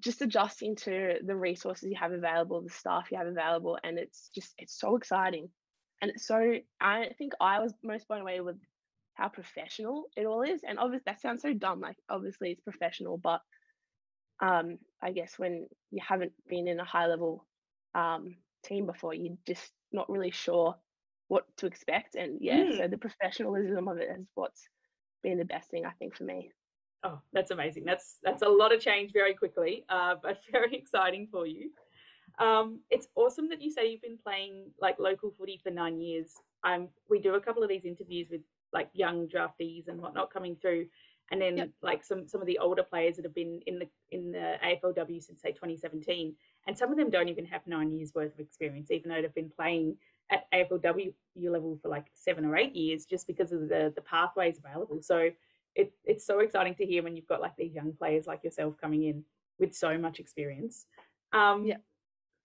just 0.00 0.22
adjusting 0.22 0.76
to 0.76 1.16
the 1.26 1.36
resources 1.36 1.90
you 1.90 1.96
have 1.96 2.12
available 2.12 2.60
the 2.62 2.70
staff 2.70 3.08
you 3.12 3.18
have 3.18 3.26
available 3.26 3.78
and 3.84 3.98
it's 3.98 4.30
just 4.34 4.54
it's 4.58 4.78
so 4.78 4.96
exciting 4.96 5.48
and 6.00 6.10
it's 6.10 6.26
so 6.26 6.54
i 6.80 7.10
think 7.18 7.32
i 7.40 7.60
was 7.60 7.74
most 7.82 8.08
blown 8.08 8.22
away 8.22 8.40
with 8.40 8.56
how 9.20 9.28
professional 9.28 10.04
it 10.16 10.26
all 10.26 10.42
is 10.42 10.62
and 10.66 10.78
obviously 10.78 11.02
that 11.06 11.20
sounds 11.20 11.42
so 11.42 11.52
dumb 11.52 11.80
like 11.80 11.96
obviously 12.08 12.50
it's 12.50 12.60
professional 12.60 13.18
but 13.18 13.40
um 14.40 14.78
i 15.02 15.12
guess 15.12 15.38
when 15.38 15.66
you 15.90 16.00
haven't 16.06 16.32
been 16.48 16.66
in 16.66 16.80
a 16.80 16.84
high 16.84 17.06
level 17.06 17.46
um 17.94 18.36
team 18.62 18.86
before, 18.86 19.14
you're 19.14 19.36
just 19.46 19.72
not 19.92 20.08
really 20.10 20.30
sure 20.30 20.76
what 21.28 21.44
to 21.58 21.66
expect. 21.66 22.14
And 22.14 22.38
yeah, 22.40 22.64
Mm. 22.64 22.78
so 22.78 22.88
the 22.88 22.98
professionalism 22.98 23.88
of 23.88 23.98
it 23.98 24.08
is 24.18 24.26
what's 24.34 24.68
been 25.22 25.38
the 25.38 25.44
best 25.44 25.70
thing 25.70 25.86
I 25.86 25.92
think 25.92 26.16
for 26.16 26.24
me. 26.24 26.52
Oh, 27.02 27.20
that's 27.32 27.50
amazing. 27.50 27.84
That's 27.84 28.18
that's 28.22 28.42
a 28.42 28.48
lot 28.48 28.74
of 28.74 28.80
change 28.80 29.12
very 29.12 29.34
quickly, 29.34 29.84
uh, 29.88 30.16
but 30.22 30.38
very 30.52 30.74
exciting 30.74 31.28
for 31.30 31.46
you. 31.46 31.70
Um, 32.38 32.80
it's 32.90 33.08
awesome 33.16 33.48
that 33.50 33.60
you 33.60 33.70
say 33.70 33.90
you've 33.90 34.02
been 34.02 34.18
playing 34.18 34.70
like 34.80 34.98
local 34.98 35.30
footy 35.38 35.60
for 35.62 35.70
nine 35.70 36.00
years. 36.00 36.32
Um, 36.62 36.88
we 37.08 37.20
do 37.20 37.34
a 37.34 37.40
couple 37.40 37.62
of 37.62 37.68
these 37.68 37.84
interviews 37.84 38.28
with 38.30 38.42
like 38.72 38.88
young 38.92 39.28
draftees 39.28 39.88
and 39.88 40.00
whatnot 40.00 40.32
coming 40.32 40.56
through, 40.56 40.86
and 41.30 41.40
then 41.40 41.56
Yep. 41.56 41.70
like 41.82 42.04
some 42.04 42.26
some 42.28 42.40
of 42.40 42.46
the 42.46 42.58
older 42.58 42.82
players 42.82 43.16
that 43.16 43.24
have 43.24 43.34
been 43.34 43.60
in 43.66 43.78
the 43.78 43.88
in 44.10 44.32
the 44.32 44.56
AFLW 44.64 45.22
since 45.22 45.40
say 45.42 45.52
2017, 45.52 46.34
and 46.66 46.76
some 46.78 46.90
of 46.90 46.96
them 46.96 47.10
don't 47.10 47.28
even 47.28 47.44
have 47.46 47.66
nine 47.66 47.90
years 47.92 48.12
worth 48.14 48.32
of 48.34 48.40
experience, 48.40 48.90
even 48.90 49.10
though 49.10 49.20
they've 49.22 49.34
been 49.34 49.50
playing 49.50 49.96
at 50.30 50.44
AFLW 50.52 51.12
level 51.36 51.78
for 51.82 51.88
like 51.88 52.06
seven 52.14 52.44
or 52.44 52.56
eight 52.56 52.74
years, 52.74 53.04
just 53.04 53.26
because 53.26 53.52
of 53.52 53.68
the 53.68 53.92
the 53.94 54.02
pathways 54.02 54.58
available. 54.58 55.02
So 55.02 55.30
it, 55.76 55.92
it's 56.04 56.26
so 56.26 56.40
exciting 56.40 56.74
to 56.76 56.86
hear 56.86 57.02
when 57.02 57.14
you've 57.16 57.28
got 57.28 57.40
like 57.40 57.56
these 57.56 57.74
young 57.74 57.92
players 57.92 58.26
like 58.26 58.42
yourself 58.42 58.74
coming 58.80 59.04
in 59.04 59.24
with 59.58 59.74
so 59.74 59.96
much 59.98 60.18
experience. 60.18 60.86
Um, 61.32 61.64
Yeah. 61.64 61.76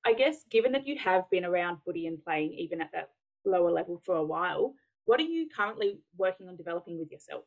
I 0.05 0.13
guess 0.13 0.43
given 0.51 0.71
that 0.73 0.85
you 0.85 0.99
have 0.99 1.27
been 1.31 1.43
around 1.45 1.79
footy 1.83 2.05
and 2.05 2.23
playing 2.23 2.53
even 2.53 2.81
at 2.81 2.91
that 2.91 3.09
lower 3.43 3.71
level 3.71 3.99
for 4.05 4.15
a 4.15 4.23
while, 4.23 4.75
what 5.05 5.19
are 5.19 5.23
you 5.23 5.47
currently 5.55 5.99
working 6.17 6.47
on 6.47 6.57
developing 6.57 6.99
with 6.99 7.11
yourself? 7.11 7.45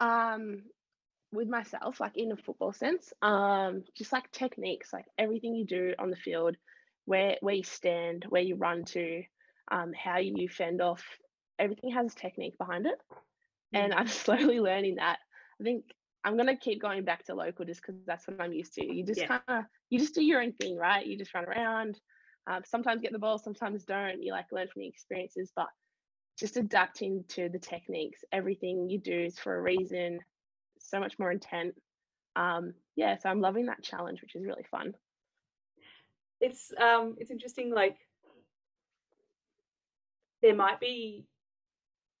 um 0.00 0.62
with 1.32 1.48
myself 1.48 2.00
like 2.00 2.16
in 2.16 2.32
a 2.32 2.36
football 2.36 2.72
sense 2.72 3.12
um 3.22 3.82
just 3.96 4.12
like 4.12 4.30
techniques 4.32 4.92
like 4.92 5.06
everything 5.18 5.54
you 5.54 5.66
do 5.66 5.94
on 5.98 6.10
the 6.10 6.16
field 6.16 6.56
where 7.06 7.36
where 7.40 7.54
you 7.54 7.62
stand 7.64 8.24
where 8.28 8.42
you 8.42 8.56
run 8.56 8.84
to 8.84 9.22
um 9.70 9.92
how 9.92 10.18
you 10.18 10.48
fend 10.48 10.80
off 10.80 11.04
everything 11.58 11.90
has 11.92 12.14
technique 12.14 12.56
behind 12.58 12.86
it. 12.86 12.98
And 13.74 13.92
i'm 13.94 14.06
slowly 14.08 14.60
learning 14.60 14.96
that. 14.96 15.18
I 15.60 15.64
think 15.64 15.84
i'm 16.24 16.36
going 16.36 16.48
to 16.48 16.56
keep 16.56 16.80
going 16.82 17.04
back 17.04 17.24
to 17.26 17.34
local 17.34 17.64
just 17.66 17.82
because 17.82 17.96
that's 18.06 18.26
what 18.26 18.40
i'm 18.40 18.52
used 18.52 18.74
to. 18.74 18.84
You 18.84 19.04
just 19.04 19.16
Yeah. 19.16 19.26
kind 19.26 19.42
of 19.48 19.64
you 19.90 19.98
just 19.98 20.14
do 20.14 20.24
your 20.24 20.42
own 20.42 20.52
thing 20.52 20.76
right? 20.76 21.06
You 21.06 21.18
just 21.18 21.34
run 21.34 21.44
around 21.44 21.98
um, 22.46 22.62
sometimes 22.64 23.02
get 23.02 23.12
the 23.12 23.18
ball 23.18 23.38
sometimes 23.38 23.84
don't. 23.84 24.22
You 24.22 24.32
like 24.32 24.46
learn 24.52 24.68
from 24.72 24.80
the 24.82 24.88
experiences 24.88 25.52
but 25.54 25.68
just 26.40 26.56
adapting 26.56 27.24
to 27.28 27.48
the 27.50 27.58
techniques. 27.58 28.24
Everything 28.32 28.88
you 28.90 28.98
do 28.98 29.20
is 29.20 29.38
for 29.38 29.56
a 29.56 29.62
reason, 29.62 30.20
so 30.78 30.98
much 30.98 31.18
more 31.18 31.30
intent. 31.30 31.74
Um, 32.36 32.74
yeah, 32.96 33.16
so 33.18 33.28
I'm 33.28 33.40
loving 33.40 33.66
that 33.66 33.82
challenge, 33.82 34.22
which 34.22 34.34
is 34.34 34.44
really 34.46 34.64
fun. 34.70 34.94
it's 36.40 36.72
um 36.80 37.14
it's 37.18 37.30
interesting 37.30 37.72
like 37.72 37.98
there 40.42 40.54
might 40.54 40.80
be 40.80 41.26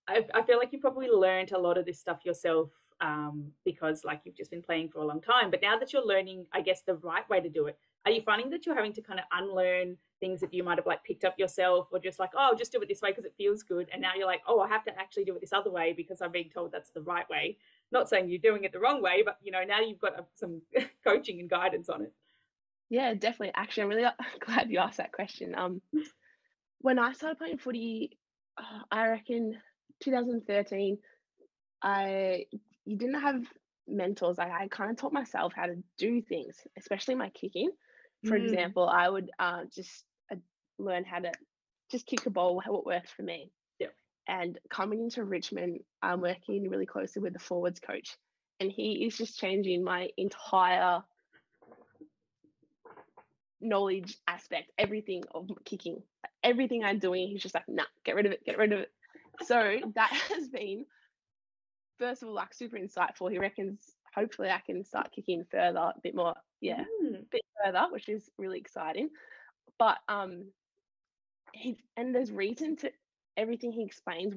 I, 0.08 0.42
feel 0.42 0.58
like 0.58 0.72
you 0.72 0.80
probably 0.80 1.08
learned 1.08 1.52
a 1.52 1.58
lot 1.58 1.78
of 1.78 1.86
this 1.86 2.00
stuff 2.00 2.24
yourself 2.24 2.70
um 3.00 3.52
because 3.64 4.04
like 4.04 4.22
you've 4.24 4.36
just 4.36 4.50
been 4.50 4.62
playing 4.62 4.88
for 4.90 4.98
a 4.98 5.04
long 5.06 5.20
time 5.20 5.50
but 5.50 5.62
now 5.62 5.78
that 5.78 5.92
you're 5.92 6.06
learning 6.06 6.46
i 6.52 6.60
guess 6.60 6.82
the 6.82 6.96
right 6.96 7.28
way 7.30 7.40
to 7.40 7.48
do 7.48 7.66
it 7.66 7.78
are 8.06 8.12
you 8.12 8.22
finding 8.22 8.50
that 8.50 8.64
you're 8.64 8.74
having 8.74 8.92
to 8.94 9.02
kind 9.02 9.20
of 9.20 9.26
unlearn 9.32 9.96
things 10.20 10.40
that 10.40 10.52
you 10.52 10.62
might 10.62 10.78
have 10.78 10.86
like 10.86 11.02
picked 11.04 11.24
up 11.24 11.38
yourself 11.38 11.88
or 11.92 11.98
just 11.98 12.18
like 12.18 12.30
oh 12.34 12.50
I'll 12.50 12.56
just 12.56 12.72
do 12.72 12.80
it 12.80 12.88
this 12.88 13.00
way 13.00 13.10
because 13.10 13.24
it 13.24 13.34
feels 13.36 13.62
good 13.62 13.88
and 13.92 14.00
now 14.02 14.12
you're 14.16 14.26
like 14.26 14.42
oh 14.46 14.60
i 14.60 14.68
have 14.68 14.84
to 14.84 14.98
actually 14.98 15.24
do 15.24 15.34
it 15.34 15.40
this 15.40 15.52
other 15.52 15.70
way 15.70 15.94
because 15.96 16.20
i'm 16.20 16.30
being 16.32 16.50
told 16.52 16.72
that's 16.72 16.90
the 16.90 17.00
right 17.00 17.28
way 17.30 17.56
not 17.90 18.08
saying 18.08 18.28
you're 18.28 18.38
doing 18.38 18.64
it 18.64 18.72
the 18.72 18.78
wrong 18.78 19.00
way 19.02 19.22
but 19.24 19.38
you 19.42 19.50
know 19.50 19.64
now 19.64 19.80
you've 19.80 20.00
got 20.00 20.18
uh, 20.18 20.22
some 20.34 20.60
coaching 21.04 21.40
and 21.40 21.48
guidance 21.50 21.88
on 21.88 22.02
it 22.02 22.12
Yeah, 22.90 23.14
definitely. 23.14 23.52
Actually, 23.54 23.84
I'm 23.84 23.88
really 23.88 24.10
glad 24.44 24.70
you 24.70 24.78
asked 24.80 24.98
that 24.98 25.12
question. 25.12 25.54
Um, 25.54 25.80
when 26.80 26.98
I 26.98 27.12
started 27.12 27.38
playing 27.38 27.58
footy, 27.58 28.18
uh, 28.58 28.82
I 28.90 29.06
reckon 29.06 29.56
2013, 30.02 30.98
I 31.82 32.46
you 32.84 32.96
didn't 32.96 33.20
have 33.20 33.42
mentors. 33.86 34.38
Like 34.38 34.50
I 34.50 34.68
kind 34.68 34.90
of 34.90 34.96
taught 34.96 35.12
myself 35.12 35.52
how 35.54 35.66
to 35.66 35.76
do 35.98 36.20
things, 36.20 36.56
especially 36.76 37.14
my 37.14 37.30
kicking. 37.30 37.70
For 38.26 38.38
Mm. 38.38 38.44
example, 38.44 38.88
I 38.88 39.08
would 39.08 39.30
uh, 39.38 39.64
just 39.74 40.04
uh, 40.30 40.36
learn 40.78 41.04
how 41.04 41.20
to 41.20 41.32
just 41.90 42.06
kick 42.06 42.26
a 42.26 42.30
ball, 42.30 42.60
how 42.60 42.76
it 42.76 42.84
works 42.86 43.10
for 43.10 43.22
me. 43.22 43.50
Yep. 43.78 43.94
And 44.28 44.58
coming 44.68 45.00
into 45.00 45.24
Richmond, 45.24 45.80
I'm 46.02 46.20
working 46.20 46.68
really 46.68 46.86
closely 46.86 47.22
with 47.22 47.32
the 47.32 47.38
forwards 47.38 47.80
coach, 47.80 48.16
and 48.60 48.70
he 48.70 49.04
is 49.06 49.16
just 49.16 49.38
changing 49.38 49.82
my 49.82 50.10
entire 50.16 51.02
knowledge 53.60 54.16
aspect, 54.26 54.70
everything 54.78 55.22
of 55.34 55.48
kicking, 55.64 56.02
everything 56.42 56.84
I'm 56.84 56.98
doing. 56.98 57.28
He's 57.28 57.42
just 57.42 57.54
like, 57.54 57.68
nah, 57.68 57.84
get 58.04 58.14
rid 58.16 58.26
of 58.26 58.32
it, 58.32 58.44
get 58.44 58.58
rid 58.58 58.72
of 58.72 58.80
it. 58.80 58.92
So 59.44 59.78
that 59.94 60.10
has 60.34 60.48
been, 60.48 60.84
first 61.98 62.22
of 62.22 62.28
all, 62.28 62.34
like 62.34 62.54
super 62.54 62.76
insightful. 62.78 63.30
He 63.30 63.38
reckons 63.38 63.80
hopefully 64.14 64.50
I 64.50 64.60
can 64.64 64.84
start 64.84 65.12
kicking 65.12 65.44
further, 65.50 65.78
a 65.78 65.94
bit 66.02 66.14
more, 66.14 66.34
yeah, 66.60 66.84
Mm. 67.04 67.09
Bit 67.30 67.42
further, 67.64 67.86
which 67.90 68.08
is 68.08 68.28
really 68.38 68.58
exciting. 68.58 69.10
But 69.78 69.98
um, 70.08 70.44
he 71.52 71.78
and 71.96 72.14
there's 72.14 72.30
reason 72.30 72.76
to 72.76 72.90
everything 73.36 73.72
he 73.72 73.84
explains 73.84 74.34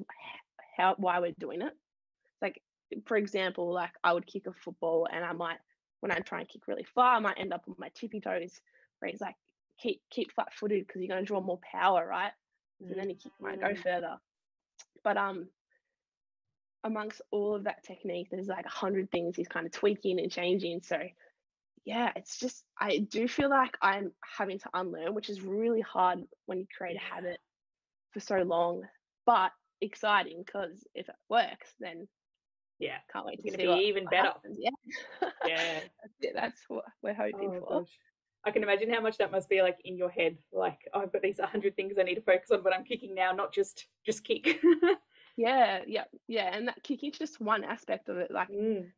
how 0.76 0.94
why 0.98 1.20
we're 1.20 1.34
doing 1.38 1.62
it. 1.62 1.72
Like 2.40 2.62
for 3.06 3.16
example, 3.16 3.72
like 3.72 3.92
I 4.02 4.12
would 4.12 4.26
kick 4.26 4.46
a 4.46 4.52
football 4.52 5.08
and 5.10 5.24
I 5.24 5.32
might 5.32 5.58
when 6.00 6.12
I 6.12 6.18
try 6.18 6.40
and 6.40 6.48
kick 6.48 6.68
really 6.68 6.84
far, 6.94 7.16
I 7.16 7.18
might 7.18 7.38
end 7.38 7.52
up 7.52 7.64
on 7.68 7.74
my 7.78 7.88
tippy 7.94 8.20
toes. 8.20 8.60
Where 8.98 9.10
he's 9.10 9.20
like, 9.20 9.36
keep 9.78 10.00
keep 10.10 10.32
flat 10.32 10.52
footed 10.52 10.86
because 10.86 11.00
you're 11.00 11.08
going 11.08 11.22
to 11.22 11.26
draw 11.26 11.40
more 11.40 11.60
power, 11.70 12.06
right? 12.06 12.32
And 12.80 12.98
then 12.98 13.08
your 13.08 13.18
kick 13.18 13.32
might 13.40 13.60
go 13.60 13.68
Mm. 13.68 13.82
further. 13.82 14.18
But 15.02 15.16
um, 15.16 15.48
amongst 16.82 17.22
all 17.30 17.54
of 17.54 17.64
that 17.64 17.82
technique, 17.84 18.28
there's 18.30 18.48
like 18.48 18.66
a 18.66 18.70
hundred 18.70 19.10
things 19.10 19.36
he's 19.36 19.48
kind 19.48 19.66
of 19.66 19.72
tweaking 19.72 20.20
and 20.20 20.30
changing. 20.30 20.82
So 20.82 20.98
yeah, 21.84 22.12
it's 22.16 22.38
just 22.38 22.64
I 22.78 22.98
do 22.98 23.28
feel 23.28 23.50
like 23.50 23.76
I'm 23.82 24.12
having 24.38 24.58
to 24.60 24.70
unlearn, 24.74 25.14
which 25.14 25.28
is 25.30 25.40
really 25.42 25.80
hard 25.80 26.20
when 26.46 26.58
you 26.58 26.66
create 26.76 26.96
a 26.96 27.14
habit 27.14 27.38
for 28.12 28.20
so 28.20 28.36
long, 28.38 28.82
but 29.26 29.52
exciting 29.80 30.42
because 30.44 30.86
if 30.94 31.08
it 31.08 31.14
works, 31.28 31.74
then 31.80 32.08
yeah 32.78 32.98
can't 33.12 33.24
wait 33.26 33.34
It's 33.34 33.44
to 33.44 33.50
gonna 33.50 33.62
see 33.76 33.80
be 33.82 33.88
even 33.88 34.04
better. 34.06 34.28
happens. 34.28 34.58
Yeah, 34.58 34.70
Yeah. 35.46 35.80
that's, 36.02 36.14
it, 36.20 36.32
that's 36.34 36.62
what 36.68 36.84
we're 37.02 37.14
hoping 37.14 37.50
Oh, 37.56 37.60
for. 37.60 37.80
gosh. 37.80 37.98
I 38.46 38.50
can 38.50 38.62
imagine 38.62 38.92
how 38.92 39.00
much 39.00 39.16
that 39.18 39.30
must 39.32 39.48
be 39.48 39.62
like 39.62 39.78
in 39.84 39.96
your 39.96 40.10
head. 40.10 40.36
Like, 40.52 40.78
oh, 40.92 41.00
I've 41.00 41.12
got 41.12 41.22
these 41.22 41.40
hundred 41.40 41.76
things 41.76 41.94
I 41.98 42.02
need 42.02 42.16
to 42.16 42.20
focus 42.22 42.50
on, 42.50 42.62
but 42.62 42.74
I'm 42.74 42.84
kicking 42.84 43.14
now, 43.14 43.32
not 43.32 43.52
just 43.54 43.86
just 44.06 44.24
kick. 44.24 44.60
Yeah, 45.36 45.80
yeah, 45.88 46.04
yeah, 46.28 46.54
and 46.54 46.68
that 46.68 46.80
kicking's 46.84 47.18
just 47.18 47.40
one 47.40 47.64
aspect 47.64 48.08
of 48.08 48.18
it. 48.18 48.30
Like, 48.30 48.48
Mm. 48.50 48.92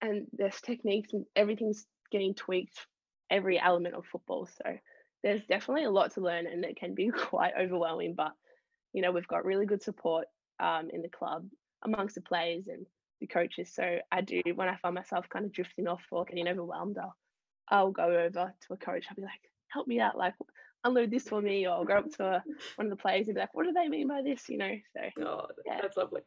and 0.00 0.28
there's 0.32 0.60
techniques 0.60 1.12
and 1.12 1.26
everything's 1.34 1.86
getting 2.12 2.34
tweaked 2.34 2.86
every 3.30 3.58
element 3.60 3.96
of 3.96 4.06
football. 4.06 4.46
So 4.46 4.78
there's 5.24 5.46
definitely 5.46 5.84
a 5.84 5.90
lot 5.90 6.12
to 6.14 6.22
learn, 6.22 6.46
and 6.46 6.64
it 6.64 6.76
can 6.78 6.94
be 6.94 7.10
quite 7.16 7.54
overwhelming. 7.58 8.14
But 8.16 8.32
you 8.92 9.02
know, 9.02 9.12
we've 9.12 9.28
got 9.28 9.44
really 9.46 9.66
good 9.66 9.82
support 9.82 10.28
um, 10.60 10.90
in 10.90 11.02
the 11.02 11.08
club 11.10 11.48
amongst 11.84 12.14
the 12.16 12.22
players 12.22 12.68
and 12.68 12.86
the 13.20 13.26
coaches. 13.26 13.74
So 13.74 14.00
I 14.12 14.22
do 14.22 14.42
when 14.54 14.68
I 14.68 14.76
find 14.76 14.94
myself 14.94 15.28
kind 15.30 15.46
of 15.46 15.52
drifting 15.52 15.88
off 15.88 16.04
or 16.12 16.24
getting 16.26 16.48
overwhelmed, 16.48 16.98
I'll 16.98 17.16
I'll 17.68 17.92
go 17.92 18.04
over 18.04 18.54
to 18.68 18.74
a 18.74 18.76
coach. 18.76 19.06
I'll 19.10 19.16
be 19.16 19.22
like, 19.22 19.50
"Help 19.68 19.88
me 19.88 20.00
out! 20.00 20.18
Like, 20.18 20.34
unload 20.84 21.10
this 21.10 21.28
for 21.28 21.40
me," 21.40 21.66
or 21.66 21.70
I'll 21.72 21.84
go 21.84 21.96
up 21.98 22.10
to 22.18 22.24
a, 22.24 22.44
one 22.76 22.86
of 22.86 22.90
the 22.90 23.02
players 23.02 23.28
and 23.28 23.34
be 23.36 23.40
like, 23.40 23.54
"What 23.54 23.64
do 23.66 23.72
they 23.72 23.88
mean 23.88 24.08
by 24.08 24.22
this?" 24.22 24.48
You 24.48 24.58
know. 24.58 24.74
So 24.96 25.22
Oh, 25.24 25.48
Yeah. 25.66 25.80
that's 25.80 25.96
lovely. 25.96 26.22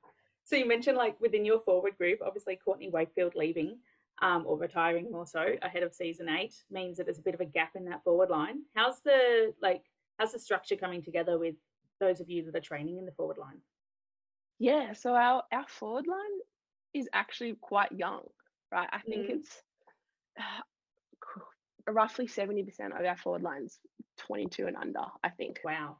So 0.45 0.55
you 0.55 0.67
mentioned 0.67 0.97
like 0.97 1.19
within 1.19 1.45
your 1.45 1.61
forward 1.61 1.97
group, 1.97 2.19
obviously 2.23 2.55
Courtney 2.57 2.89
Wakefield 2.89 3.33
leaving 3.36 3.79
um, 4.22 4.43
or 4.45 4.57
retiring 4.57 5.11
more 5.11 5.28
so 5.28 5.45
ahead 5.61 5.84
of 5.84 5.93
season 5.93 6.30
eight 6.30 6.55
means 6.72 6.97
that 6.97 7.05
there's 7.05 7.20
a 7.20 7.24
bit 7.24 7.34
of 7.34 7.41
a 7.41 7.45
gap 7.45 7.76
in 7.76 7.86
that 7.86 8.03
forward 8.03 8.30
line. 8.30 8.61
How's 8.76 9.01
the 9.01 9.53
like 9.61 9.84
how's 10.18 10.32
the 10.32 10.39
structure 10.39 10.76
coming 10.76 11.01
together 11.01 11.38
with 11.38 11.55
those 11.99 12.20
of 12.22 12.30
you 12.30 12.43
that 12.43 12.55
are 12.55 12.61
training 12.61 12.97
in 12.97 13.05
the 13.05 13.11
forward 13.11 13.38
line? 13.38 13.59
Yeah, 14.59 14.93
so 14.93 15.13
our 15.16 15.43
our 15.51 15.68
forward 15.68 16.07
line 16.07 16.39
is 16.93 17.09
actually 17.13 17.55
quite 17.59 17.91
young, 17.91 18.22
right? 18.72 18.89
I 18.91 18.99
think 18.99 19.28
Mm. 19.28 19.30
it's 19.32 19.61
uh, 20.39 20.61
roughly 21.91 22.28
seventy 22.28 22.63
percent 22.63 22.93
of 22.93 23.05
our 23.05 23.18
forward 23.18 23.43
lines 23.43 23.80
twenty 24.18 24.47
two 24.47 24.68
and 24.68 24.78
under. 24.78 25.05
I 25.24 25.30
think. 25.30 25.59
Wow. 25.63 25.97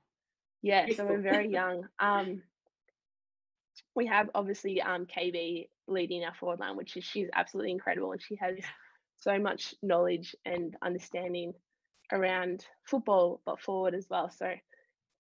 Yeah, 0.62 0.88
so 0.96 1.06
we're 1.06 1.22
very 1.22 1.50
young. 1.50 1.88
Um, 2.00 2.42
we 3.94 4.08
have 4.08 4.30
obviously 4.34 4.82
um 4.82 5.06
KB 5.06 5.68
leading 5.88 6.24
our 6.24 6.34
forward 6.34 6.60
line, 6.60 6.76
which 6.78 6.98
is 6.98 7.04
she's 7.04 7.30
absolutely 7.34 7.72
incredible, 7.72 8.12
and 8.12 8.22
she 8.22 8.36
has 8.36 8.58
Yeah. 8.60 8.66
so 9.18 9.40
much 9.40 9.74
knowledge 9.82 10.36
and 10.46 10.76
understanding 10.82 11.54
around 12.12 12.66
football, 12.84 13.42
but 13.46 13.60
forward 13.60 13.96
as 13.96 14.08
well. 14.10 14.30
So 14.30 14.54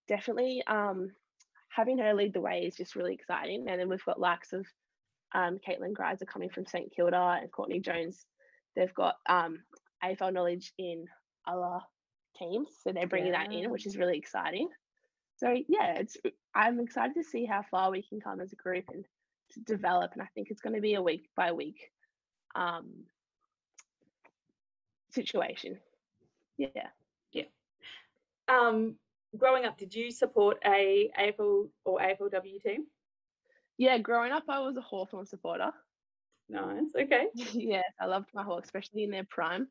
definitely 0.08 0.64
um 0.68 1.12
having 1.70 1.98
her 1.98 2.14
lead 2.14 2.34
the 2.34 2.42
way 2.42 2.62
is 2.66 2.76
just 2.76 2.96
really 2.96 3.14
exciting. 3.14 3.68
And 3.68 3.80
then 3.80 3.90
we've 3.90 4.06
got 4.06 4.20
likes 4.20 4.54
of 4.54 4.66
um, 5.34 5.60
Caitlin 5.68 5.92
Greiser 5.94 6.26
coming 6.26 6.50
from 6.50 6.66
St 6.66 6.90
Kilda 6.96 7.40
and 7.42 7.52
Courtney 7.52 7.82
Jones. 7.82 8.26
They've 8.76 8.94
got 8.94 9.16
um, 9.28 9.60
AFL 10.04 10.32
knowledge 10.32 10.72
in 10.78 11.06
other 11.46 11.80
teams, 12.38 12.70
so 12.82 12.92
they're 12.94 13.08
bringing 13.08 13.34
that 13.34 13.52
in, 13.52 13.70
which 13.72 13.86
is 13.86 13.98
really 13.98 14.18
exciting. 14.18 14.70
So 15.38 15.54
yeah, 15.68 15.96
it's 16.00 16.16
I'm 16.54 16.80
excited 16.80 17.16
to 17.16 17.24
see 17.24 17.44
how 17.46 17.64
far 17.70 17.92
we 17.92 18.02
can 18.04 18.22
come 18.22 18.40
as 18.40 18.54
a 18.54 18.56
group 18.56 18.86
and 18.94 19.06
to 19.54 19.60
develop. 19.62 20.12
And 20.14 20.22
I 20.22 20.28
think 20.34 20.50
it's 20.50 20.62
going 20.62 20.76
to 20.76 20.82
be 20.82 20.96
a 20.96 21.02
week 21.02 21.30
by 21.36 21.52
week 21.52 21.92
um, 22.56 22.92
situation. 25.12 25.80
Yeah. 26.58 26.88
Yeah. 27.32 27.44
Um, 28.48 28.96
growing 29.38 29.66
up, 29.66 29.78
did 29.78 29.94
you 29.94 30.12
support 30.12 30.58
a 30.66 31.12
AFL 31.20 31.70
or 31.84 32.00
AFLW 32.00 32.62
team? 32.62 32.86
Yeah, 33.78 33.98
growing 33.98 34.32
up, 34.32 34.44
I 34.48 34.60
was 34.60 34.78
a 34.78 34.82
Hawthorn 34.82 35.26
supporter. 35.26 35.72
Nice. 36.48 36.92
Okay. 36.98 37.28
yeah, 37.54 37.82
I 38.00 38.06
loved 38.06 38.30
my 38.34 38.44
Hawks, 38.44 38.68
especially 38.68 39.04
in 39.04 39.12
their 39.12 39.26
prime. 39.26 39.68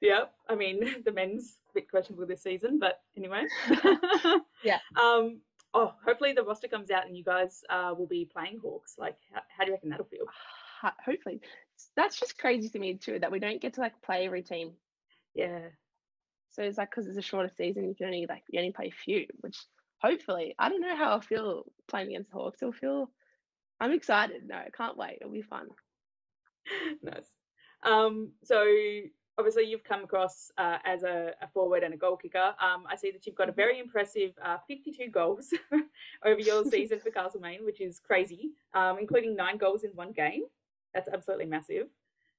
Yep. 0.00 0.32
I 0.48 0.54
mean, 0.54 0.80
the 1.04 1.12
men's 1.12 1.56
a 1.70 1.74
bit 1.74 1.90
questionable 1.90 2.26
this 2.26 2.42
season, 2.42 2.78
but 2.78 3.00
anyway. 3.16 3.44
Yeah. 4.64 4.78
Um, 5.00 5.42
oh, 5.74 5.92
hopefully 6.04 6.32
the 6.32 6.42
roster 6.42 6.68
comes 6.68 6.90
out 6.90 7.06
and 7.06 7.16
you 7.16 7.24
guys 7.24 7.62
uh, 7.70 7.94
will 7.96 8.06
be 8.06 8.24
playing 8.24 8.58
Hawks. 8.62 8.94
Like, 8.98 9.16
how, 9.32 9.40
how 9.48 9.64
do 9.64 9.70
you 9.70 9.74
reckon 9.74 9.90
that'll 9.90 10.06
feel? 10.06 10.26
Hopefully, 11.04 11.40
that's 11.96 12.18
just 12.18 12.38
crazy 12.38 12.68
to 12.68 12.78
me 12.78 12.94
too 12.94 13.18
that 13.18 13.32
we 13.32 13.38
don't 13.38 13.60
get 13.60 13.74
to 13.74 13.80
like 13.80 14.00
play 14.02 14.26
every 14.26 14.42
team. 14.42 14.72
Yeah. 15.34 15.60
So 16.50 16.62
it's 16.62 16.78
like 16.78 16.90
because 16.90 17.06
it's 17.06 17.18
a 17.18 17.22
shorter 17.22 17.50
season, 17.56 17.88
you 17.88 17.94
can 17.94 18.06
only 18.06 18.26
like 18.28 18.42
you 18.48 18.58
only 18.58 18.72
play 18.72 18.88
a 18.88 19.02
few. 19.04 19.26
Which 19.40 19.58
hopefully, 19.98 20.54
I 20.58 20.68
don't 20.68 20.80
know 20.80 20.96
how 20.96 21.10
I'll 21.10 21.20
feel 21.20 21.64
playing 21.88 22.08
against 22.08 22.30
the 22.30 22.36
Hawks. 22.36 22.62
I'll 22.62 22.72
feel, 22.72 23.10
I'm 23.80 23.92
excited. 23.92 24.42
No, 24.46 24.56
I 24.56 24.70
can't 24.74 24.96
wait. 24.96 25.18
It'll 25.20 25.32
be 25.32 25.42
fun. 25.42 25.68
nice. 27.02 27.28
Um, 27.82 28.32
so 28.44 28.64
obviously 29.38 29.64
you've 29.64 29.84
come 29.84 30.04
across 30.04 30.50
uh, 30.58 30.78
as 30.84 31.02
a, 31.02 31.32
a 31.42 31.48
forward 31.48 31.82
and 31.82 31.92
a 31.92 31.96
goal 31.96 32.16
kicker. 32.16 32.54
Um, 32.60 32.84
I 32.90 32.96
see 32.96 33.10
that 33.10 33.26
you've 33.26 33.36
got 33.36 33.48
a 33.48 33.52
very 33.52 33.78
impressive 33.78 34.32
uh, 34.42 34.56
52 34.66 35.10
goals 35.10 35.52
over 36.24 36.40
your 36.40 36.64
season 36.70 37.00
for 37.00 37.10
Castlemaine, 37.10 37.64
which 37.64 37.80
is 37.80 38.00
crazy, 38.00 38.50
um, 38.74 38.98
including 38.98 39.36
nine 39.36 39.58
goals 39.58 39.84
in 39.84 39.90
one 39.90 40.12
game. 40.12 40.44
That's 40.94 41.08
absolutely 41.08 41.46
massive. 41.46 41.88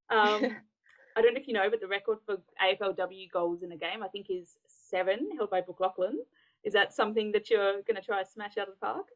Um, 0.10 0.58
I 1.16 1.22
don't 1.22 1.34
know 1.34 1.40
if 1.40 1.48
you 1.48 1.54
know, 1.54 1.70
but 1.70 1.82
the 1.82 1.88
record 1.88 2.20
for 2.26 2.38
AFLW 2.64 3.32
goals 3.32 3.64
in 3.64 3.72
a 3.72 3.78
game, 3.78 4.04
I 4.04 4.08
think, 4.08 4.28
is 4.30 4.58
seven, 4.68 5.30
held 5.36 5.50
by 5.50 5.62
Brooke 5.62 5.80
Lochland. 5.80 6.20
Is 6.64 6.74
that 6.74 6.94
something 6.94 7.32
that 7.32 7.50
you're 7.50 7.82
going 7.82 7.96
to 7.96 8.02
try 8.02 8.22
to 8.22 8.30
smash 8.30 8.58
out 8.58 8.68
of 8.68 8.76
the 8.76 8.86
park? 8.86 9.08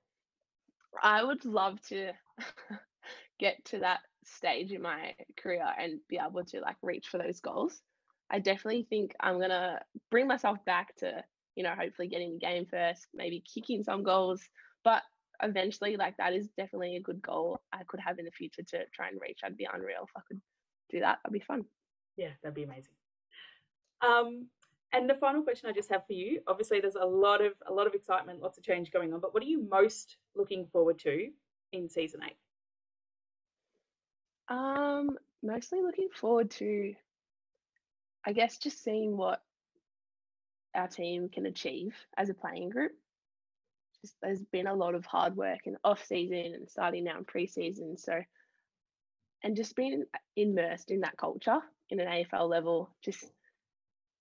I 1.02 1.24
would 1.24 1.46
love 1.46 1.82
to 1.90 2.12
get 3.40 3.64
to 3.66 3.80
that 3.80 4.02
stage 4.24 4.72
in 4.72 4.82
my 4.82 5.16
career 5.38 5.66
and 5.80 6.00
be 6.08 6.20
able 6.24 6.44
to 6.46 6.60
like 6.60 6.78
reach 6.82 7.08
for 7.08 7.18
those 7.18 7.40
goals. 7.40 7.82
I 8.30 8.40
definitely 8.40 8.88
think 8.90 9.14
I'm 9.20 9.40
gonna 9.40 9.82
bring 10.10 10.28
myself 10.28 10.64
back 10.66 10.96
to, 10.98 11.24
you 11.56 11.64
know, 11.64 11.74
hopefully 11.78 12.08
getting 12.08 12.34
the 12.34 12.40
game 12.40 12.66
first, 12.66 13.08
maybe 13.14 13.44
kicking 13.54 13.84
some 13.84 14.04
goals. 14.04 14.42
But 14.84 15.04
eventually, 15.44 15.98
like 15.98 16.18
that 16.18 16.34
is 16.34 16.50
definitely 16.58 16.96
a 16.96 17.02
good 17.02 17.22
goal 17.22 17.62
I 17.74 17.84
could 17.88 18.00
have 18.00 18.20
in 18.20 18.26
the 18.26 18.32
future 18.32 18.64
to 18.70 18.86
try 18.94 19.10
and 19.10 19.20
reach. 19.22 19.40
I'd 19.44 19.58
be 19.58 19.68
unreal 19.72 20.04
if 20.04 20.12
I 20.16 20.22
could 20.28 20.42
do 20.90 21.00
that. 21.02 21.20
That'd 21.24 21.34
be 21.34 21.46
fun. 21.46 21.66
Yeah, 22.18 22.30
that'd 22.42 22.56
be 22.56 22.64
amazing. 22.64 22.94
Um, 24.02 24.48
and 24.94 25.10
the 25.10 25.16
final 25.16 25.44
question 25.44 25.70
I 25.70 25.74
just 25.74 25.90
have 25.90 26.06
for 26.06 26.14
you, 26.14 26.42
obviously 26.48 26.80
there's 26.80 26.96
a 26.96 27.06
lot 27.06 27.44
of 27.44 27.54
a 27.68 27.74
lot 27.74 27.88
of 27.88 27.94
excitement, 27.94 28.42
lots 28.42 28.58
of 28.58 28.64
change 28.64 28.92
going 28.92 29.14
on, 29.14 29.20
but 29.20 29.34
what 29.34 29.44
are 29.44 29.48
you 29.48 29.68
most 29.70 30.18
looking 30.36 30.68
forward 30.72 31.00
to 31.00 31.30
in 31.72 31.90
season 31.90 32.22
eight? 32.26 32.36
Um, 34.52 35.18
mostly 35.42 35.82
looking 35.82 36.10
forward 36.14 36.52
to, 36.52 36.94
I 38.26 38.34
guess, 38.34 38.58
just 38.58 38.84
seeing 38.84 39.16
what 39.16 39.42
our 40.76 40.90
team 40.90 41.30
can 41.30 41.46
achieve 41.46 41.96
as 42.18 42.30
a 42.30 42.34
playing 42.34 42.70
group. 42.70 42.92
Just 44.02 44.16
there's 44.22 44.44
been 44.44 44.68
a 44.68 44.76
lot 44.76 44.94
of 44.94 45.06
hard 45.06 45.38
work 45.38 45.60
in 45.66 45.78
off 45.86 46.04
season 46.06 46.54
and 46.54 46.70
starting 46.70 47.06
now 47.06 47.18
in 47.18 47.24
preseason. 47.24 47.98
So, 47.98 48.22
and 49.42 49.56
just 49.56 49.74
being 49.76 50.04
immersed 50.36 50.92
in 50.92 51.00
that 51.00 51.16
culture 51.16 51.60
in 51.90 52.02
an 52.02 52.08
AFL 52.08 52.50
level, 52.50 52.90
just 53.02 53.24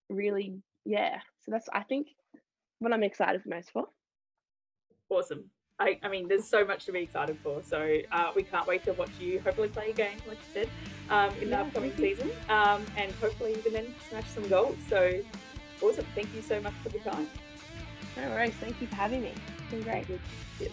really, 0.08 0.54
yeah. 0.84 1.18
So 1.40 1.50
that's 1.50 1.68
I 1.72 1.82
think 1.82 2.06
what 2.78 2.92
I'm 2.92 3.02
excited 3.02 3.42
for 3.42 3.48
most 3.48 3.72
for. 3.72 3.86
Awesome. 5.08 5.50
I, 5.80 5.98
I 6.02 6.08
mean, 6.08 6.28
there's 6.28 6.46
so 6.46 6.64
much 6.64 6.84
to 6.86 6.92
be 6.92 7.00
excited 7.00 7.38
for. 7.42 7.62
So 7.62 7.98
uh, 8.12 8.32
we 8.36 8.42
can't 8.42 8.66
wait 8.66 8.84
to 8.84 8.92
watch 8.92 9.10
you 9.18 9.40
hopefully 9.40 9.68
play 9.68 9.90
a 9.90 9.94
game, 9.94 10.18
like 10.28 10.36
you 10.38 10.52
said, 10.52 10.68
um, 11.08 11.30
in 11.40 11.50
the 11.50 11.56
Yeah, 11.56 11.62
upcoming 11.62 11.92
season, 11.96 12.30
um, 12.50 12.84
and 12.96 13.10
hopefully 13.12 13.54
even 13.56 13.72
then 13.72 13.94
smash 14.08 14.28
some 14.28 14.46
goals. 14.48 14.76
So 14.88 15.20
awesome. 15.82 16.06
Thank 16.14 16.34
you 16.34 16.42
so 16.42 16.60
much 16.60 16.74
for 16.82 16.90
the 16.90 16.98
time. 16.98 17.26
No 18.16 18.28
worries. 18.28 18.54
Thank 18.60 18.80
you 18.80 18.86
for 18.88 18.96
having 18.96 19.22
me. 19.22 19.32
It's 19.32 19.70
been 19.70 19.82
great. 19.82 20.06
Yes. 20.60 20.70